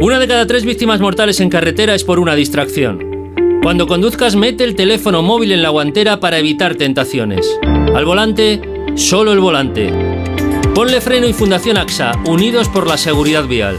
[0.00, 3.60] Una de cada tres víctimas mortales en carretera es por una distracción.
[3.62, 7.58] Cuando conduzcas, mete el teléfono móvil en la guantera para evitar tentaciones.
[7.94, 8.60] Al volante,
[8.94, 9.90] solo el volante.
[10.74, 13.78] Ponle freno y Fundación AXA, unidos por la seguridad vial.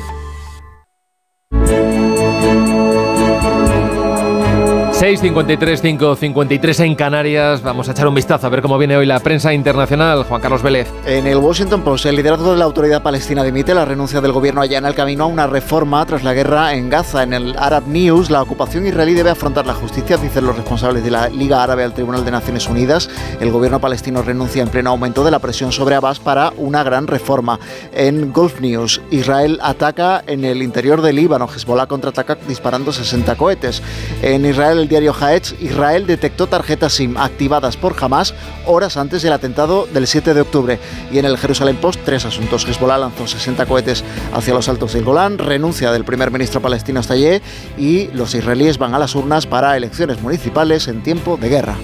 [4.95, 7.61] 6.53, 5.53 en Canarias.
[7.61, 10.23] Vamos a echar un vistazo a ver cómo viene hoy la prensa internacional.
[10.23, 10.87] Juan Carlos Vélez.
[11.05, 13.73] En el Washington Post, el liderazgo de la autoridad palestina dimite.
[13.73, 16.89] La renuncia del gobierno allá en el camino a una reforma tras la guerra en
[16.89, 17.23] Gaza.
[17.23, 21.11] En el Arab News, la ocupación israelí debe afrontar la justicia, dicen los responsables de
[21.11, 23.09] la Liga Árabe al Tribunal de Naciones Unidas.
[23.41, 27.07] El gobierno palestino renuncia en pleno aumento de la presión sobre Abbas para una gran
[27.07, 27.59] reforma.
[27.91, 31.49] En Gulf News, Israel ataca en el interior del Líbano.
[31.53, 33.83] Hezbollah contraataca disparando 60 cohetes.
[34.21, 38.35] En Israel, el diario Haaretz, Israel detectó tarjetas SIM activadas por Hamas
[38.67, 40.79] horas antes del atentado del 7 de octubre.
[41.11, 42.67] Y en el Jerusalem Post, tres asuntos.
[42.67, 47.41] Hezbollah lanzó 60 cohetes hacia los altos del Golán, renuncia del primer ministro palestino Stayé
[47.77, 51.75] y los israelíes van a las urnas para elecciones municipales en tiempo de guerra.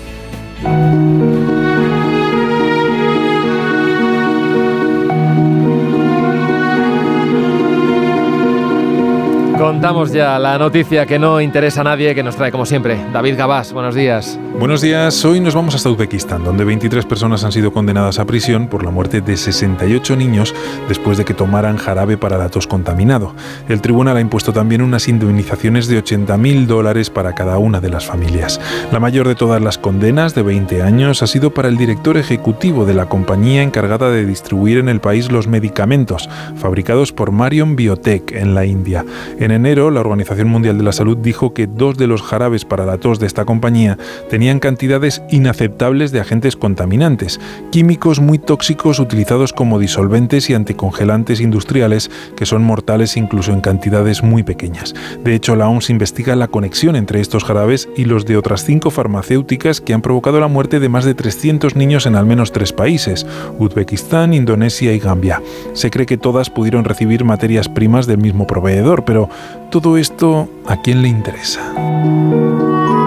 [9.71, 13.37] Contamos ya la noticia que no interesa a nadie, que nos trae como siempre David
[13.37, 13.71] Gabás.
[13.71, 14.37] Buenos días.
[14.59, 15.23] Buenos días.
[15.23, 18.91] Hoy nos vamos hasta Uzbekistán, donde 23 personas han sido condenadas a prisión por la
[18.91, 20.53] muerte de 68 niños
[20.89, 23.33] después de que tomaran jarabe para la tos contaminado.
[23.69, 28.05] El tribunal ha impuesto también unas indemnizaciones de 80.000 dólares para cada una de las
[28.05, 28.59] familias.
[28.91, 32.85] La mayor de todas las condenas, de 20 años, ha sido para el director ejecutivo
[32.85, 38.33] de la compañía encargada de distribuir en el país los medicamentos fabricados por Marion Biotech
[38.33, 39.05] en la India.
[39.39, 42.85] En enero, la Organización Mundial de la Salud dijo que dos de los jarabes para
[42.85, 43.97] la tos de esta compañía
[44.27, 47.39] tenían cantidades inaceptables de agentes contaminantes,
[47.71, 54.23] químicos muy tóxicos utilizados como disolventes y anticongelantes industriales que son mortales incluso en cantidades
[54.23, 54.95] muy pequeñas.
[55.23, 58.89] De hecho, la OMS investiga la conexión entre estos jarabes y los de otras cinco
[58.89, 62.73] farmacéuticas que han provocado la muerte de más de 300 niños en al menos tres
[62.73, 63.27] países,
[63.59, 65.41] Uzbekistán, Indonesia y Gambia.
[65.73, 69.29] Se cree que todas pudieron recibir materias primas del mismo proveedor, pero
[69.69, 71.61] todo esto, ¿a quién le interesa?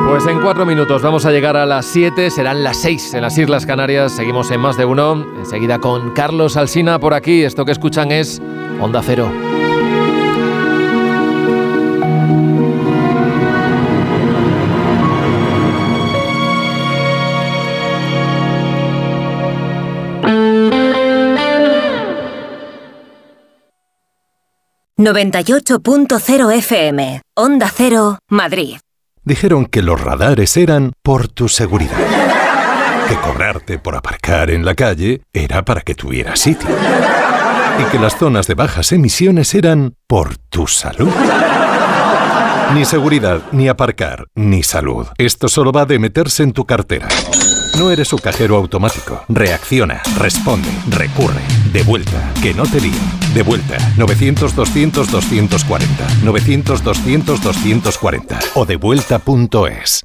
[0.08, 3.36] Pues en cuatro minutos vamos a llegar a las 7, serán las 6 en las
[3.36, 4.12] Islas Canarias.
[4.12, 5.26] Seguimos en más de uno.
[5.38, 7.42] Enseguida con Carlos Alsina por aquí.
[7.42, 8.40] Esto que escuchan es
[8.80, 9.28] Onda Cero.
[24.96, 27.20] ...98.0 FM...
[27.36, 28.76] Onda Cero, Madrid.
[29.24, 31.98] Dijeron que los radares eran por tu seguridad.
[33.08, 36.68] Que cobrarte por aparcar en la calle era para que tuvieras sitio.
[37.80, 41.10] Y que las zonas de bajas emisiones eran por tu salud.
[42.72, 45.08] Ni seguridad, ni aparcar, ni salud.
[45.18, 47.08] Esto solo va de meterse en tu cartera.
[47.78, 49.24] No eres su cajero automático.
[49.28, 51.42] Reacciona, responde, recurre.
[51.72, 52.92] De vuelta, que no te lío.
[53.34, 55.86] De vuelta, 900-200-240.
[56.22, 58.38] 900-200-240.
[58.54, 60.04] O devuelta.es.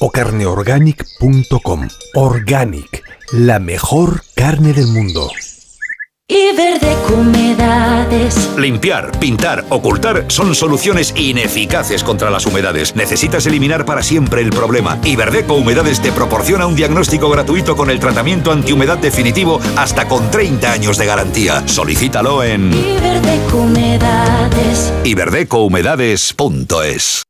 [0.00, 1.88] o carneorganic.com.
[2.14, 5.30] Organic, la mejor carne del mundo.
[6.30, 8.50] Iberdeco Humedades.
[8.56, 12.94] Limpiar, pintar, ocultar son soluciones ineficaces contra las humedades.
[12.94, 15.00] Necesitas eliminar para siempre el problema.
[15.02, 20.70] Iberdeco Humedades te proporciona un diagnóstico gratuito con el tratamiento antihumedad definitivo hasta con 30
[20.70, 21.66] años de garantía.
[21.66, 24.92] Solicítalo en Iberdeco Humedades.
[25.02, 27.29] iberdecohumedades.es.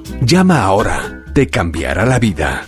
[0.21, 1.21] Llama ahora.
[1.33, 2.67] te cambiará la vida.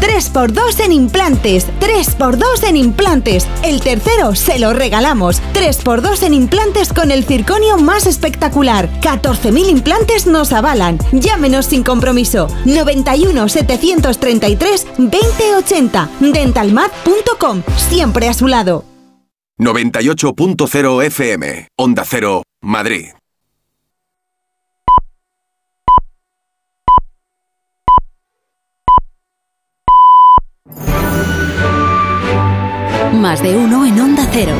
[0.00, 1.66] 3x2 en implantes.
[1.80, 3.46] 3x2 en implantes.
[3.62, 5.42] El tercero se lo regalamos.
[5.54, 8.88] 3x2 en implantes con el circonio más espectacular.
[9.00, 10.98] 14.000 implantes nos avalan.
[11.12, 12.48] Llámenos sin compromiso.
[12.64, 16.10] 91 733 2080.
[16.20, 17.62] Dentalmat.com.
[17.76, 18.84] Siempre a su lado.
[19.58, 21.68] 98.0 FM.
[21.76, 23.19] Onda Cero, Madrid.
[33.20, 34.54] Más de uno en Onda Cero.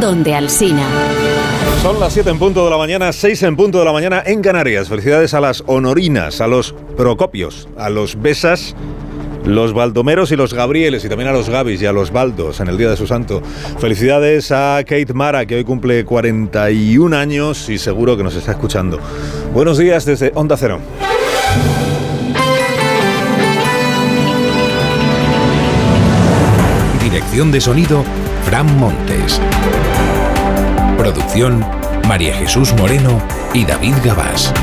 [0.00, 0.86] Donde Alsina.
[1.82, 4.40] Son las 7 en punto de la mañana, 6 en punto de la mañana en
[4.40, 4.88] Canarias.
[4.88, 8.74] Felicidades a las honorinas, a los procopios, a los besas,
[9.44, 12.68] los baldomeros y los gabrieles, y también a los gabis y a los baldos en
[12.68, 13.42] el día de su santo.
[13.78, 18.98] Felicidades a Kate Mara, que hoy cumple 41 años y seguro que nos está escuchando.
[19.52, 20.80] Buenos días desde Onda Cero.
[27.20, 28.02] Dirección de sonido,
[28.46, 29.38] Fran Montes.
[30.96, 31.62] Producción,
[32.08, 33.20] María Jesús Moreno
[33.52, 34.54] y David Gabás.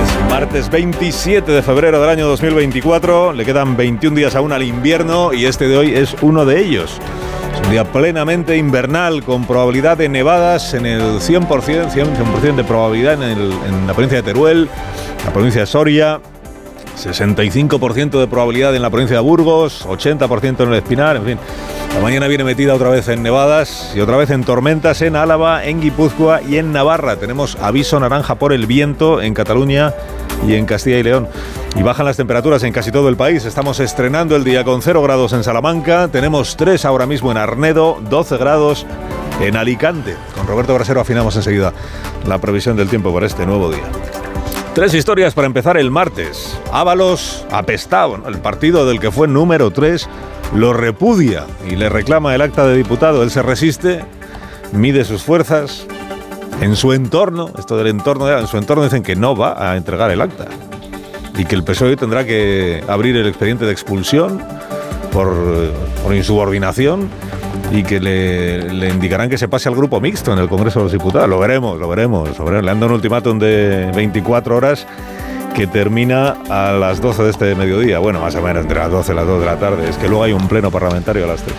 [0.00, 3.32] Es martes 27 de febrero del año 2024.
[3.32, 7.00] Le quedan 21 días aún al invierno y este de hoy es uno de ellos.
[7.70, 13.52] Día plenamente invernal con probabilidad de nevadas en el 100%, 100% de probabilidad en, el-
[13.68, 14.68] en la provincia de Teruel,
[15.24, 16.20] la provincia de Soria,
[17.06, 21.38] 65% de probabilidad en la provincia de Burgos, 80% en el Espinar, en fin.
[21.94, 25.64] La mañana viene metida otra vez en nevadas y otra vez en tormentas en Álava,
[25.64, 27.16] en Guipúzcoa y en Navarra.
[27.16, 29.94] Tenemos aviso naranja por el viento en Cataluña
[30.46, 31.28] y en Castilla y León.
[31.76, 33.44] Y bajan las temperaturas en casi todo el país.
[33.44, 38.00] Estamos estrenando el día con 0 grados en Salamanca, tenemos 3 ahora mismo en Arnedo,
[38.08, 38.86] 12 grados
[39.40, 40.16] en Alicante.
[40.36, 41.72] Con Roberto Brasero afinamos enseguida
[42.26, 43.84] la previsión del tiempo para este nuevo día.
[44.74, 46.56] Tres historias para empezar el martes.
[46.72, 50.08] Ábalos apestado, el partido del que fue número 3
[50.54, 53.24] lo repudia y le reclama el acta de diputado.
[53.24, 54.04] Él se resiste,
[54.72, 55.86] mide sus fuerzas.
[56.60, 60.12] En su entorno, esto del entorno, en su entorno dicen que no va a entregar
[60.12, 60.46] el acta
[61.36, 64.40] y que el PSOE tendrá que abrir el expediente de expulsión
[65.10, 65.34] por,
[66.04, 67.08] por insubordinación
[67.72, 70.84] y que le, le indicarán que se pase al grupo mixto en el Congreso de
[70.84, 71.28] los Diputados.
[71.28, 72.38] Lo veremos, lo veremos.
[72.38, 72.64] lo veremos.
[72.64, 74.86] Le han dado un ultimátum de 24 horas
[75.54, 77.98] que termina a las 12 de este mediodía.
[77.98, 79.88] Bueno, más o menos entre las 12 y las 2 de la tarde.
[79.88, 81.56] Es que luego hay un pleno parlamentario a las 3.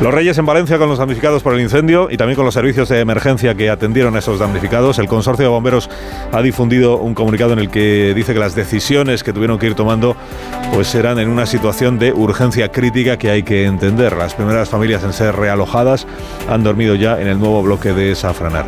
[0.00, 2.88] Los Reyes en Valencia con los damnificados por el incendio y también con los servicios
[2.88, 4.98] de emergencia que atendieron a esos damnificados.
[4.98, 5.90] El consorcio de bomberos
[6.32, 9.74] ha difundido un comunicado en el que dice que las decisiones que tuvieron que ir
[9.74, 10.16] tomando
[10.72, 14.16] pues eran en una situación de urgencia crítica que hay que entender.
[14.16, 16.06] Las primeras familias en ser realojadas
[16.48, 18.64] han dormido ya en el nuevo bloque de Safranar.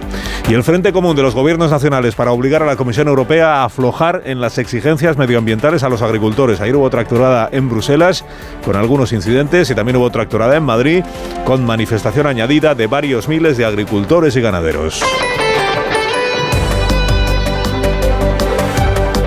[0.50, 3.64] Y el Frente Común de los Gobiernos Nacionales para obligar a la Comisión Europea a
[3.64, 6.60] aflojar en las exigencias medioambientales a los agricultores.
[6.60, 8.22] Ayer hubo tractorada en Bruselas
[8.66, 11.02] con algunos incidentes y también hubo tractorada en Madrid
[11.44, 15.02] con manifestación añadida de varios miles de agricultores y ganaderos.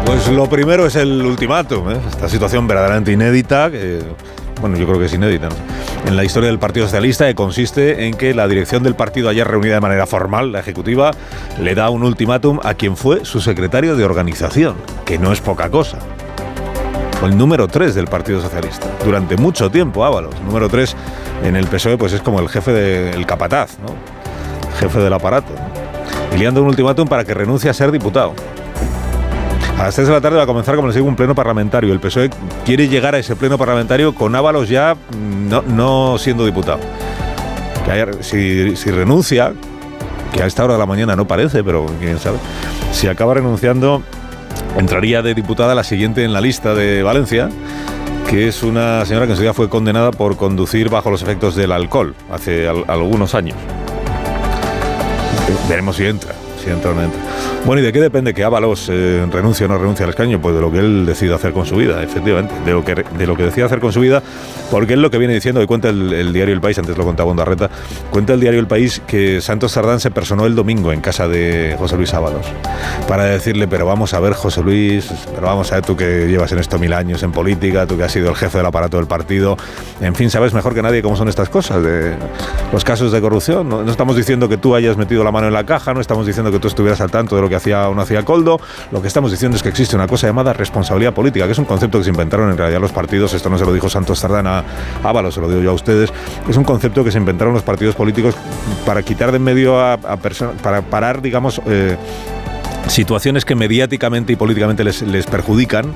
[0.05, 1.97] Pues lo primero es el ultimátum, ¿eh?
[2.09, 3.69] esta situación verdaderamente inédita,
[4.61, 5.55] bueno, yo creo que es inédita, ¿no?
[6.05, 9.47] en la historia del Partido Socialista, que consiste en que la dirección del partido, ayer
[9.47, 11.11] reunida de manera formal, la ejecutiva,
[11.59, 14.75] le da un ultimátum a quien fue su secretario de organización,
[15.05, 15.97] que no es poca cosa.
[17.19, 20.39] Fue el número 3 del Partido Socialista, durante mucho tiempo Ábalos.
[20.41, 20.95] Número 3
[21.43, 23.93] en el PSOE, pues es como el jefe del capataz, ¿no?
[24.79, 25.53] jefe del aparato.
[26.33, 28.33] y liando un ultimátum para que renuncie a ser diputado.
[29.79, 31.91] A las 3 de la tarde va a comenzar, como les digo, un pleno parlamentario.
[31.91, 32.29] El PSOE
[32.65, 36.79] quiere llegar a ese pleno parlamentario con Ábalos ya mm, no, siendo diputado.
[37.85, 39.53] Que si, si renuncia,
[40.33, 42.37] que a esta hora de la mañana no parece, pero quién sabe,
[42.91, 44.01] si acaba renunciando,
[44.77, 47.49] entraría de diputada la siguiente en la lista de Valencia,
[48.29, 51.55] que es una señora que en su día fue condenada por conducir bajo los efectos
[51.55, 53.57] del alcohol hace al- algunos años.
[55.69, 57.19] Veremos si entra, si entra o no entra.
[57.65, 60.39] Bueno, ¿y de qué depende que Ábalos eh, renuncie o no renuncie al escaño?
[60.39, 62.53] Pues de lo que él decida hacer con su vida, efectivamente.
[62.63, 64.21] De lo que, de lo que decida hacer con su vida,
[64.69, 67.31] porque es lo que viene diciendo, y cuenta el, diario El País, antes lo contaba
[67.31, 67.71] Ondarreta,
[68.11, 71.75] cuenta el diario El País que Santos Sardán se personó el domingo en casa de
[71.79, 72.45] José Luis Ábalos
[73.07, 76.51] para decirle, pero vamos a ver, José Luis, pero vamos a ver tú que llevas
[76.51, 79.07] en esto mil años en política, tú que has sido el jefe del aparato del
[79.07, 79.57] partido,
[80.01, 82.13] en fin, sabes mejor que nadie cómo son estas cosas, de
[82.71, 83.67] los casos de corrupción.
[83.67, 86.51] No estamos diciendo que tú hayas metido la mano en la caja, no estamos diciendo
[86.51, 88.59] que tú estuvieras al tanto de lo que hacía o no hacía Coldo,
[88.91, 91.65] lo que estamos diciendo es que existe una cosa llamada responsabilidad política, que es un
[91.65, 94.59] concepto que se inventaron en realidad los partidos, esto no se lo dijo Santos Sardana
[94.59, 96.11] a Ábalos, se lo digo yo a ustedes,
[96.49, 98.35] es un concepto que se inventaron los partidos políticos
[98.85, 101.97] para quitar de en medio a, a personas, para parar, digamos, eh,
[102.87, 105.93] situaciones que mediáticamente y políticamente les, les perjudican,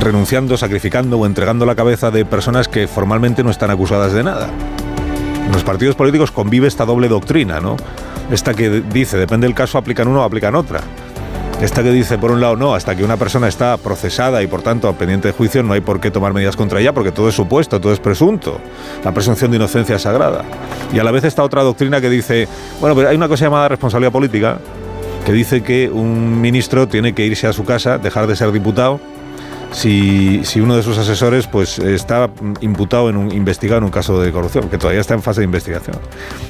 [0.00, 4.48] renunciando, sacrificando o entregando la cabeza de personas que formalmente no están acusadas de nada.
[5.46, 7.76] En los partidos políticos convive esta doble doctrina, ¿no?
[8.30, 10.80] Esta que dice, depende del caso, aplican uno o aplican otra.
[11.60, 14.62] Esta que dice, por un lado, no, hasta que una persona está procesada y por
[14.62, 17.34] tanto pendiente de juicio, no hay por qué tomar medidas contra ella porque todo es
[17.34, 18.60] supuesto, todo es presunto.
[19.04, 20.44] La presunción de inocencia es sagrada.
[20.92, 22.48] Y a la vez esta otra doctrina que dice,
[22.80, 24.58] bueno, pero hay una cosa llamada responsabilidad política,
[25.24, 29.00] que dice que un ministro tiene que irse a su casa, dejar de ser diputado,
[29.74, 34.30] si, uno de sus asesores pues está imputado en un investigado en un caso de
[34.30, 35.96] corrupción, que todavía está en fase de investigación.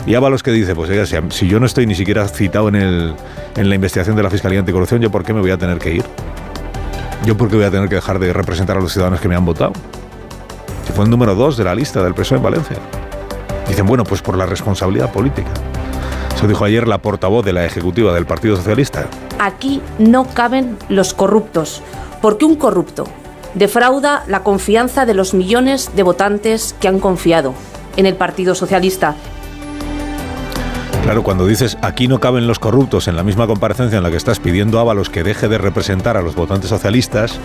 [0.06, 0.90] Y Ábalos que dice, pues
[1.30, 3.14] si yo no estoy ni siquiera citado en, el,
[3.56, 5.94] en la investigación de la Fiscalía Anticorrupción, ¿yo por qué me voy a tener que
[5.94, 6.04] ir?
[7.24, 9.34] ¿Yo por qué voy a tener que dejar de representar a los ciudadanos que me
[9.34, 9.72] han votado?
[10.86, 12.76] Si fue el número dos de la lista del PSOE en Valencia.
[13.66, 15.50] Dicen, bueno, pues por la responsabilidad política.
[16.36, 19.06] Eso dijo ayer la portavoz de la Ejecutiva del Partido Socialista.
[19.38, 21.82] Aquí no caben los corruptos,
[22.24, 23.04] porque un corrupto
[23.52, 27.52] defrauda la confianza de los millones de votantes que han confiado
[27.98, 29.14] en el Partido Socialista.
[31.02, 34.16] Claro, cuando dices aquí no caben los corruptos en la misma comparecencia en la que
[34.16, 37.38] estás pidiendo a Ábalos que deje de representar a los votantes socialistas,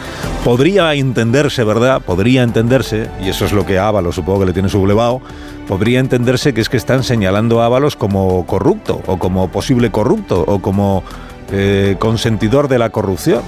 [0.46, 2.02] podría entenderse, ¿verdad?
[2.02, 5.20] Podría entenderse, y eso es lo que a Ábalos supongo que le tiene sublevado,
[5.68, 10.42] podría entenderse que es que están señalando a Ábalos como corrupto, o como posible corrupto,
[10.48, 11.04] o como
[11.52, 13.42] eh, consentidor de la corrupción.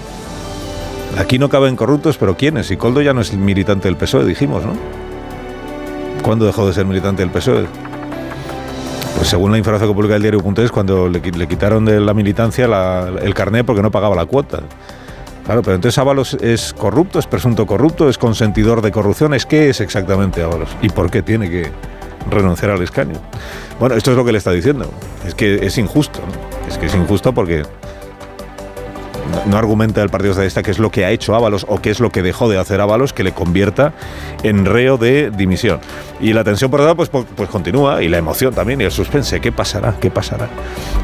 [1.18, 2.72] Aquí no caben corruptos, pero ¿quiénes?
[2.72, 4.74] Y Coldo ya no es militante del PSOE, dijimos, ¿no?
[6.24, 7.66] ¿Cuándo dejó de ser militante del PSOE?
[9.16, 12.66] Pues según la información que publica el diario.es, cuando le, quitaron de la militancia
[13.22, 14.62] el carné porque no pagaba la cuota.
[15.46, 19.34] Claro, pero entonces Ábalos es corrupto, es presunto corrupto, es consentidor de corrupción.
[19.34, 20.70] ¿Es qué es exactamente Ábalos?
[20.82, 21.72] ¿Y por qué tiene que
[22.30, 23.20] renunciar al escaño?
[23.80, 24.90] Bueno, esto es lo que le está diciendo.
[25.26, 26.20] Es que es injusto.
[26.68, 27.64] Es que es injusto porque
[29.46, 32.00] no argumenta el Partido Socialista qué es lo que ha hecho Ábalos o qué es
[32.00, 33.94] lo que dejó de hacer Ábalos que le convierta
[34.44, 35.80] en reo de dimisión.
[36.20, 39.40] Y la tensión por otro pues, pues continúa y la emoción también y el suspense.
[39.40, 39.96] ¿Qué pasará?
[40.00, 40.50] ¿Qué pasará?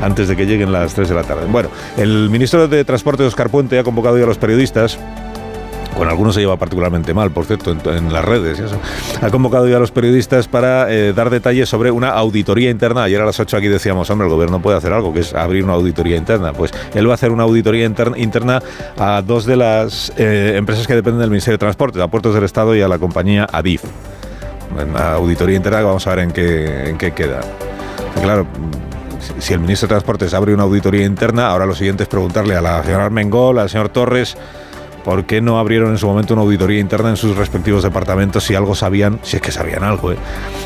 [0.02, 1.46] Antes de que lleguen las 3 de la tarde.
[1.50, 5.00] Bueno, el ministro de Transporte, Oscar Puente, ha convocado ya a los periodistas
[5.98, 8.62] con algunos se lleva particularmente mal, por cierto, en, las redes.
[9.22, 13.04] Ha convocado ya a los periodistas para eh, dar detalles sobre una auditoría interna.
[13.04, 15.64] Ayer a las 8 aquí decíamos, hombre, el gobierno puede hacer algo, que es abrir
[15.64, 16.54] una auditoría interna.
[16.54, 18.62] Pues él va a hacer una auditoría interna,
[18.98, 22.44] a dos de las eh, empresas que dependen del Ministerio de Transporte, a Puertos del
[22.44, 23.84] Estado y a la compañía Adif.
[24.72, 27.42] Una auditoría interna que vamos a ver en qué, en qué queda.
[28.22, 28.46] Claro,
[29.40, 32.62] si el ministro de Transportes abre una auditoría interna, ahora lo siguiente es preguntarle a
[32.62, 34.38] la señora Armengol, al señor Torres,
[35.08, 38.56] ¿Por qué no abrieron en su momento una auditoría interna en sus respectivos departamentos si
[38.56, 40.18] algo sabían, si es que sabían algo, eh,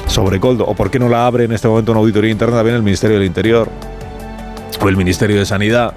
[0.07, 0.65] sobre Coldo?
[0.65, 3.17] ¿O por qué no la abre en este momento una auditoría interna también el Ministerio
[3.17, 3.69] del Interior
[4.81, 5.93] o el Ministerio de Sanidad,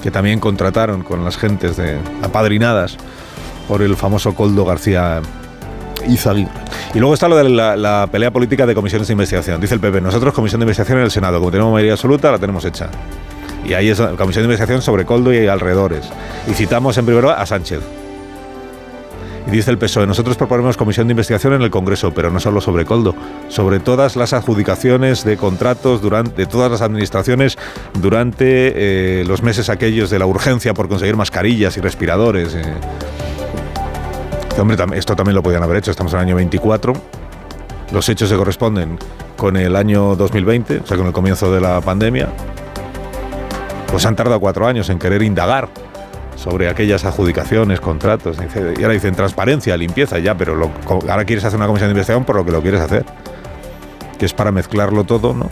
[0.00, 2.96] que también contrataron con las gentes de apadrinadas
[3.66, 5.20] por el famoso Coldo García
[6.06, 6.52] Izaguirre.
[6.94, 9.60] Y luego está lo de la, la, pelea política de comisiones de investigación.
[9.60, 12.38] Dice el PP, nosotros comisión de investigación en el Senado, como tenemos mayoría absoluta, la
[12.38, 12.88] tenemos hecha.
[13.64, 16.08] Y ahí es la comisión de investigación sobre Coldo y alrededores.
[16.46, 17.80] Y citamos en primer lugar a Sánchez.
[19.48, 22.60] Y dice el PSOE, nosotros proponemos comisión de investigación en el Congreso, pero no solo
[22.60, 23.14] sobre Coldo,
[23.48, 27.56] sobre todas las adjudicaciones de contratos durante de todas las administraciones
[27.98, 32.54] durante eh, los meses aquellos de la urgencia por conseguir mascarillas y respiradores.
[32.54, 32.62] Eh.
[34.58, 36.92] Hombre, esto también lo podían haber hecho, estamos en el año 24.
[37.92, 38.98] Los hechos se corresponden
[39.38, 42.28] con el año 2020, o sea, con el comienzo de la pandemia.
[43.90, 45.68] Pues han tardado cuatro años en querer indagar
[46.36, 48.38] sobre aquellas adjudicaciones, contratos.
[48.38, 50.70] Y ahora dicen transparencia, limpieza, ya, pero lo,
[51.08, 53.04] ahora quieres hacer una comisión de investigación por lo que lo quieres hacer,
[54.18, 55.50] que es para mezclarlo todo, ¿no?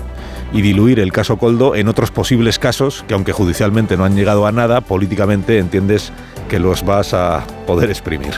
[0.53, 4.47] Y diluir el caso Coldo en otros posibles casos que, aunque judicialmente no han llegado
[4.47, 6.13] a nada, políticamente entiendes
[6.49, 8.35] que los vas a poder exprimir.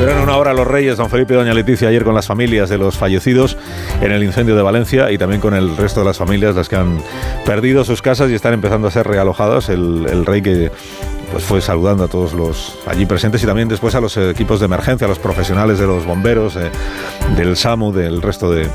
[0.00, 2.78] Estuvieron una hora los reyes, don Felipe y doña Leticia, ayer con las familias de
[2.78, 3.58] los fallecidos
[4.00, 6.76] en el incendio de Valencia y también con el resto de las familias, las que
[6.76, 7.02] han
[7.44, 9.68] perdido sus casas y están empezando a ser realojadas.
[9.68, 10.70] El, el rey que
[11.30, 14.66] pues fue saludando a todos los allí presentes y también después a los equipos de
[14.66, 16.70] emergencia, a los profesionales de los bomberos, eh,
[17.36, 18.68] del SAMU, del resto de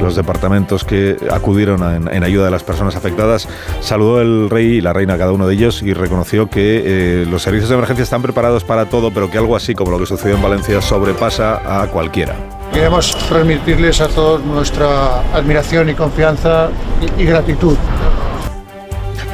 [0.00, 3.48] los departamentos que acudieron en, ayuda de las personas afectadas.
[3.80, 7.26] Saludó el rey y la reina a cada uno de ellos y reconoció que eh,
[7.26, 10.06] los servicios de emergencia están preparados para todo, pero que algo así como lo que
[10.06, 12.34] sucedió en Valencia sobrepasa a cualquiera.
[12.72, 16.68] Queremos transmitirles a todos nuestra admiración y confianza
[17.16, 17.76] y gratitud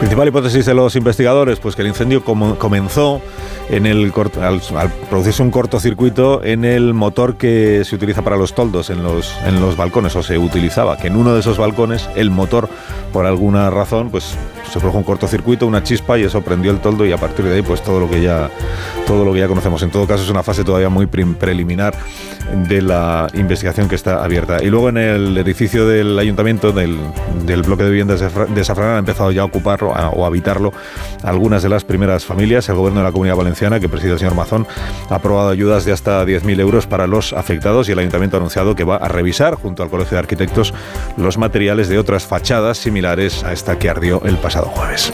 [0.02, 3.22] Principal hipótesis de los investigadores, pues que el incendio comenzó
[3.70, 4.60] en el al,
[5.08, 9.60] producirse un cortocircuito en el motor que se utiliza para los toldos en los, en
[9.60, 12.68] los balcones, o se utilizaba, que en uno de esos balcones el motor,
[13.12, 14.34] por alguna razón, pues
[14.72, 17.54] se produjo un cortocircuito, una chispa y eso prendió el toldo y a partir de
[17.54, 18.50] ahí pues todo lo que ya
[19.06, 19.84] todo lo que ya conocemos.
[19.84, 21.94] En todo caso es una fase todavía muy preliminar
[22.52, 24.62] de la investigación que está abierta.
[24.62, 26.98] Y luego en el edificio del ayuntamiento del,
[27.44, 30.72] del bloque de viviendas de Safrana han empezado ya a ocuparlo o a habitarlo
[31.22, 32.68] algunas de las primeras familias.
[32.68, 34.66] El gobierno de la Comunidad Valenciana que preside el señor Mazón
[35.08, 38.74] ha aprobado ayudas de hasta 10.000 euros para los afectados y el ayuntamiento ha anunciado
[38.74, 40.74] que va a revisar junto al Colegio de Arquitectos
[41.16, 45.12] los materiales de otras fachadas similares a esta que ardió el pasado jueves.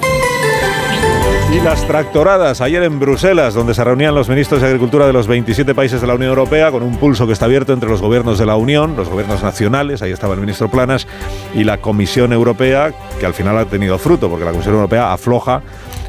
[1.50, 5.26] Y las tractoradas ayer en Bruselas, donde se reunían los ministros de Agricultura de los
[5.26, 8.38] 27 países de la Unión Europea, con un pulso que está abierto entre los gobiernos
[8.38, 11.06] de la Unión, los gobiernos nacionales, ahí estaba el ministro Planas,
[11.54, 15.62] y la Comisión Europea, que al final ha tenido fruto, porque la Comisión Europea afloja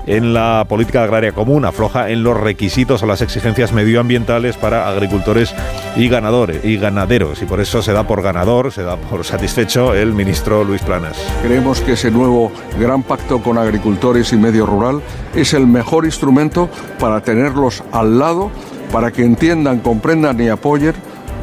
[0.10, 5.54] en la política agraria común, afloja en los requisitos o las exigencias medioambientales para agricultores
[5.96, 9.94] y ganadores y ganaderos y por eso se da por ganador, se da por satisfecho
[9.94, 11.16] el ministro Luis Planas.
[11.44, 15.04] Creemos que ese nuevo gran pacto con agricultores y medio rural
[15.36, 16.70] es el mejor instrumento
[17.00, 18.50] para tenerlos al lado,
[18.92, 20.96] para que entiendan, comprendan y apoyen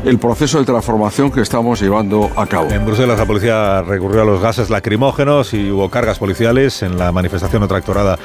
[0.04, 2.70] el proceso de transformación que estamos llevando a cabo.
[2.70, 7.12] En Bruselas la policía recurrió a los gases lacrimógenos y hubo cargas policiales en la
[7.12, 8.18] manifestación o tractorada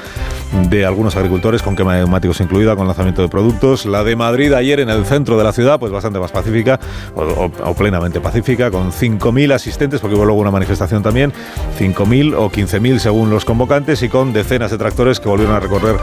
[0.68, 3.86] de algunos agricultores con quema de neumáticos incluida, con lanzamiento de productos.
[3.86, 6.78] La de Madrid ayer en el centro de la ciudad, pues bastante más pacífica
[7.14, 11.32] o, plenamente pacífica, con 5.000 asistentes, porque hubo luego una manifestación también,
[11.78, 15.96] 5.000 o 15.000 según los convocantes y con decenas de tractores que volvieron a recorrer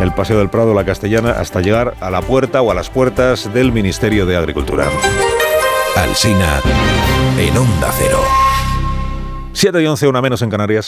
[0.00, 3.52] el Paseo del Prado, la Castellana, hasta llegar a la puerta o a las puertas
[3.52, 4.86] del Ministerio de Agricultura.
[5.96, 6.60] Alsina
[7.38, 8.20] en Onda Cero.
[9.52, 10.86] 7 y 11, una menos en Canarias.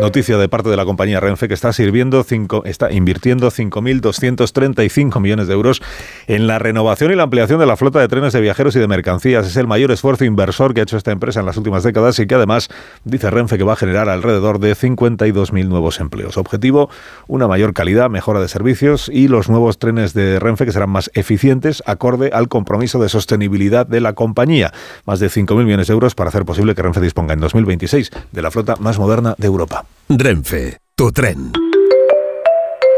[0.00, 5.48] Noticia de parte de la compañía Renfe que está sirviendo cinco, está invirtiendo 5.235 millones
[5.48, 5.82] de euros
[6.28, 8.86] en la renovación y la ampliación de la flota de trenes de viajeros y de
[8.86, 9.44] mercancías.
[9.44, 12.28] Es el mayor esfuerzo inversor que ha hecho esta empresa en las últimas décadas y
[12.28, 12.68] que además
[13.04, 16.36] dice Renfe que va a generar alrededor de 52.000 nuevos empleos.
[16.36, 16.90] Objetivo,
[17.26, 21.10] una mayor calidad, mejora de servicios y los nuevos trenes de Renfe que serán más
[21.14, 24.72] eficientes acorde al compromiso de sostenibilidad de la compañía.
[25.06, 28.42] Más de 5.000 millones de euros para hacer posible que Renfe disponga en 2026 de
[28.42, 29.87] la flota más moderna de Europa.
[30.08, 31.52] Renfe, tu tren.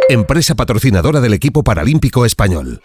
[0.09, 2.81] Empresa patrocinadora del equipo paralímpico español.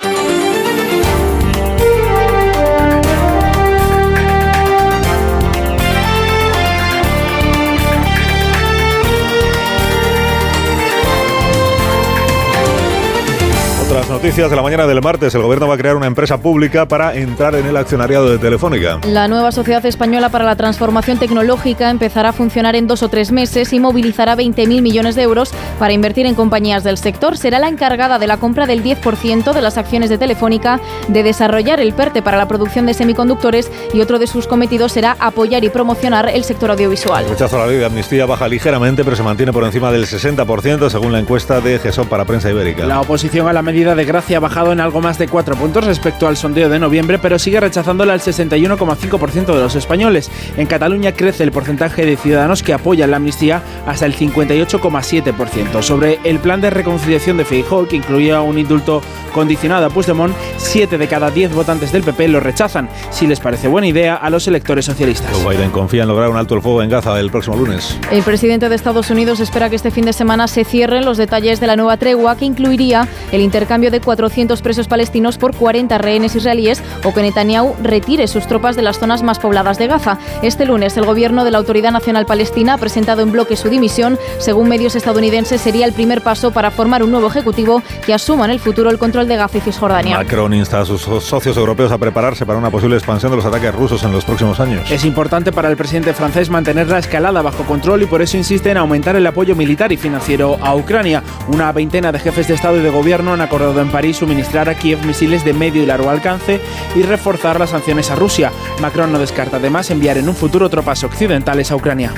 [14.15, 15.35] Noticias de la mañana del martes.
[15.35, 18.99] El gobierno va a crear una empresa pública para entrar en el accionariado de Telefónica.
[19.05, 23.33] La nueva Sociedad Española para la Transformación Tecnológica empezará a funcionar en dos o tres
[23.33, 27.37] meses y movilizará 20.000 millones de euros para invertir en compañías del sector.
[27.37, 30.79] Será la encargada de la compra del 10% de las acciones de Telefónica,
[31.09, 35.17] de desarrollar el PERTE para la producción de semiconductores y otro de sus cometidos será
[35.19, 37.25] apoyar y promocionar el sector audiovisual.
[37.25, 40.05] El rechazo a la ley de amnistía baja ligeramente, pero se mantiene por encima del
[40.05, 42.85] 60% según la encuesta de GESOP para Prensa Ibérica.
[42.85, 45.85] La oposición a la medida de Gracia ha bajado en algo más de 4 puntos
[45.85, 50.31] respecto al sondeo de noviembre, pero sigue rechazándola al 61,5% de los españoles.
[50.57, 55.81] En Cataluña crece el porcentaje de ciudadanos que apoyan la amnistía hasta el 58,7%.
[55.81, 59.01] Sobre el plan de reconciliación de Feijóo, que incluía un indulto
[59.33, 62.89] condicionado a Puigdemont, 7 de cada 10 votantes del PP lo rechazan.
[63.11, 65.31] Si les parece buena idea a los electores socialistas.
[65.45, 67.99] Biden confía en lograr un alto el fuego en Gaza el próximo lunes.
[68.11, 71.59] El presidente de Estados Unidos espera que este fin de semana se cierren los detalles
[71.59, 76.35] de la nueva tregua que incluiría el intercambio de 400 presos palestinos por 40 rehenes
[76.35, 80.17] israelíes o que Netanyahu retire sus tropas de las zonas más pobladas de Gaza.
[80.41, 84.17] Este lunes, el gobierno de la Autoridad Nacional Palestina ha presentado en bloque su dimisión.
[84.39, 88.51] Según medios estadounidenses, sería el primer paso para formar un nuevo ejecutivo que asuma en
[88.51, 90.17] el futuro el control de Gaza y Cisjordania.
[90.17, 93.73] Macron insta a sus socios europeos a prepararse para una posible expansión de los ataques
[93.73, 94.89] rusos en los próximos años.
[94.89, 98.71] Es importante para el presidente francés mantener la escalada bajo control y por eso insiste
[98.71, 101.23] en aumentar el apoyo militar y financiero a Ucrania.
[101.47, 104.75] Una veintena de jefes de Estado y de Gobierno han acordado en París suministrar a
[104.75, 106.59] Kiev misiles de medio y largo alcance
[106.95, 108.51] y reforzar las sanciones a Rusia.
[108.81, 112.11] Macron no descarta además enviar en un futuro tropas occidentales a Ucrania.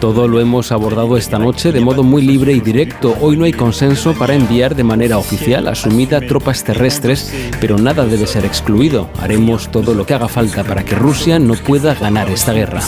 [0.00, 3.16] Todo lo hemos abordado esta noche de modo muy libre y directo.
[3.20, 8.26] Hoy no hay consenso para enviar de manera oficial asumida tropas terrestres, pero nada debe
[8.26, 9.08] ser excluido.
[9.20, 12.80] Haremos todo lo que haga falta para que Rusia no pueda ganar esta guerra.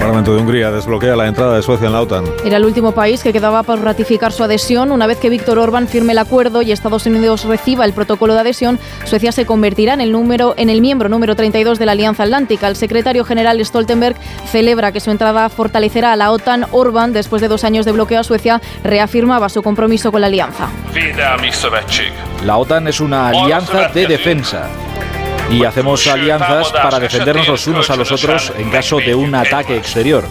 [0.00, 2.24] El Parlamento de Hungría desbloquea la entrada de Suecia en la OTAN.
[2.44, 4.92] Era el último país que quedaba por ratificar su adhesión.
[4.92, 8.40] Una vez que Víctor Orbán firme el acuerdo y Estados Unidos reciba el protocolo de
[8.40, 12.22] adhesión, Suecia se convertirá en el, número, en el miembro número 32 de la Alianza
[12.22, 12.66] Atlántica.
[12.68, 14.16] El secretario general Stoltenberg
[14.46, 16.66] celebra que su entrada fortalecerá a la OTAN.
[16.72, 20.70] Orbán, después de dos años de bloqueo a Suecia, reafirmaba su compromiso con la alianza.
[22.44, 24.66] La OTAN es una alianza de defensa
[25.50, 29.76] y hacemos alianzas para defendernos los unos a los otros en caso de un ataque
[29.76, 30.24] exterior.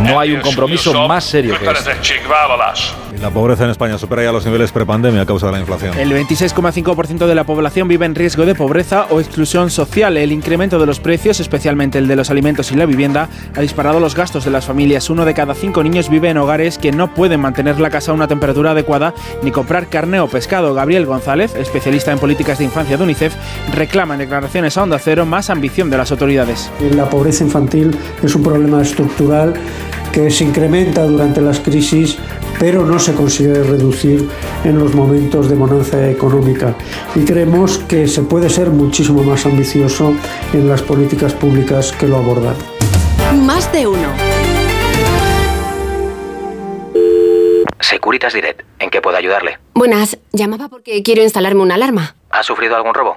[0.00, 1.92] No hay un compromiso más serio que este.
[3.20, 5.96] La pobreza en España supera ya los niveles prepandemia a causa de la inflación.
[5.98, 10.16] El 26,5% de la población vive en riesgo de pobreza o exclusión social.
[10.16, 14.00] El incremento de los precios, especialmente el de los alimentos y la vivienda, ha disparado
[14.00, 15.10] los gastos de las familias.
[15.10, 18.14] Uno de cada cinco niños vive en hogares que no pueden mantener la casa a
[18.14, 20.74] una temperatura adecuada ni comprar carne o pescado.
[20.74, 23.34] Gabriel González, especialista en políticas de infancia de UNICEF,
[23.74, 26.70] reclama en declaraciones a Onda Cero más ambición de las autoridades.
[26.94, 29.54] La pobreza infantil es un problema estructural
[30.14, 32.16] que se incrementa durante las crisis,
[32.60, 34.28] pero no se consigue reducir
[34.62, 36.76] en los momentos de bonanza económica.
[37.16, 40.14] Y creemos que se puede ser muchísimo más ambicioso
[40.52, 42.54] en las políticas públicas que lo abordan.
[43.44, 44.08] Más de uno.
[47.80, 49.58] Securitas Direct, ¿en qué puedo ayudarle?
[49.74, 52.14] Buenas, llamaba porque quiero instalarme una alarma.
[52.30, 53.16] ¿Ha sufrido algún robo?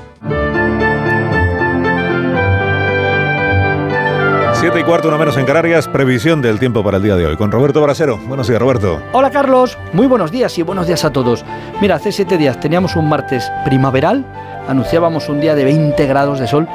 [4.61, 7.35] 7 y cuarto, una menos en Canarias, previsión del tiempo para el día de hoy.
[7.35, 8.19] Con Roberto Brasero.
[8.27, 9.01] Buenos días, Roberto.
[9.11, 9.75] Hola, Carlos.
[9.91, 11.43] Muy buenos días y buenos días a todos.
[11.81, 14.23] Mira, hace siete días teníamos un martes primaveral,
[14.67, 16.67] anunciábamos un día de 20 grados de sol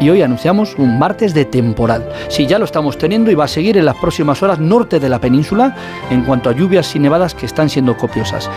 [0.00, 2.06] y hoy anunciamos un martes de temporal.
[2.28, 5.08] Sí, ya lo estamos teniendo y va a seguir en las próximas horas norte de
[5.08, 5.74] la península
[6.10, 8.50] en cuanto a lluvias y nevadas que están siendo copiosas.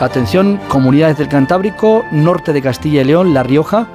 [0.00, 3.86] Atención, comunidades del Cantábrico, norte de Castilla y León, La Rioja,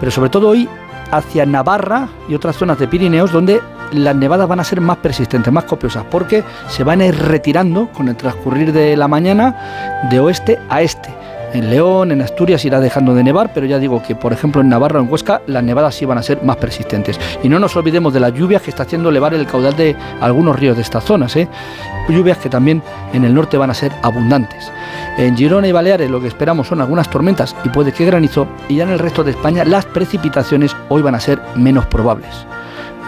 [0.00, 0.68] pero sobre todo hoy
[1.12, 3.60] hacia Navarra y otras zonas de Pirineos donde
[3.94, 7.88] las nevadas van a ser más persistentes, más copiosas, porque se van a ir retirando
[7.88, 11.08] con el transcurrir de la mañana de oeste a este.
[11.54, 14.68] En León, en Asturias irá dejando de nevar, pero ya digo que, por ejemplo, en
[14.68, 17.20] Navarra o en Huesca las nevadas sí van a ser más persistentes.
[17.44, 20.58] Y no nos olvidemos de las lluvias que está haciendo elevar el caudal de algunos
[20.58, 21.36] ríos de estas zonas.
[21.36, 21.46] ¿eh?
[22.08, 24.72] Lluvias que también en el norte van a ser abundantes.
[25.16, 28.74] En Girona y Baleares lo que esperamos son algunas tormentas y puede que granizo, y
[28.76, 32.46] ya en el resto de España las precipitaciones hoy van a ser menos probables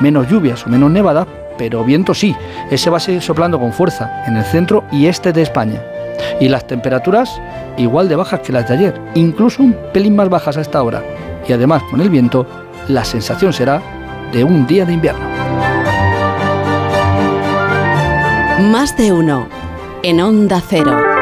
[0.01, 1.27] menos lluvias o menos nevadas,
[1.59, 2.37] pero viento sí.
[2.71, 5.81] Ese va a seguir soplando con fuerza en el centro y este de España.
[6.41, 7.41] Y las temperaturas
[7.77, 11.03] igual de bajas que las de ayer, incluso un pelín más bajas a esta hora.
[11.49, 12.47] Y además con el viento,
[12.89, 13.81] la sensación será
[14.33, 15.27] de un día de invierno.
[18.71, 19.49] Más de uno
[20.03, 21.16] en Onda Cero.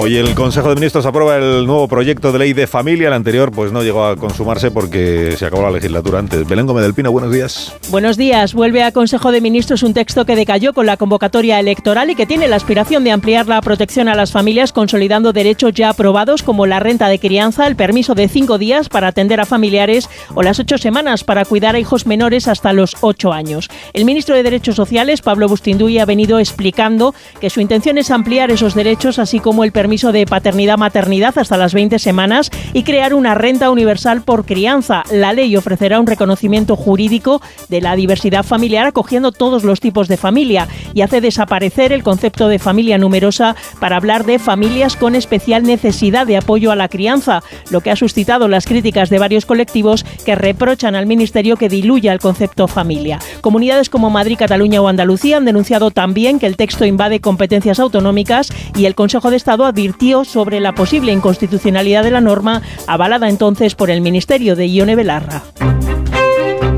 [0.00, 3.08] Hoy el Consejo de Ministros aprueba el nuevo proyecto de ley de familia.
[3.08, 6.46] El anterior pues no llegó a consumarse porque se acabó la legislatura antes.
[6.46, 7.74] Belén Gómez del Pino, buenos días.
[7.90, 8.54] Buenos días.
[8.54, 12.26] Vuelve a Consejo de Ministros un texto que decayó con la convocatoria electoral y que
[12.26, 16.64] tiene la aspiración de ampliar la protección a las familias consolidando derechos ya aprobados como
[16.64, 20.60] la renta de crianza, el permiso de cinco días para atender a familiares o las
[20.60, 23.68] ocho semanas para cuidar a hijos menores hasta los ocho años.
[23.94, 28.52] El ministro de Derechos Sociales, Pablo Bustinduy, ha venido explicando que su intención es ampliar
[28.52, 33.14] esos derechos así como el permiso permiso de paternidad-maternidad hasta las 20 semanas y crear
[33.14, 35.02] una renta universal por crianza.
[35.10, 37.40] La ley ofrecerá un reconocimiento jurídico
[37.70, 42.48] de la diversidad familiar acogiendo todos los tipos de familia y hace desaparecer el concepto
[42.48, 47.42] de familia numerosa para hablar de familias con especial necesidad de apoyo a la crianza,
[47.70, 52.12] lo que ha suscitado las críticas de varios colectivos que reprochan al Ministerio que diluya
[52.12, 53.20] el concepto familia.
[53.40, 58.52] Comunidades como Madrid, Cataluña o Andalucía han denunciado también que el texto invade competencias autonómicas
[58.76, 63.76] y el Consejo de Estado advirtió sobre la posible inconstitucionalidad de la norma avalada entonces
[63.76, 65.44] por el Ministerio de Ione Belarra.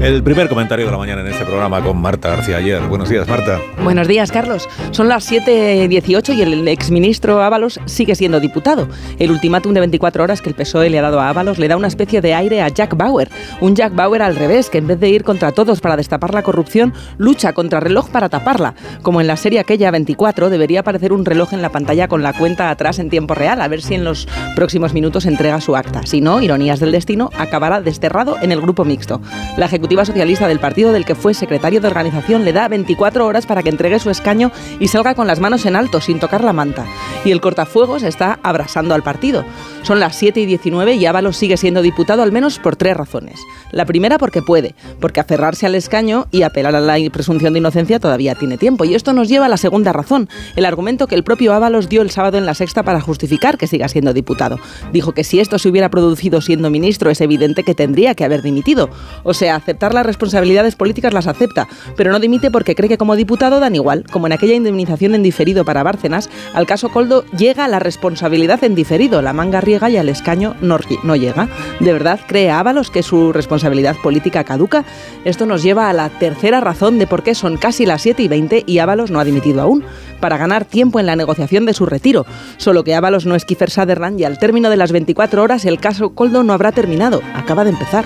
[0.00, 2.80] El primer comentario de la mañana en este programa con Marta García ayer.
[2.88, 3.60] Buenos días, Marta.
[3.84, 4.66] Buenos días, Carlos.
[4.92, 8.88] Son las 7.18 y el exministro Ábalos sigue siendo diputado.
[9.18, 11.76] El ultimátum de 24 horas que el PSOE le ha dado a Ábalos le da
[11.76, 13.28] una especie de aire a Jack Bauer.
[13.60, 16.42] Un Jack Bauer al revés, que en vez de ir contra todos para destapar la
[16.42, 18.74] corrupción, lucha contra reloj para taparla.
[19.02, 22.32] Como en la serie aquella 24, debería aparecer un reloj en la pantalla con la
[22.32, 26.06] cuenta atrás en tiempo real, a ver si en los próximos minutos entrega su acta.
[26.06, 29.20] Si no, ironías del destino, acabará desterrado en el grupo mixto.
[29.58, 33.62] La Socialista del partido del que fue secretario de organización le da 24 horas para
[33.62, 36.86] que entregue su escaño y salga con las manos en alto sin tocar la manta.
[37.24, 39.44] Y el cortafuegos está abrasando al partido.
[39.82, 43.40] Son las 7 y 19 y Ábalos sigue siendo diputado al menos por tres razones.
[43.72, 47.98] La primera porque puede, porque aferrarse al escaño y apelar a la presunción de inocencia
[47.98, 48.84] todavía tiene tiempo.
[48.84, 52.02] Y esto nos lleva a la segunda razón, el argumento que el propio Ábalos dio
[52.02, 54.58] el sábado en la sexta para justificar que siga siendo diputado.
[54.92, 58.42] Dijo que si esto se hubiera producido siendo ministro es evidente que tendría que haber
[58.42, 58.90] dimitido.
[59.24, 61.66] O sea, aceptar las responsabilidades políticas las acepta,
[61.96, 65.22] pero no dimite porque cree que como diputado dan igual, como en aquella indemnización en
[65.22, 69.96] diferido para Bárcenas, al caso Coldo llega la responsabilidad en diferido, la manga riega y
[69.96, 71.48] al escaño no, no llega.
[71.80, 74.84] ¿De verdad cree Ábalos que su responsabilidad política caduca?
[75.24, 78.28] Esto nos lleva a la tercera razón de por qué son casi las 7 y
[78.28, 79.84] 20 y Ábalos no ha dimitido aún,
[80.20, 82.26] para ganar tiempo en la negociación de su retiro.
[82.58, 85.80] Solo que Ábalos no es Kiefer Sutherland y al término de las 24 horas el
[85.80, 88.04] caso Coldo no habrá terminado, acaba de empezar.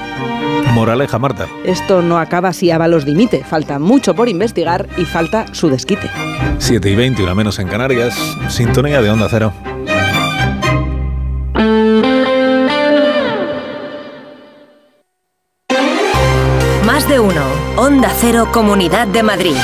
[0.72, 1.46] Moraleja, Marta.
[1.64, 3.42] Esto no acaba si Ábalos dimite.
[3.42, 6.10] Falta mucho por investigar y falta su desquite.
[6.58, 8.14] 7 y 20, una menos en Canarias.
[8.48, 9.52] Sintonía de Onda Cero.
[16.84, 17.42] Más de uno.
[17.76, 19.56] Onda Cero, Comunidad de Madrid.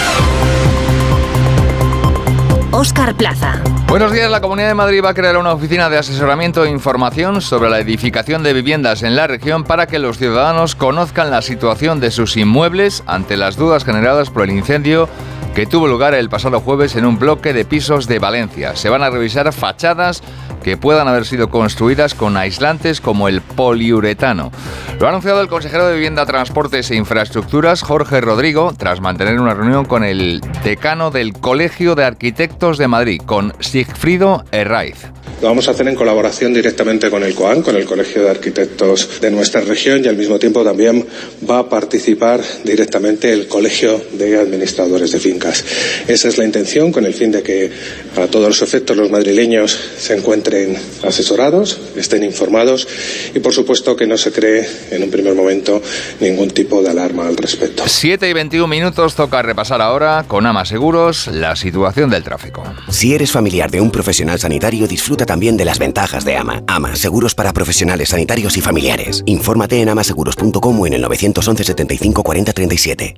[2.73, 3.61] Oscar Plaza.
[3.89, 7.41] Buenos días, la Comunidad de Madrid va a crear una oficina de asesoramiento e información
[7.41, 11.99] sobre la edificación de viviendas en la región para que los ciudadanos conozcan la situación
[11.99, 15.09] de sus inmuebles ante las dudas generadas por el incendio
[15.55, 18.77] que tuvo lugar el pasado jueves en un bloque de pisos de Valencia.
[18.77, 20.23] Se van a revisar fachadas
[20.63, 24.53] que puedan haber sido construidas con aislantes como el poliuretano.
[24.99, 29.55] Lo ha anunciado el consejero de Vivienda, Transportes e Infraestructuras, Jorge Rodrigo, tras mantener una
[29.55, 35.11] reunión con el decano del Colegio de Arquitectos de Madrid, con Sigfrido Herraiz.
[35.41, 39.23] Lo vamos a hacer en colaboración directamente con el COAN, con el Colegio de Arquitectos
[39.23, 41.07] de nuestra región y al mismo tiempo también
[41.49, 45.65] va a participar directamente el Colegio de Administradores de Fincas.
[46.07, 47.71] Esa es la intención con el fin de que
[48.17, 52.87] a todos los efectos los madrileños se encuentren asesorados, estén informados
[53.35, 55.81] y por supuesto que no se cree en un primer momento
[56.21, 57.85] ningún tipo de alarma al respecto.
[57.87, 62.63] 7 y 21 minutos toca repasar ahora con Ama Seguros la situación del tráfico.
[62.91, 66.65] Si eres familiar de un profesional sanitario, disfruta también de las ventajas de AMA.
[66.67, 69.23] AMA, seguros para profesionales sanitarios y familiares.
[69.27, 73.15] Infórmate en amaseguros.com o en el 911 75 40 37.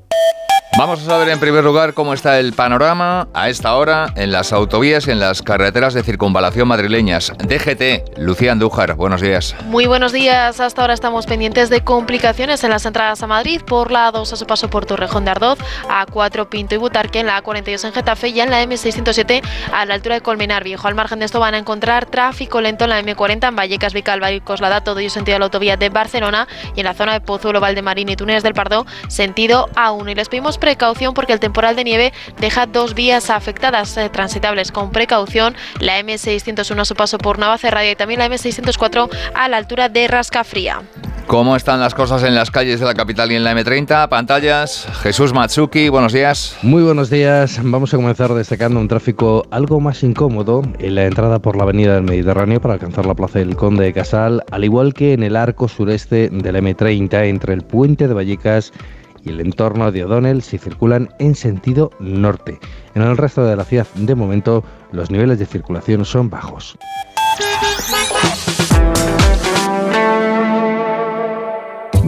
[0.78, 4.54] Vamos a saber en primer lugar cómo está el panorama a esta hora en las
[4.54, 7.30] autovías y en las carreteras de circunvalación madrileñas.
[7.36, 9.54] DGT, Lucía Andújar, buenos días.
[9.66, 10.60] Muy buenos días.
[10.60, 14.36] Hasta ahora estamos pendientes de complicaciones en las entradas a Madrid por la A2 a
[14.36, 15.58] su paso por Torrejón de Ardoz,
[15.90, 19.42] A4 Pinto y Butarque, en la A42 en Getafe y en la M607
[19.74, 20.88] a la altura de Colmenar Viejo.
[20.88, 24.32] Al margen de esto van a encontrar tráfico lento en la M40 en Vallecas, Vicalba
[24.32, 27.20] y Coslada, todo ello sentido a la autovía de Barcelona y en la zona de
[27.20, 30.12] Pozuelo, Valdemarín y Túneles del Pardo, sentido A1.
[30.12, 34.70] Y les pedimos precaución porque el temporal de nieve deja dos vías afectadas eh, transitables
[34.70, 39.56] con precaución, la M601 a su paso por Navacerrada y también la M604 a la
[39.56, 40.82] altura de Rascafría.
[41.26, 44.08] ¿Cómo están las cosas en las calles de la capital y en la M30?
[44.08, 46.56] Pantallas, Jesús Matsuki, buenos días.
[46.62, 47.58] Muy buenos días.
[47.62, 51.94] Vamos a comenzar destacando un tráfico algo más incómodo en la entrada por la avenida
[51.94, 55.36] del Mediterráneo para alcanzar la plaza del Conde de Casal, al igual que en el
[55.36, 60.42] arco sureste de la M30 entre el puente de Vallecas y el entorno de O'Donnell
[60.42, 62.58] si circulan en sentido norte.
[62.94, 66.78] En el resto de la ciudad, de momento, los niveles de circulación son bajos.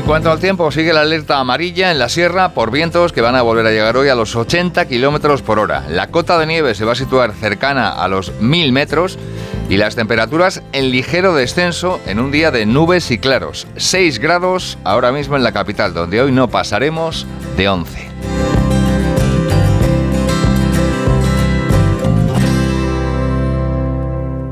[0.00, 3.36] En cuanto al tiempo, sigue la alerta amarilla en la sierra por vientos que van
[3.36, 5.84] a volver a llegar hoy a los 80 kilómetros por hora.
[5.90, 9.18] La cota de nieve se va a situar cercana a los 1000 metros
[9.68, 13.66] y las temperaturas en ligero descenso en un día de nubes y claros.
[13.76, 17.26] 6 grados ahora mismo en la capital, donde hoy no pasaremos
[17.58, 18.08] de 11.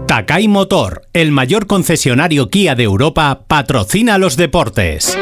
[0.06, 5.16] Takai Motor, el mayor concesionario Kia de Europa, patrocina los deportes.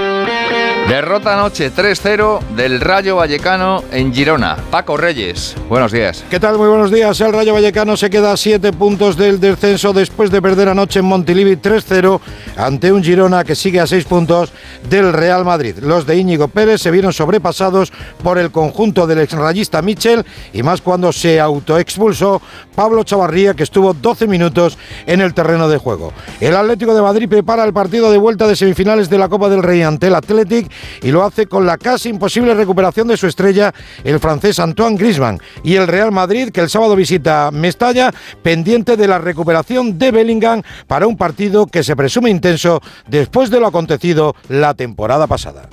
[0.89, 4.57] Derrota anoche 3-0 del Rayo Vallecano en Girona.
[4.71, 6.25] Paco Reyes, buenos días.
[6.31, 6.59] ¿Qué tal?
[6.59, 7.21] Muy buenos días.
[7.21, 11.07] El Rayo Vallecano se queda a 7 puntos del descenso después de perder anoche en
[11.07, 12.21] Montilivi 3-0
[12.57, 14.53] ante un Girona que sigue a 6 puntos
[14.89, 15.77] del Real Madrid.
[15.81, 17.93] Los de Íñigo Pérez se vieron sobrepasados
[18.23, 22.41] por el conjunto del exrayista Michel y más cuando se autoexpulsó
[22.77, 26.13] Pablo Chavarría que estuvo 12 minutos en el terreno de juego.
[26.41, 29.65] El Atlético de Madrid prepara el partido de vuelta de semifinales de la Copa del
[29.65, 33.73] Rey ante el Athletic y lo hace con la casi imposible recuperación de su estrella,
[34.05, 38.13] el francés Antoine Griezmann, y el Real Madrid, que el sábado visita Mestalla,
[38.43, 43.61] pendiente de la recuperación de Bellingham para un partido que se presume intenso después de
[43.61, 45.69] lo acontecido la temporada pasada.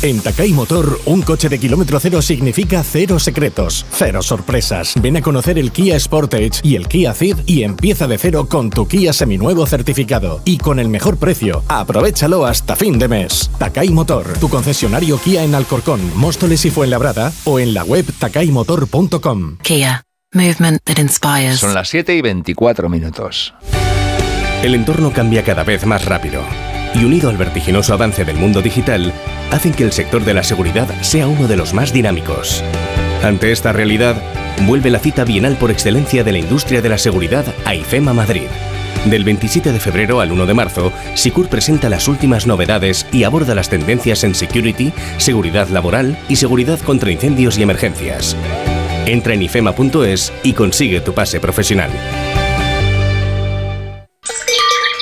[0.00, 4.94] En Takai Motor, un coche de kilómetro cero significa cero secretos, cero sorpresas.
[5.02, 8.70] Ven a conocer el Kia Sportage y el Kia Ceed y empieza de cero con
[8.70, 11.64] tu Kia seminuevo certificado y con el mejor precio.
[11.66, 13.50] Aprovechalo hasta fin de mes.
[13.58, 19.56] Takai Motor, tu concesionario Kia en Alcorcón, Móstoles y Fuenlabrada o en la web takaimotor.com.
[19.62, 21.58] Kia, movement that inspires.
[21.58, 23.52] Son las 7 y 24 minutos.
[24.62, 26.42] El entorno cambia cada vez más rápido
[26.94, 29.12] y unido al vertiginoso avance del mundo digital,
[29.50, 32.62] hacen que el sector de la seguridad sea uno de los más dinámicos.
[33.22, 34.22] Ante esta realidad,
[34.66, 38.48] vuelve la cita bienal por excelencia de la industria de la seguridad a IFEMA Madrid.
[39.06, 43.54] Del 27 de febrero al 1 de marzo, SICUR presenta las últimas novedades y aborda
[43.54, 48.36] las tendencias en security, seguridad laboral y seguridad contra incendios y emergencias.
[49.06, 51.90] Entra en ifema.es y consigue tu pase profesional.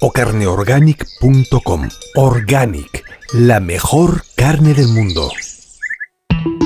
[0.00, 1.88] o carneorganic.com.
[2.16, 5.30] Organic, la mejor carne del mundo.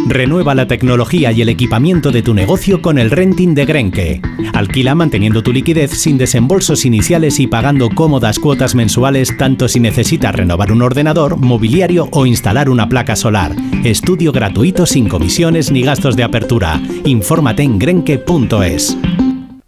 [0.06, 4.22] Renueva la tecnología y el equipamiento de tu negocio con el renting de Grenke.
[4.52, 10.34] Alquila manteniendo tu liquidez sin desembolsos iniciales y pagando cómodas cuotas mensuales tanto si necesitas
[10.34, 13.56] renovar un ordenador, mobiliario o instalar una placa solar.
[13.82, 16.80] Estudio gratuito sin comisiones ni gastos de apertura.
[17.04, 18.96] Infórmate en grenke.es.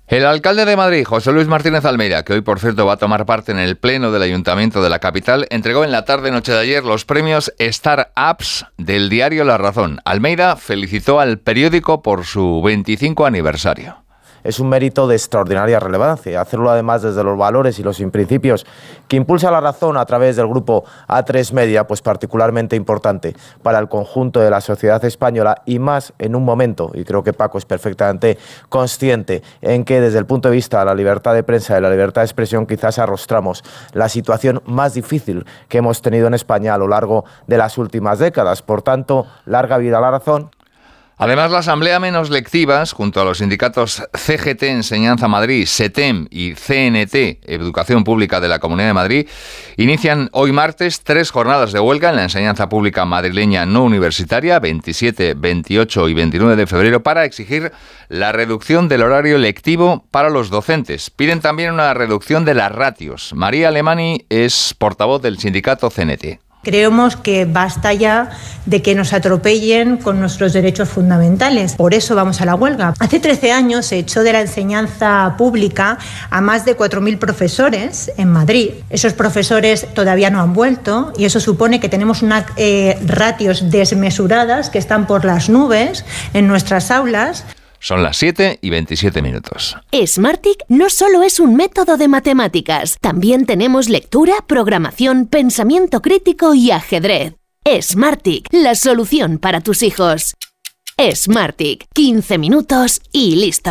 [0.09, 3.27] El alcalde de Madrid, José Luis Martínez Almeida, que hoy por cierto va a tomar
[3.27, 6.85] parte en el pleno del ayuntamiento de la capital, entregó en la tarde-noche de ayer
[6.85, 10.01] los premios Star Apps del diario La Razón.
[10.05, 14.06] Almeida felicitó al periódico por su 25 aniversario
[14.47, 16.41] es un mérito de extraordinaria relevancia.
[16.41, 18.65] Hacerlo además desde los valores y los principios
[19.09, 23.89] que impulsa la razón a través del grupo A3 Media, pues particularmente importante para el
[23.89, 27.65] conjunto de la sociedad española y más en un momento, y creo que Paco es
[27.65, 31.77] perfectamente consciente, en que desde el punto de vista de la libertad de prensa y
[31.77, 36.35] de la libertad de expresión quizás arrostramos la situación más difícil que hemos tenido en
[36.35, 38.63] España a lo largo de las últimas décadas.
[38.63, 40.51] Por tanto, larga vida a la razón
[41.19, 47.41] Además, la Asamblea Menos Lectivas, junto a los sindicatos CGT Enseñanza Madrid, SETEM y CNT
[47.47, 49.29] Educación Pública de la Comunidad de Madrid,
[49.79, 55.33] inician hoy martes tres jornadas de huelga en la enseñanza pública madrileña no universitaria, 27,
[55.33, 57.73] 28 y 29 de febrero, para exigir
[58.11, 61.09] la reducción del horario lectivo para los docentes.
[61.09, 63.33] Piden también una reducción de las ratios.
[63.35, 66.46] María Alemani es portavoz del sindicato CNT.
[66.67, 68.31] Creemos que basta ya
[68.65, 71.75] de que nos atropellen con nuestros derechos fundamentales.
[71.75, 72.93] Por eso vamos a la huelga.
[72.99, 75.97] Hace 13 años se echó de la enseñanza pública
[76.29, 78.71] a más de 4.000 profesores en Madrid.
[78.91, 84.69] Esos profesores todavía no han vuelto y eso supone que tenemos unas eh, ratios desmesuradas
[84.69, 87.45] que están por las nubes en nuestras aulas.
[87.87, 89.77] Son las 7 y 27 minutos.
[90.05, 96.73] Smartick no solo es un método de matemáticas, también tenemos lectura, programación, pensamiento crítico y
[96.73, 97.35] ajedrez.
[97.65, 100.35] Smartick, la solución para tus hijos.
[100.99, 103.71] Smartick, 15 minutos y listo.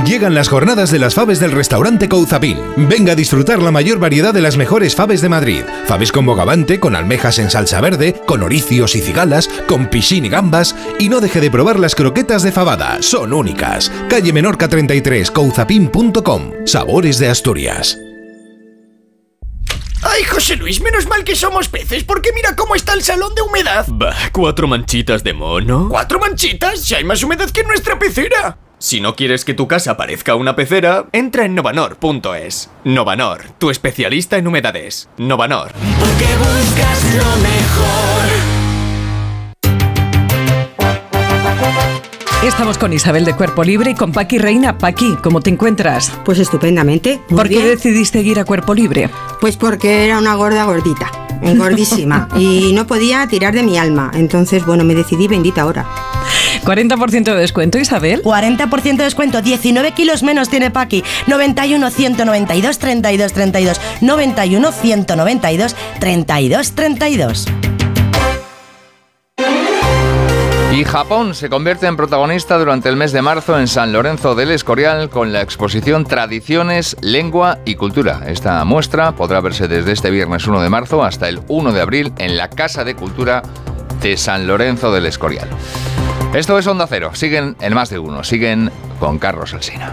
[0.00, 2.58] Llegan las jornadas de las faves del restaurante Couzapin.
[2.88, 5.64] Venga a disfrutar la mayor variedad de las mejores faves de Madrid.
[5.84, 10.30] Faves con bogavante, con almejas en salsa verde, con oricios y cigalas, con piscín y
[10.30, 10.74] gambas.
[10.98, 13.02] Y no deje de probar las croquetas de fabada.
[13.02, 13.92] Son únicas.
[14.08, 16.52] Calle Menorca 33, couzapin.com.
[16.64, 17.98] Sabores de Asturias.
[20.02, 23.42] Ay, José Luis, menos mal que somos peces, porque mira cómo está el salón de
[23.42, 23.84] humedad.
[23.88, 25.88] Bah, cuatro manchitas de mono.
[25.90, 26.80] ¿Cuatro manchitas?
[26.80, 28.58] Si hay más humedad que en nuestra pecera.
[28.82, 32.68] Si no quieres que tu casa parezca una pecera, entra en novanor.es.
[32.82, 35.08] Novanor, tu especialista en humedades.
[35.18, 35.70] Novanor.
[36.00, 38.28] Porque buscas lo mejor.
[42.44, 44.76] Estamos con Isabel de Cuerpo Libre y con Paqui Reina.
[44.76, 46.10] Paqui, ¿cómo te encuentras?
[46.24, 47.20] Pues estupendamente.
[47.28, 47.68] muy ¿Por qué bien.
[47.68, 49.08] decidiste ir a Cuerpo Libre?
[49.40, 51.08] Pues porque era una gorda gordita,
[51.40, 54.10] gordísima, y no podía tirar de mi alma.
[54.12, 55.86] Entonces, bueno, me decidí bendita ahora.
[56.64, 58.22] 40% de descuento, Isabel.
[58.22, 61.02] 40% de descuento, 19 kilos menos tiene Paqui.
[61.26, 63.80] 91 192 32 32.
[64.00, 67.46] 91 192 32 32.
[70.74, 74.50] Y Japón se convierte en protagonista durante el mes de marzo en San Lorenzo del
[74.50, 78.22] Escorial con la exposición Tradiciones, Lengua y Cultura.
[78.26, 82.12] Esta muestra podrá verse desde este viernes 1 de marzo hasta el 1 de abril
[82.16, 83.42] en la Casa de Cultura
[84.00, 85.48] de San Lorenzo del Escorial.
[86.34, 87.10] Esto es Onda Cero.
[87.12, 88.24] Siguen en más de uno.
[88.24, 89.92] Siguen con Carlos Alsina.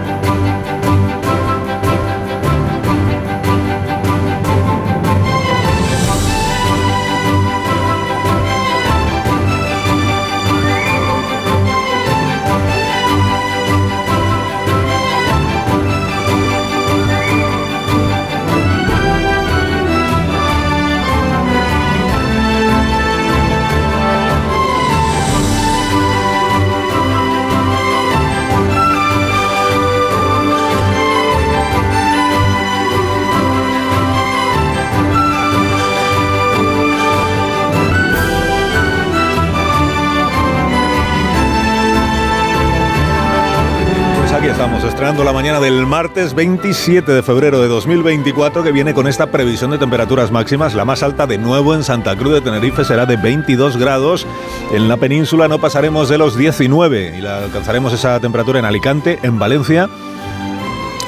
[45.01, 49.79] La mañana del martes 27 de febrero de 2024, que viene con esta previsión de
[49.79, 50.75] temperaturas máximas.
[50.75, 54.27] La más alta de nuevo en Santa Cruz de Tenerife será de 22 grados.
[54.71, 59.39] En la península no pasaremos de los 19 y alcanzaremos esa temperatura en Alicante, en
[59.39, 59.89] Valencia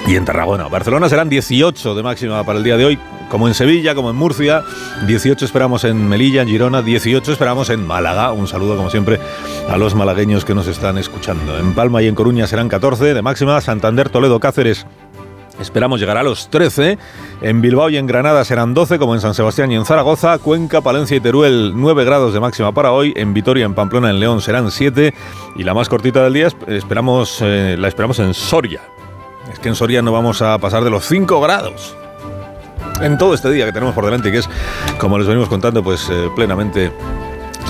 [0.07, 0.67] y en Tarragona.
[0.69, 2.99] Barcelona serán 18 de máxima para el día de hoy,
[3.33, 4.63] como en Sevilla, como en Murcia.
[5.07, 6.83] 18 esperamos en Melilla, en Girona.
[6.83, 8.31] 18 esperamos en Málaga.
[8.31, 9.19] Un saludo, como siempre,
[9.67, 11.57] a los malagueños que nos están escuchando.
[11.57, 13.59] En Palma y en Coruña serán 14 de máxima.
[13.59, 14.85] Santander, Toledo, Cáceres.
[15.59, 16.97] Esperamos llegar a los 13.
[17.41, 20.37] En Bilbao y en Granada serán 12, como en San Sebastián y en Zaragoza.
[20.37, 23.13] Cuenca, Palencia y Teruel, 9 grados de máxima para hoy.
[23.15, 25.13] En Vitoria, en Pamplona, en León serán 7.
[25.55, 28.81] Y la más cortita del día esp- esperamos, eh, la esperamos en Soria.
[29.51, 31.95] Es que en Soria no vamos a pasar de los 5 grados.
[33.01, 34.49] En todo este día que tenemos por delante, que es,
[34.99, 36.91] como les venimos contando, pues eh, plenamente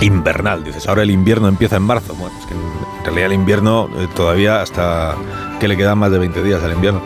[0.02, 0.64] invernal.
[0.64, 2.14] Dices, ahora el invierno empieza en marzo.
[2.16, 5.16] Bueno, es que en realidad el invierno eh, todavía hasta
[5.60, 7.02] que le quedan más de 20 días al invierno.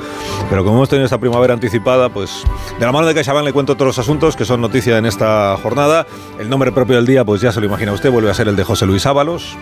[0.50, 2.44] Pero como hemos tenido esta primavera anticipada, pues
[2.80, 6.06] de la mano de CaixaBank le cuento los asuntos que son noticia en esta jornada.
[6.40, 8.56] El nombre propio del día, pues ya se lo imagina usted, vuelve a ser el
[8.56, 9.56] de José Luis Ábalos.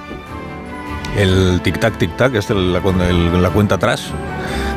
[1.17, 4.11] el tic-tac, tic-tac, este, la, el- la cuenta atrás.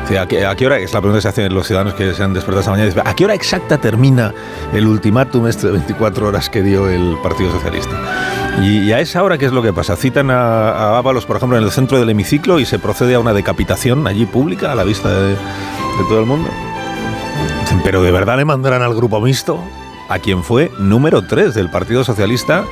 [0.01, 0.79] Dice, ¿A qué, a qué hora?
[0.79, 3.03] Es la pregunta que se hacen los ciudadanos que se han despertado esta mañana.
[3.05, 4.33] ¿A qué hora exacta termina
[4.73, 7.95] el ultimátum este de 24 horas que dio el Partido Socialista?
[8.61, 9.95] Y, a esa hora, ¿qué es lo que pasa?
[9.95, 13.19] Citan a, a Ábalos, por ejemplo, en el centro del hemiciclo y se procede a
[13.19, 15.35] una decapitación allí pública, a la vista de,
[16.09, 16.49] todo el mundo.
[17.83, 19.63] Pero ¿de verdad le mandarán al grupo mixto
[20.09, 22.65] a quien fue número 3 del Partido Socialista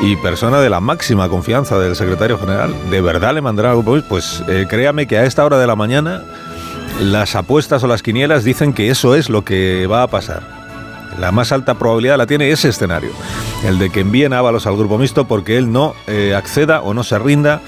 [0.00, 2.74] y persona de la máxima confianza del secretario general?
[2.90, 4.08] ¿De verdad le mandarán al grupo mixto?
[4.08, 6.22] Pues eh, créame que a esta hora de la mañana
[7.00, 10.42] las apuestas o las quinielas dicen que eso es lo que va a pasar.
[11.18, 13.10] La más alta probabilidad la tiene ese escenario,
[13.64, 16.94] el de que envíen a Ábalos al grupo mixto porque él no eh, acceda o
[16.94, 17.60] no se rinda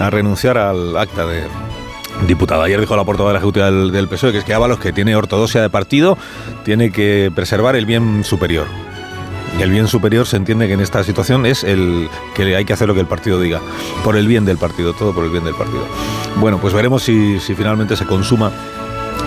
[0.00, 1.44] a renunciar al acta de,
[2.26, 2.62] diputado.
[2.62, 4.92] Ayer dijo la portavoz de la Ejecutiva del, del PSOE que es que Ábalos, que
[4.92, 6.16] tiene ortodoxia de partido,
[6.64, 8.66] tiene que preservar el bien superior.
[9.60, 12.86] El bien superior se entiende que en esta situación es el que hay que hacer
[12.86, 13.60] lo que el partido diga.
[14.04, 15.86] Por el bien del partido, todo por el bien del partido.
[16.36, 18.52] Bueno, pues veremos si, finalmente se consuma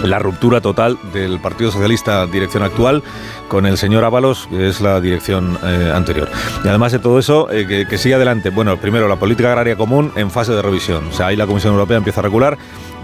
[0.03, 3.03] la ruptura total del Partido Socialista dirección actual
[3.49, 6.30] con el señor Ábalos, que es la dirección eh, anterior.
[6.64, 8.51] Y además de todo eso, eh, que, que siga adelante.
[8.51, 11.07] Bueno, primero, la política agraria común en fase de revisión.
[11.07, 12.57] O sea, ahí la Comisión Europea empieza a regular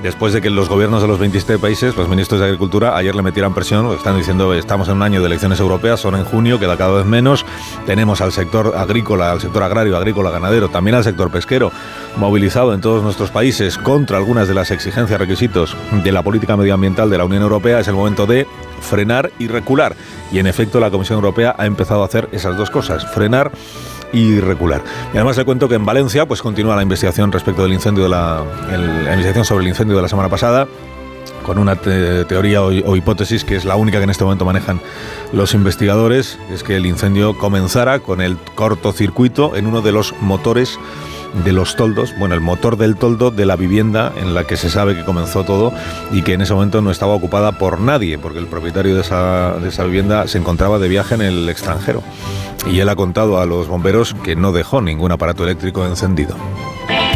[0.05, 3.23] después de que los gobiernos de los 27 países, los ministros de Agricultura, ayer le
[3.23, 6.77] metieran presión, están diciendo estamos en un año de elecciones europeas, son en junio, queda
[6.77, 7.43] cada vez menos,
[7.87, 11.71] tenemos al sector agrícola, al sector agrario, agrícola, ganadero, también al sector pesquero,
[12.17, 17.09] movilizado en todos nuestros países contra algunas de las exigencias, requisitos de la política medioambiental
[17.09, 18.45] de la Unión Europea, es el momento de
[18.81, 19.95] frenar y recular.
[20.31, 23.51] Y en efecto la Comisión Europea ha empezado a hacer esas dos cosas, frenar
[24.15, 24.81] y recular.
[25.13, 28.09] Y además le cuento que en Valencia pues continúa la investigación respecto del incendio de
[28.09, 30.67] la, la investigación sobre el incendio de la semana pasada
[31.43, 34.79] con una te- teoría o hipótesis que es la única que en este momento manejan
[35.31, 40.79] los investigadores, es que el incendio comenzara con el cortocircuito en uno de los motores
[41.43, 44.69] de los toldos, bueno, el motor del toldo de la vivienda en la que se
[44.69, 45.73] sabe que comenzó todo
[46.11, 49.53] y que en ese momento no estaba ocupada por nadie, porque el propietario de esa,
[49.59, 52.03] de esa vivienda se encontraba de viaje en el extranjero.
[52.71, 56.35] Y él ha contado a los bomberos que no dejó ningún aparato eléctrico encendido.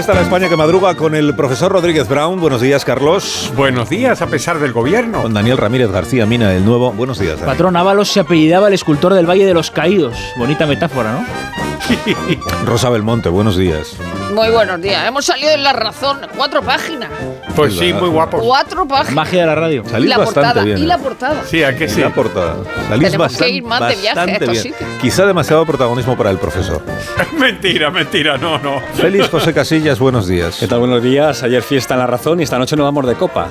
[0.00, 2.40] Está la España que madruga con el profesor Rodríguez Brown.
[2.40, 3.52] Buenos días, Carlos.
[3.54, 5.20] Buenos días, a pesar del gobierno.
[5.20, 6.90] Con Daniel Ramírez García Mina, el nuevo.
[6.92, 7.54] Buenos días, Daniel.
[7.54, 10.16] Patrón Ábalos se apellidaba el escultor del Valle de los Caídos.
[10.38, 11.59] Bonita metáfora, ¿no?
[12.66, 13.96] Rosa Belmonte, buenos días.
[14.34, 15.06] Muy buenos días.
[15.06, 16.18] Hemos salido en La Razón.
[16.36, 17.10] Cuatro páginas.
[17.56, 18.38] Pues sí, muy guapo.
[18.38, 19.14] Cuatro páginas.
[19.14, 19.82] Magia de la radio.
[19.84, 20.64] Y Salís la bastante portada.
[20.64, 20.78] bien.
[20.78, 20.98] Y la ¿eh?
[21.02, 21.44] portada.
[21.44, 22.00] Sí, ¿a qué sí?
[22.00, 22.56] La portada.
[22.88, 24.62] Salís Tenemos que bastante, ir más de viaje a estos bien.
[24.62, 24.90] sitios.
[25.00, 26.82] Quizá demasiado protagonismo para el profesor.
[27.38, 28.80] mentira, mentira, no, no.
[28.94, 30.56] Félix José Casillas, buenos días.
[30.58, 30.78] ¿Qué tal?
[30.78, 31.42] Buenos días.
[31.42, 33.48] Ayer fiesta en La Razón y esta noche nos vamos de copa.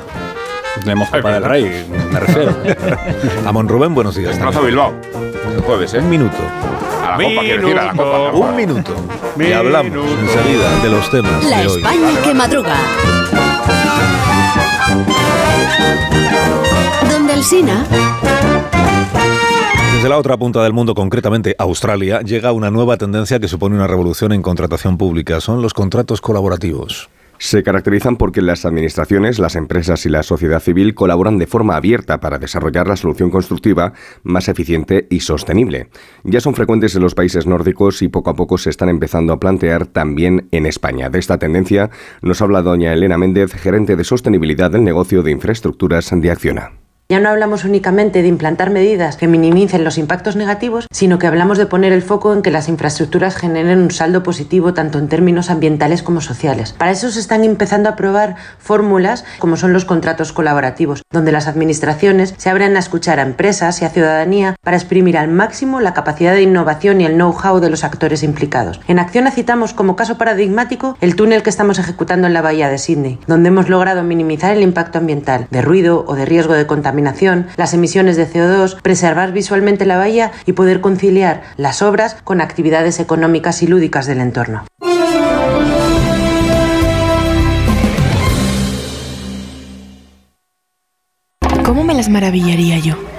[0.82, 2.56] Tenemos Copa del Rey, me refiero.
[3.46, 4.32] Amon Rubén, buenos días.
[4.32, 4.94] Estamos a Bilbao.
[5.54, 6.00] El jueves, ¿eh?
[6.00, 6.38] Un minuto.
[7.10, 8.32] A la copa, quiero decir, a la copa.
[8.38, 8.96] Un minuto.
[9.40, 11.78] Y hablamos enseguida de los temas La de hoy.
[11.78, 12.76] España que madruga.
[17.12, 17.86] Donde el Sina.
[19.96, 23.88] Desde la otra punta del mundo, concretamente Australia, llega una nueva tendencia que supone una
[23.88, 25.42] revolución en contratación pública.
[25.42, 27.10] Son los contratos colaborativos.
[27.42, 32.20] Se caracterizan porque las administraciones, las empresas y la sociedad civil colaboran de forma abierta
[32.20, 33.94] para desarrollar la solución constructiva
[34.24, 35.90] más eficiente y sostenible.
[36.26, 39.40] Ya son frecuentes en los países nórdicos y poco a poco se están empezando a
[39.40, 41.10] plantear también en España.
[41.10, 41.90] De esta tendencia
[42.22, 46.79] nos habla doña Elena Méndez, gerente de sostenibilidad del negocio de infraestructuras de Acciona.
[47.12, 51.58] Ya no hablamos únicamente de implantar medidas que minimicen los impactos negativos, sino que hablamos
[51.58, 55.50] de poner el foco en que las infraestructuras generen un saldo positivo tanto en términos
[55.50, 56.76] ambientales como sociales.
[56.78, 61.48] Para eso se están empezando a probar fórmulas como son los contratos colaborativos, donde las
[61.48, 65.96] administraciones se abren a escuchar a empresas y a ciudadanía para exprimir al máximo la
[65.96, 68.82] capacidad de innovación y el know-how de los actores implicados.
[68.88, 72.78] En Acciona citamos como caso paradigmático el túnel que estamos ejecutando en la bahía de
[72.78, 76.99] Sydney, donde hemos logrado minimizar el impacto ambiental, de ruido o de riesgo de contaminación,
[77.58, 83.00] las emisiones de CO2, preservar visualmente la bahía y poder conciliar las obras con actividades
[83.00, 84.66] económicas y lúdicas del entorno.
[91.66, 92.96] ¿Cómo me las maravillaría yo?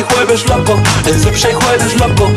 [0.00, 2.32] jueves loco, jueves loco,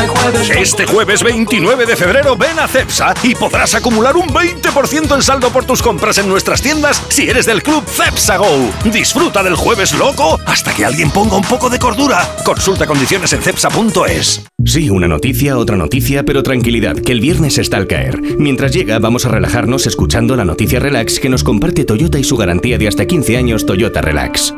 [0.00, 0.58] hay jueves loco.
[0.58, 5.50] Este jueves 29 de febrero ven a Cepsa y podrás acumular un 20% en saldo
[5.50, 8.70] por tus compras en nuestras tiendas si eres del club Cepsa Go.
[8.84, 12.26] Disfruta del jueves loco hasta que alguien ponga un poco de cordura.
[12.44, 14.46] Consulta condiciones en cepsa.es.
[14.64, 18.20] Sí, una noticia, otra noticia, pero tranquilidad, que el viernes está al caer.
[18.38, 22.36] Mientras llega, vamos a relajarnos escuchando la noticia relax que nos comparte Toyota y su
[22.36, 24.54] garantía de hasta 15 años Toyota Relax.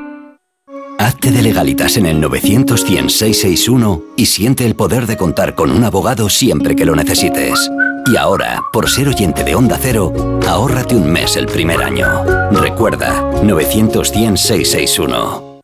[0.99, 5.85] Hazte de legalitas en el 900 661 y siente el poder de contar con un
[5.85, 7.70] abogado siempre que lo necesites.
[8.12, 10.12] Y ahora, por ser oyente de Onda Cero,
[10.49, 12.25] ahórrate un mes el primer año.
[12.51, 15.61] Recuerda, 900 661.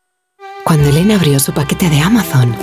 [0.64, 2.54] Cuando Elena abrió su paquete de Amazon,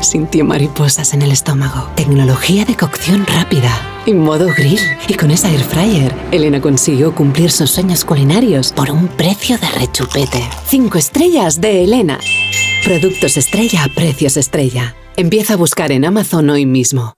[0.00, 1.88] sintió mariposas en el estómago.
[1.96, 3.70] Tecnología de cocción rápida,
[4.06, 4.80] en modo grill.
[5.08, 9.68] Y con esa air fryer, Elena consiguió cumplir sus sueños culinarios por un precio de
[9.70, 10.42] rechupete.
[10.66, 12.18] Cinco estrellas de Elena.
[12.84, 14.94] Productos estrella a precios estrella.
[15.16, 17.14] Empieza a buscar en Amazon hoy mismo.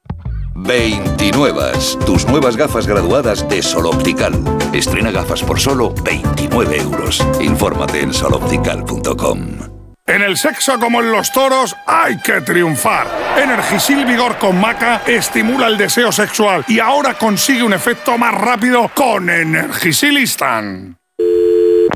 [0.57, 1.73] 29.
[2.07, 4.33] Tus nuevas gafas graduadas de Sol Optical.
[4.73, 7.25] Estrena gafas por solo 29 euros.
[7.41, 9.74] Infórmate en soloptical.com.
[10.07, 13.07] En el sexo como en los toros hay que triunfar.
[13.39, 18.91] Energisil Vigor con Maca estimula el deseo sexual y ahora consigue un efecto más rápido
[18.95, 20.99] con Energisilistan.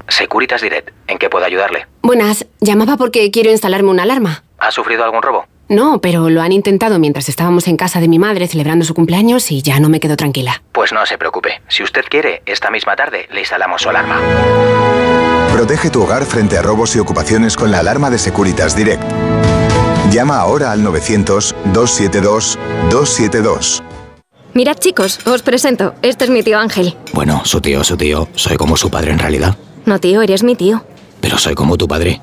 [0.09, 1.87] Securitas Direct, ¿en qué puedo ayudarle?
[2.01, 4.43] Buenas, llamaba porque quiero instalarme una alarma.
[4.59, 5.47] ¿Ha sufrido algún robo?
[5.69, 9.51] No, pero lo han intentado mientras estábamos en casa de mi madre celebrando su cumpleaños
[9.51, 10.63] y ya no me quedo tranquila.
[10.73, 11.61] Pues no se preocupe.
[11.69, 14.19] Si usted quiere, esta misma tarde le instalamos su alarma.
[15.53, 19.03] Protege tu hogar frente a robos y ocupaciones con la alarma de Securitas Direct.
[20.11, 23.83] Llama ahora al 900-272-272.
[24.55, 25.95] Mirad chicos, os presento.
[26.01, 26.97] Este es mi tío Ángel.
[27.13, 28.27] Bueno, su tío, su tío.
[28.35, 29.59] Soy como su padre en realidad.
[29.85, 30.83] No tío, eres mi tío.
[31.21, 32.23] Pero soy como tu padre.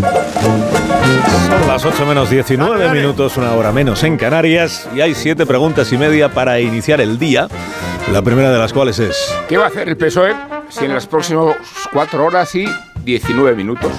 [0.00, 5.92] Son las 8 menos 19 minutos, una hora menos en Canarias, y hay siete preguntas
[5.92, 7.48] y media para iniciar el día.
[8.12, 9.34] La primera de las cuales es.
[9.48, 11.56] ¿Qué va a hacer el PSOE si en las próximas
[11.92, 12.66] 4 horas y
[13.04, 13.92] 19 minutos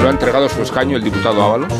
[0.00, 1.72] lo ha entregado su escaño el diputado Ábalos?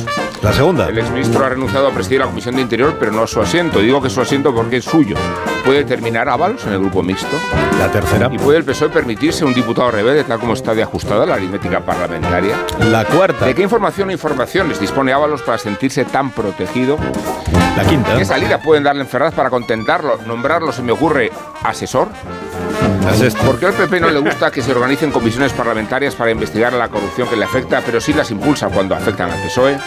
[0.43, 0.89] La segunda.
[0.89, 3.81] El exministro ha renunciado a presidir la Comisión de Interior, pero no a su asiento.
[3.81, 5.17] Digo que su asiento porque es suyo.
[5.65, 7.37] ¿Puede terminar Ábalos en el grupo mixto?
[7.79, 8.29] La tercera.
[8.33, 11.81] ¿Y puede el PSOE permitirse un diputado rebelde tal como está de ajustada la aritmética
[11.81, 12.57] parlamentaria?
[12.91, 13.45] La cuarta.
[13.45, 16.99] ¿De qué información o informaciones dispone Ábalos para sentirse tan protegido?
[17.77, 18.17] La quinta.
[18.17, 21.31] ¿Qué salida pueden darle en Ferraz para contentarlo, nombrarlo, se me ocurre,
[21.63, 22.09] asesor?
[23.45, 26.89] ¿Por qué al PP no le gusta que se organicen comisiones parlamentarias para investigar la
[26.89, 29.79] corrupción que le afecta, pero sí las impulsa cuando afectan al PSOE?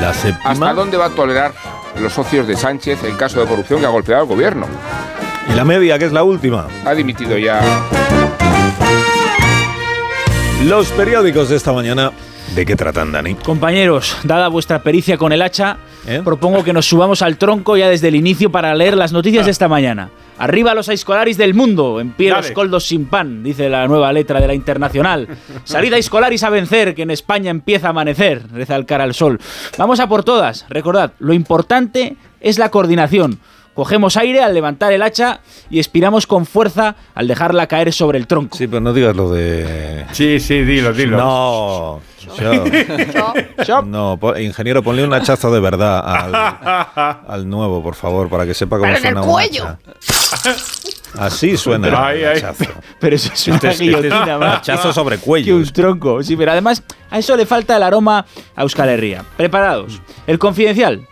[0.00, 0.50] La séptima.
[0.50, 1.52] ¿Hasta dónde va a tolerar
[2.00, 4.66] los socios de Sánchez el caso de corrupción que ha golpeado al gobierno?
[5.48, 6.66] Y la media, que es la última.
[6.84, 7.60] Ha dimitido ya.
[10.64, 12.12] Los periódicos de esta mañana.
[12.54, 13.34] ¿De qué tratan, Dani?
[13.36, 15.76] Compañeros, dada vuestra pericia con el hacha,
[16.24, 19.52] propongo que nos subamos al tronco ya desde el inicio para leer las noticias de
[19.52, 20.10] esta mañana.
[20.40, 22.54] Arriba los aiscolaris del mundo, en pie los Dale.
[22.54, 25.28] coldos sin pan, dice la nueva letra de la Internacional.
[25.64, 29.38] Salid aiscolaris a vencer, que en España empieza a amanecer, reza el cara al sol.
[29.78, 33.38] Vamos a por todas, recordad, lo importante es la coordinación.
[33.74, 35.40] Cogemos aire al levantar el hacha
[35.70, 38.58] y expiramos con fuerza al dejarla caer sobre el tronco.
[38.58, 40.04] Sí, pero no digas lo de...
[40.12, 41.16] Sí, sí, dilo, dilo.
[41.16, 42.00] No.
[43.66, 46.34] yo- no, po- ingeniero, ponle un hachazo de verdad al,
[47.28, 49.64] al nuevo, por favor, para que sepa cómo Pero en el suena un cuello.
[49.64, 49.78] hacha.
[51.18, 52.42] Así suena el Ay.
[53.00, 55.56] Pero eso es una Este es- este es guillotina más hachazo sobre que cuello.
[55.56, 56.22] un tronco.
[56.22, 59.24] Sí, pero además a eso le falta el aroma a Euskal Herria.
[59.36, 60.00] Preparados.
[60.26, 61.06] El confidencial.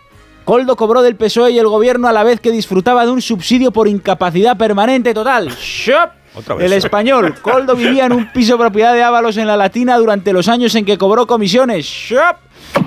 [0.45, 3.71] Coldo cobró del PSOE y el gobierno a la vez que disfrutaba de un subsidio
[3.71, 5.49] por incapacidad permanente total.
[5.49, 6.09] ¡Shop!
[6.35, 6.65] Otra vez.
[6.65, 7.35] El español.
[7.41, 10.85] Coldo vivía en un piso propiedad de Ábalos en la Latina durante los años en
[10.85, 11.85] que cobró comisiones.
[11.85, 12.37] ¡Shop!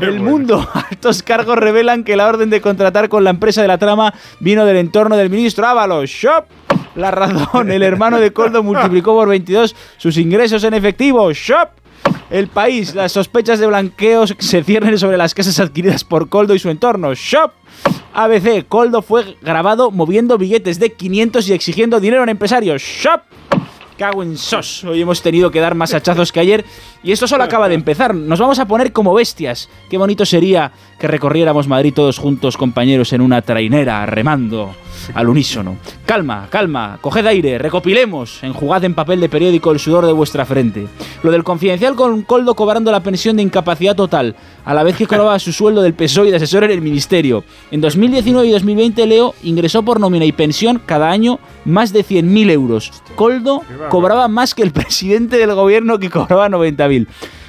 [0.01, 0.69] El mundo.
[0.91, 4.65] Altos cargos revelan que la orden de contratar con la empresa de la trama vino
[4.65, 6.11] del entorno del ministro Ábalos.
[6.11, 6.45] ¡Shop!
[6.95, 7.71] La razón.
[7.71, 11.33] El hermano de Coldo multiplicó por 22 sus ingresos en efectivo.
[11.33, 11.71] ¡Shop!
[12.31, 16.59] El país, las sospechas de blanqueos se ciernen sobre las casas adquiridas por Coldo y
[16.59, 17.15] su entorno.
[17.15, 17.53] Shop.
[18.15, 22.83] ABC, Coldo fue grabado moviendo billetes de 500 y exigiendo dinero a empresarios.
[22.83, 23.23] Shop.
[24.03, 24.83] Cago en sos.
[24.83, 26.65] Hoy hemos tenido que dar más hachazos que ayer.
[27.05, 28.13] Y esto solo acaba de empezar.
[28.17, 29.69] Nos vamos a poner como bestias.
[29.89, 34.75] Qué bonito sería que recorriéramos Madrid todos juntos, compañeros, en una trainera, remando
[35.15, 35.77] al unísono.
[36.07, 40.87] Calma, calma, coged aire, recopilemos, enjugad en papel de periódico el sudor de vuestra frente.
[41.23, 45.07] Lo del confidencial con Coldo cobrando la pensión de incapacidad total, a la vez que
[45.07, 47.45] cobraba su sueldo del PSOE y de asesor en el ministerio.
[47.71, 52.51] En 2019 y 2020 Leo ingresó por nómina y pensión cada año más de 100.000
[52.51, 52.93] euros.
[53.17, 53.63] Coldo
[53.93, 57.07] cobraba más que el presidente del gobierno que cobraba 90.000.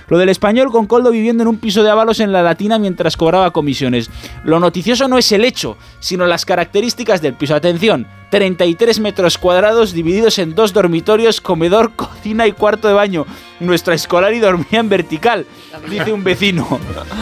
[0.10, 3.16] Lo del español con Coldo viviendo en un piso de avalos en la Latina mientras
[3.16, 4.10] cobraba comisiones.
[4.44, 7.56] Lo noticioso no es el hecho, sino las características del piso.
[7.56, 13.26] Atención, 33 metros cuadrados divididos en dos dormitorios, comedor, cocina y cuarto de baño.
[13.62, 15.46] Nuestra escolar y dormía en vertical,
[15.90, 16.78] dice un vecino.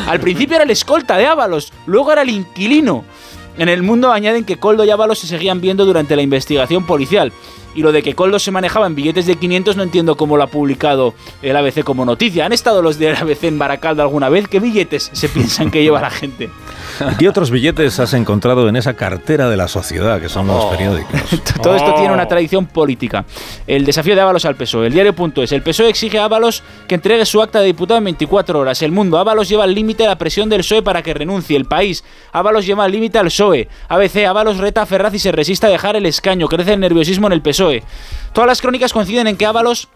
[0.07, 3.05] Al principio era el escolta de Ábalos, luego era el inquilino.
[3.57, 7.31] En el mundo añaden que Coldo y Ábalos se seguían viendo durante la investigación policial.
[7.75, 10.43] Y lo de que Coldo se manejaba en billetes de 500 no entiendo cómo lo
[10.43, 12.45] ha publicado el ABC como noticia.
[12.45, 14.47] ¿Han estado los del ABC en Baracaldo alguna vez?
[14.47, 16.49] ¿Qué billetes se piensan que lleva la gente?
[17.19, 20.69] ¿Qué otros billetes has encontrado en esa cartera de la sociedad que son los Oh.
[20.71, 21.21] periódicos?
[21.63, 23.25] Todo esto tiene una tradición política.
[23.65, 24.87] El desafío de Ábalos al PSOE.
[24.87, 25.51] El diario.es.
[25.51, 28.81] El PSOE exige a Ábalos que entregue su acta de diputado en 24 horas.
[28.81, 29.17] El mundo.
[29.17, 31.55] Ábalos lleva al límite la presión del PSOE para que renuncie.
[31.55, 32.03] El país.
[32.33, 33.67] Ábalos lleva al límite al PSOE.
[33.87, 34.25] ABC.
[34.27, 36.47] Ábalos reta a Ferraz y se resiste a dejar el escaño.
[36.47, 37.60] Crece el nerviosismo en el PSOE.
[37.61, 37.83] PSOE.
[38.33, 39.89] Todas las crónicas coinciden en que Ábalos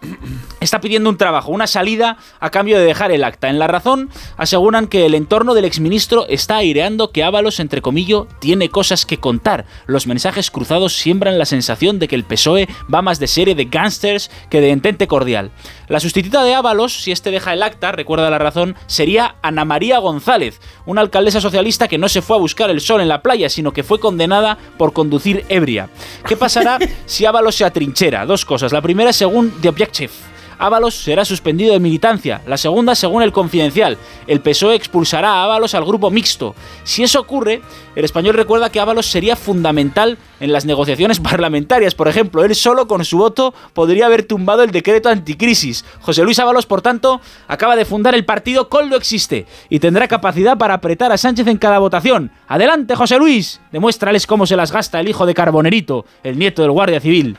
[0.60, 3.48] está pidiendo un trabajo, una salida a cambio de dejar el acta.
[3.48, 8.24] En La Razón aseguran que el entorno del exministro está aireando que Ábalos, entre comillas,
[8.40, 9.66] tiene cosas que contar.
[9.86, 13.66] Los mensajes cruzados siembran la sensación de que el PSOE va más de serie de
[13.66, 15.52] gángsters que de entente cordial.
[15.88, 19.99] La sustituta de Ábalos, si este deja el acta, recuerda La Razón, sería Ana María
[19.99, 23.49] González, una alcaldesa socialista que no se fue a buscar el sol en la playa,
[23.49, 25.90] sino que fue condenada por conducir ebria.
[26.28, 28.24] ¿Qué pasará si Ábalos se atrinchera?
[28.26, 28.72] Dos cosas.
[28.72, 30.11] La primera, según The Objective.
[30.57, 32.41] Ábalos será suspendido de militancia.
[32.47, 33.97] La segunda, según el confidencial,
[34.27, 36.56] el PSOE expulsará a Ábalos al grupo mixto.
[36.84, 37.61] Si eso ocurre,
[37.95, 41.95] el español recuerda que Ábalos sería fundamental en las negociaciones parlamentarias.
[41.95, 45.85] Por ejemplo, él solo con su voto podría haber tumbado el decreto anticrisis.
[46.02, 50.57] José Luis Ábalos, por tanto, acaba de fundar el partido Coldo Existe y tendrá capacidad
[50.57, 52.31] para apretar a Sánchez en cada votación.
[52.47, 53.60] Adelante, José Luis.
[53.72, 57.38] Demuéstrales cómo se las gasta el hijo de Carbonerito, el nieto del Guardia Civil.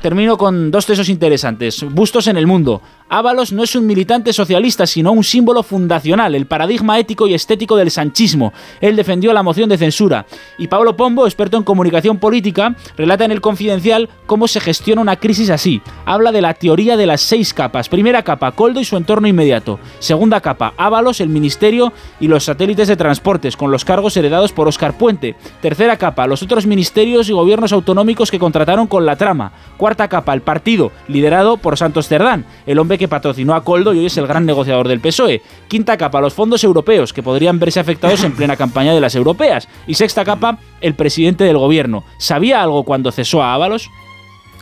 [0.00, 1.82] Termino con dos tesos interesantes.
[1.82, 2.80] Bustos en el mundo.
[3.10, 7.76] Ábalos no es un militante socialista, sino un símbolo fundacional, el paradigma ético y estético
[7.76, 8.52] del sanchismo.
[8.82, 10.26] Él defendió la moción de censura.
[10.58, 15.16] Y Pablo Pombo, experto en comunicación política, relata en el Confidencial cómo se gestiona una
[15.16, 15.80] crisis así.
[16.04, 17.88] Habla de la teoría de las seis capas.
[17.88, 19.80] Primera capa, Coldo y su entorno inmediato.
[20.00, 24.68] Segunda capa, Ábalos, el ministerio y los satélites de transportes, con los cargos heredados por
[24.68, 25.34] Oscar Puente.
[25.62, 29.52] Tercera capa, los otros ministerios y gobiernos autonómicos que contrataron con la trama.
[29.78, 34.00] Cuarta capa, el partido, liderado por Santos Cerdán, el hombre que patrocinó a Coldo y
[34.00, 35.42] hoy es el gran negociador del PSOE.
[35.68, 39.68] Quinta capa, los fondos europeos, que podrían verse afectados en plena campaña de las europeas.
[39.86, 42.04] Y sexta capa, el presidente del gobierno.
[42.18, 43.90] ¿Sabía algo cuando cesó a Ábalos?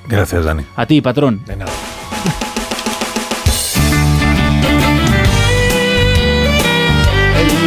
[0.09, 0.63] Gracias, Dani.
[0.77, 1.43] A ti, patrón.
[1.45, 1.73] De nada.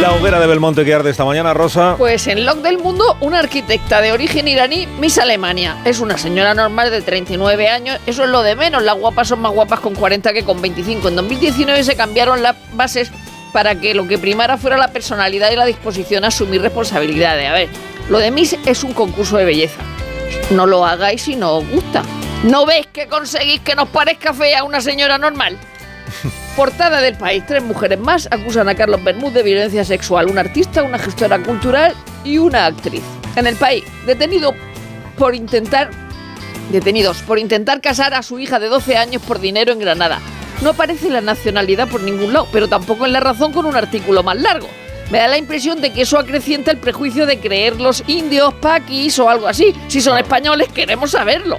[0.00, 1.94] La hoguera de Belmonte que arde esta mañana, Rosa.
[1.98, 5.76] Pues en Loc del Mundo, una arquitecta de origen iraní, Miss Alemania.
[5.84, 8.82] Es una señora normal de 39 años, eso es lo de menos.
[8.82, 11.08] Las guapas son más guapas con 40 que con 25.
[11.08, 13.12] En 2019 se cambiaron las bases
[13.52, 17.46] para que lo que primara fuera la personalidad y la disposición a asumir responsabilidades.
[17.46, 17.68] A ver,
[18.08, 19.82] lo de Miss es un concurso de belleza.
[20.50, 22.02] No lo hagáis si no os gusta.
[22.44, 25.58] ¿No ves que conseguís que nos parezca fea una señora normal?
[26.60, 27.42] Portada del país.
[27.46, 30.26] Tres mujeres más acusan a Carlos Bermúdez de violencia sexual.
[30.26, 33.00] Un artista, una gestora cultural y una actriz.
[33.34, 34.52] En el país, detenido
[35.16, 35.88] por intentar...
[36.70, 40.20] Detenidos por intentar casar a su hija de 12 años por dinero en Granada.
[40.60, 44.22] No aparece la nacionalidad por ningún lado, pero tampoco en la razón con un artículo
[44.22, 44.68] más largo.
[45.10, 49.18] Me da la impresión de que eso acrecienta el prejuicio de creer los indios, paquis
[49.18, 49.74] o algo así.
[49.88, 51.56] Si son españoles, queremos saberlo.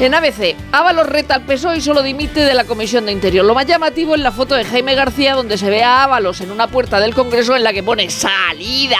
[0.00, 3.44] En ABC, Ábalos reta al PSOE y solo dimite de la Comisión de Interior.
[3.44, 6.52] Lo más llamativo es la foto de Jaime García donde se ve a Ábalos en
[6.52, 8.98] una puerta del Congreso en la que pone salida.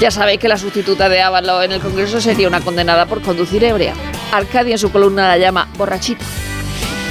[0.00, 3.64] Ya sabéis que la sustituta de Ábalos en el Congreso sería una condenada por conducir
[3.64, 3.94] ebria.
[4.32, 6.24] Arcadia en su columna la llama borrachita.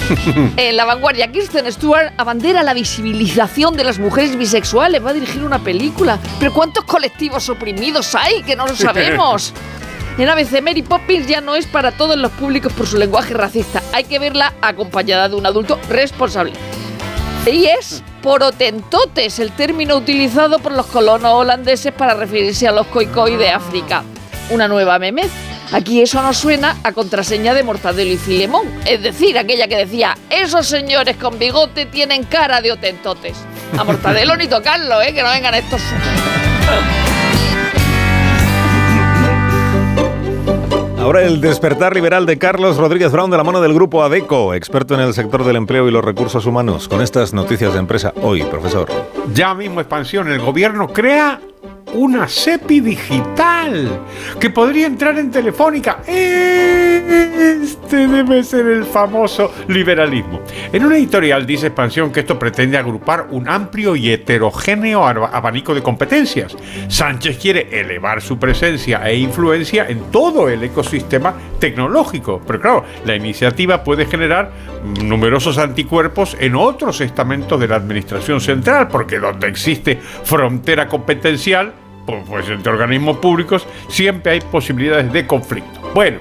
[0.58, 5.04] En la vanguardia, Kirsten Stewart abandera la visibilización de las mujeres bisexuales.
[5.04, 6.20] Va a dirigir una película.
[6.40, 9.54] Pero ¿cuántos colectivos oprimidos hay que no lo sabemos?
[10.18, 13.82] En ABC, Mary Poppins ya no es para todos los públicos por su lenguaje racista.
[13.94, 16.54] Hay que verla acompañada de un adulto responsable.
[17.48, 23.38] Y es porotentotes, el término utilizado por los colonos holandeses para referirse a los coicoi
[23.38, 24.04] de África.
[24.52, 25.32] Una nueva memez.
[25.72, 30.16] Aquí eso nos suena a contraseña de Mortadelo y Filemón, es decir, aquella que decía,
[30.30, 33.36] esos señores con bigote tienen cara de otentotes.
[33.80, 35.14] A Mortadelo ni tocarlo, ¿eh?
[35.14, 35.82] que no vengan estos...
[41.04, 44.94] Ahora el despertar liberal de Carlos Rodríguez Brown de la mano del grupo ADECO, experto
[44.94, 46.88] en el sector del empleo y los recursos humanos.
[46.88, 48.88] Con estas noticias de empresa hoy, profesor.
[49.34, 51.42] Ya mismo expansión, el gobierno crea
[51.94, 54.02] una CEPI digital
[54.40, 56.00] que podría entrar en Telefónica.
[56.08, 60.42] Este debe ser el famoso liberalismo.
[60.72, 65.84] En una editorial dice Expansión que esto pretende agrupar un amplio y heterogéneo abanico de
[65.84, 66.56] competencias.
[66.88, 72.42] Sánchez quiere elevar su presencia e influencia en todo el ecosistema tecnológico.
[72.46, 74.52] Pero claro, la iniciativa puede generar
[75.04, 81.73] numerosos anticuerpos en otros estamentos de la administración central, porque donde existe frontera competencial,
[82.06, 85.82] pues entre organismos públicos siempre hay posibilidades de conflicto.
[85.94, 86.20] Bueno,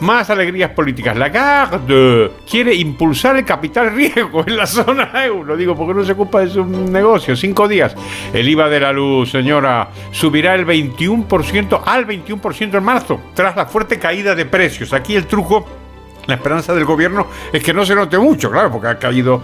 [0.00, 1.16] más alegrías políticas.
[1.16, 5.56] Lagarde quiere impulsar el capital riesgo en la zona euro.
[5.56, 7.36] Digo, porque no se ocupa de su negocio.
[7.36, 7.94] Cinco días.
[8.32, 13.66] El IVA de la luz, señora, subirá el 21% al 21% en marzo, tras la
[13.66, 14.92] fuerte caída de precios.
[14.92, 15.83] Aquí el truco
[16.26, 19.42] la esperanza del gobierno es que no se note mucho, claro, porque ha caído,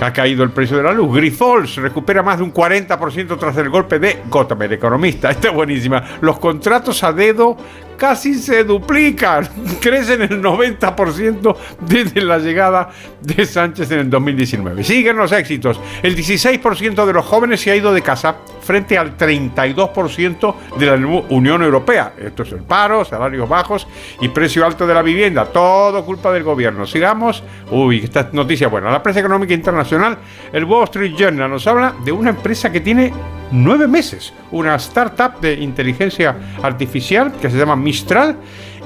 [0.00, 1.14] ha caído el precio de la luz.
[1.14, 5.30] Grifols recupera más de un 40% tras el golpe de Gotham, economista.
[5.30, 6.02] Esta es buenísima.
[6.20, 7.56] Los contratos a dedo
[7.96, 9.46] casi se duplican,
[9.80, 12.90] crecen el 90% desde la llegada
[13.20, 14.82] de Sánchez en el 2019.
[14.84, 15.78] Siguen los éxitos.
[16.02, 18.36] El 16% de los jóvenes se ha ido de casa
[18.70, 20.94] frente al 32% de la
[21.30, 22.12] Unión Europea.
[22.16, 23.84] Esto es el paro, salarios bajos
[24.20, 25.46] y precio alto de la vivienda.
[25.46, 26.86] Todo culpa del gobierno.
[26.86, 27.42] Sigamos.
[27.72, 28.92] Uy, esta noticia buena.
[28.92, 30.18] La prensa económica internacional,
[30.52, 33.12] el Wall Street Journal, nos habla de una empresa que tiene
[33.50, 34.32] nueve meses.
[34.52, 38.36] Una startup de inteligencia artificial que se llama Mistral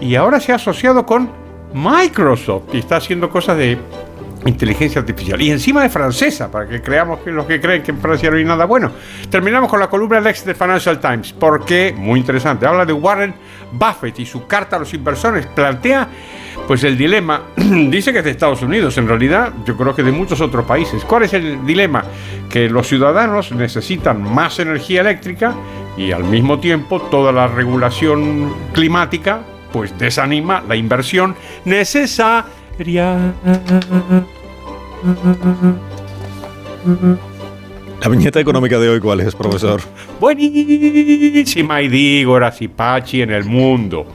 [0.01, 1.29] y ahora se ha asociado con
[1.75, 3.77] Microsoft y está haciendo cosas de
[4.51, 5.41] inteligencia artificial.
[5.41, 8.37] Y encima es francesa, para que creamos que los que creen que en Francia no
[8.37, 8.91] hay nada bueno.
[9.31, 13.35] Terminamos con la columna Lex de Financial Times, porque, muy interesante, habla de Warren
[13.73, 15.47] Buffett y su carta a los inversores.
[15.47, 16.09] Plantea,
[16.67, 17.43] pues, el dilema.
[17.57, 21.05] Dice que es de Estados Unidos, en realidad, yo creo que de muchos otros países.
[21.05, 22.05] ¿Cuál es el dilema?
[22.51, 25.55] Que los ciudadanos necesitan más energía eléctrica
[25.97, 29.41] y al mismo tiempo toda la regulación climática,
[29.73, 31.35] pues, desanima la inversión
[31.65, 32.45] necesaria
[38.01, 39.81] la viñeta económica de hoy, ¿cuál es, profesor?
[40.21, 42.39] Buenísima y digo,
[42.75, 44.07] Pachi en el mundo.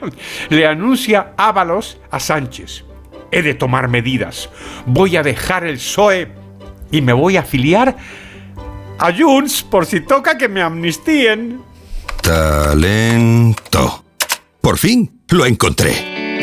[0.50, 2.84] Le anuncia Ábalos a Sánchez.
[3.30, 4.50] He de tomar medidas.
[4.86, 6.28] Voy a dejar el PSOE
[6.90, 7.96] y me voy a afiliar
[8.98, 11.62] a Junts por si toca que me amnistíen.
[12.22, 14.04] Talento.
[14.60, 16.29] Por fin lo encontré.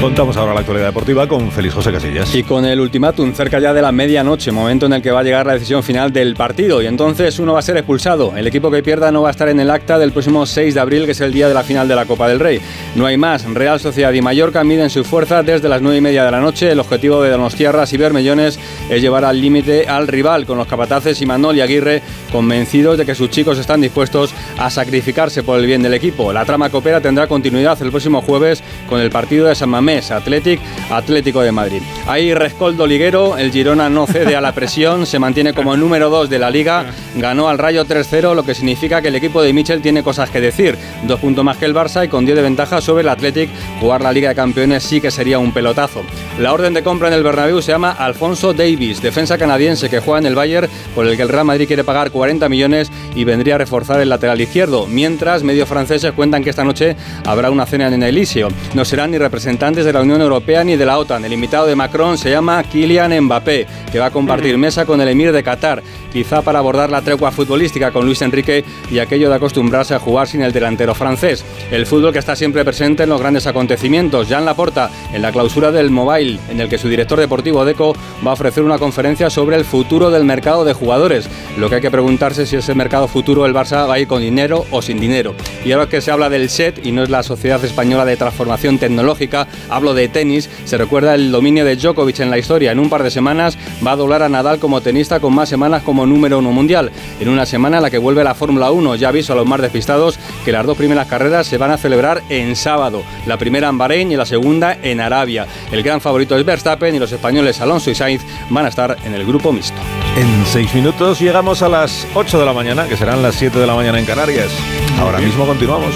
[0.00, 2.34] Contamos ahora la actualidad deportiva con Félix José Casillas.
[2.34, 5.22] Y con el ultimátum cerca ya de la medianoche, momento en el que va a
[5.22, 6.82] llegar la decisión final del partido.
[6.82, 8.36] Y entonces uno va a ser expulsado.
[8.36, 10.80] El equipo que pierda no va a estar en el acta del próximo 6 de
[10.80, 12.60] abril, que es el día de la final de la Copa del Rey.
[12.94, 13.44] No hay más.
[13.46, 16.70] Real Sociedad y Mallorca miden su fuerza desde las 9 y media de la noche.
[16.70, 18.60] El objetivo de Donostiarras y Bermellones
[18.90, 23.06] es llevar al límite al rival, con los capataces y Manol y Aguirre convencidos de
[23.06, 26.34] que sus chicos están dispuestos a sacrificarse por el bien del equipo.
[26.34, 30.60] La trama copera tendrá continuidad el próximo jueves con el partido de San Mamés, Athletic,
[30.90, 31.82] Atlético de Madrid.
[32.06, 36.28] Ahí Rescoldo Liguero, el Girona no cede a la presión, se mantiene como número 2
[36.28, 39.82] de la liga, ganó al Rayo 3-0, lo que significa que el equipo de Michel
[39.82, 40.76] tiene cosas que decir.
[41.06, 43.50] Dos puntos más que el Barça y con 10 de ventaja sobre el Athletic,
[43.80, 46.02] jugar la Liga de Campeones sí que sería un pelotazo.
[46.40, 50.18] La orden de compra en el Bernabéu se llama Alfonso Davis, defensa canadiense que juega
[50.18, 53.56] en el Bayern, por el que el Real Madrid quiere pagar 40 millones y vendría
[53.56, 54.86] a reforzar el lateral izquierdo.
[54.86, 58.48] Mientras, medios franceses cuentan que esta noche habrá una cena en Elíseo.
[58.74, 61.24] No serán ni representantes de la Unión Europea ni de la OTAN.
[61.24, 65.08] El invitado de Macron se llama Kylian Mbappé, que va a compartir mesa con el
[65.08, 65.82] emir de Qatar,
[66.12, 70.28] quizá para abordar la tregua futbolística con Luis Enrique y aquello de acostumbrarse a jugar
[70.28, 71.44] sin el delantero francés.
[71.70, 74.28] El fútbol que está siempre presente en los grandes acontecimientos.
[74.28, 77.94] Jean Laporta, en la clausura del Mobile, en el que su director deportivo Deco
[78.26, 81.28] va a ofrecer una conferencia sobre el futuro del mercado de jugadores.
[81.58, 84.08] Lo que hay que preguntarse es si ese mercado futuro el Barça va a ir
[84.08, 85.34] con dinero o sin dinero.
[85.64, 88.78] Y ahora que se habla del SET y no es la Sociedad Española de Transformación
[88.78, 92.72] Tecnológica, hablo de tenis, se recuerda el dominio de Djokovic en la historia.
[92.72, 95.82] En un par de semanas va a doblar a Nadal como tenista con más semanas
[95.82, 96.90] como número uno mundial.
[97.20, 99.60] En una semana en la que vuelve la Fórmula 1, ya aviso a los más
[99.60, 103.02] despistados que las dos primeras carreras se van a celebrar en sábado.
[103.26, 105.46] La primera en Bahrein y la segunda en Arabia.
[105.72, 109.14] El gran favorito es Verstappen y los españoles Alonso y Sainz van a estar en
[109.14, 109.80] el grupo mixto.
[110.16, 113.66] En seis minutos llegamos a las 8 de la mañana, que serán las 7 de
[113.66, 114.50] la mañana en Canarias.
[114.98, 115.94] Ahora mismo continuamos.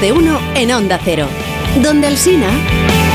[0.00, 1.28] De uno en Onda Cero.
[1.82, 3.09] Donde el Sina...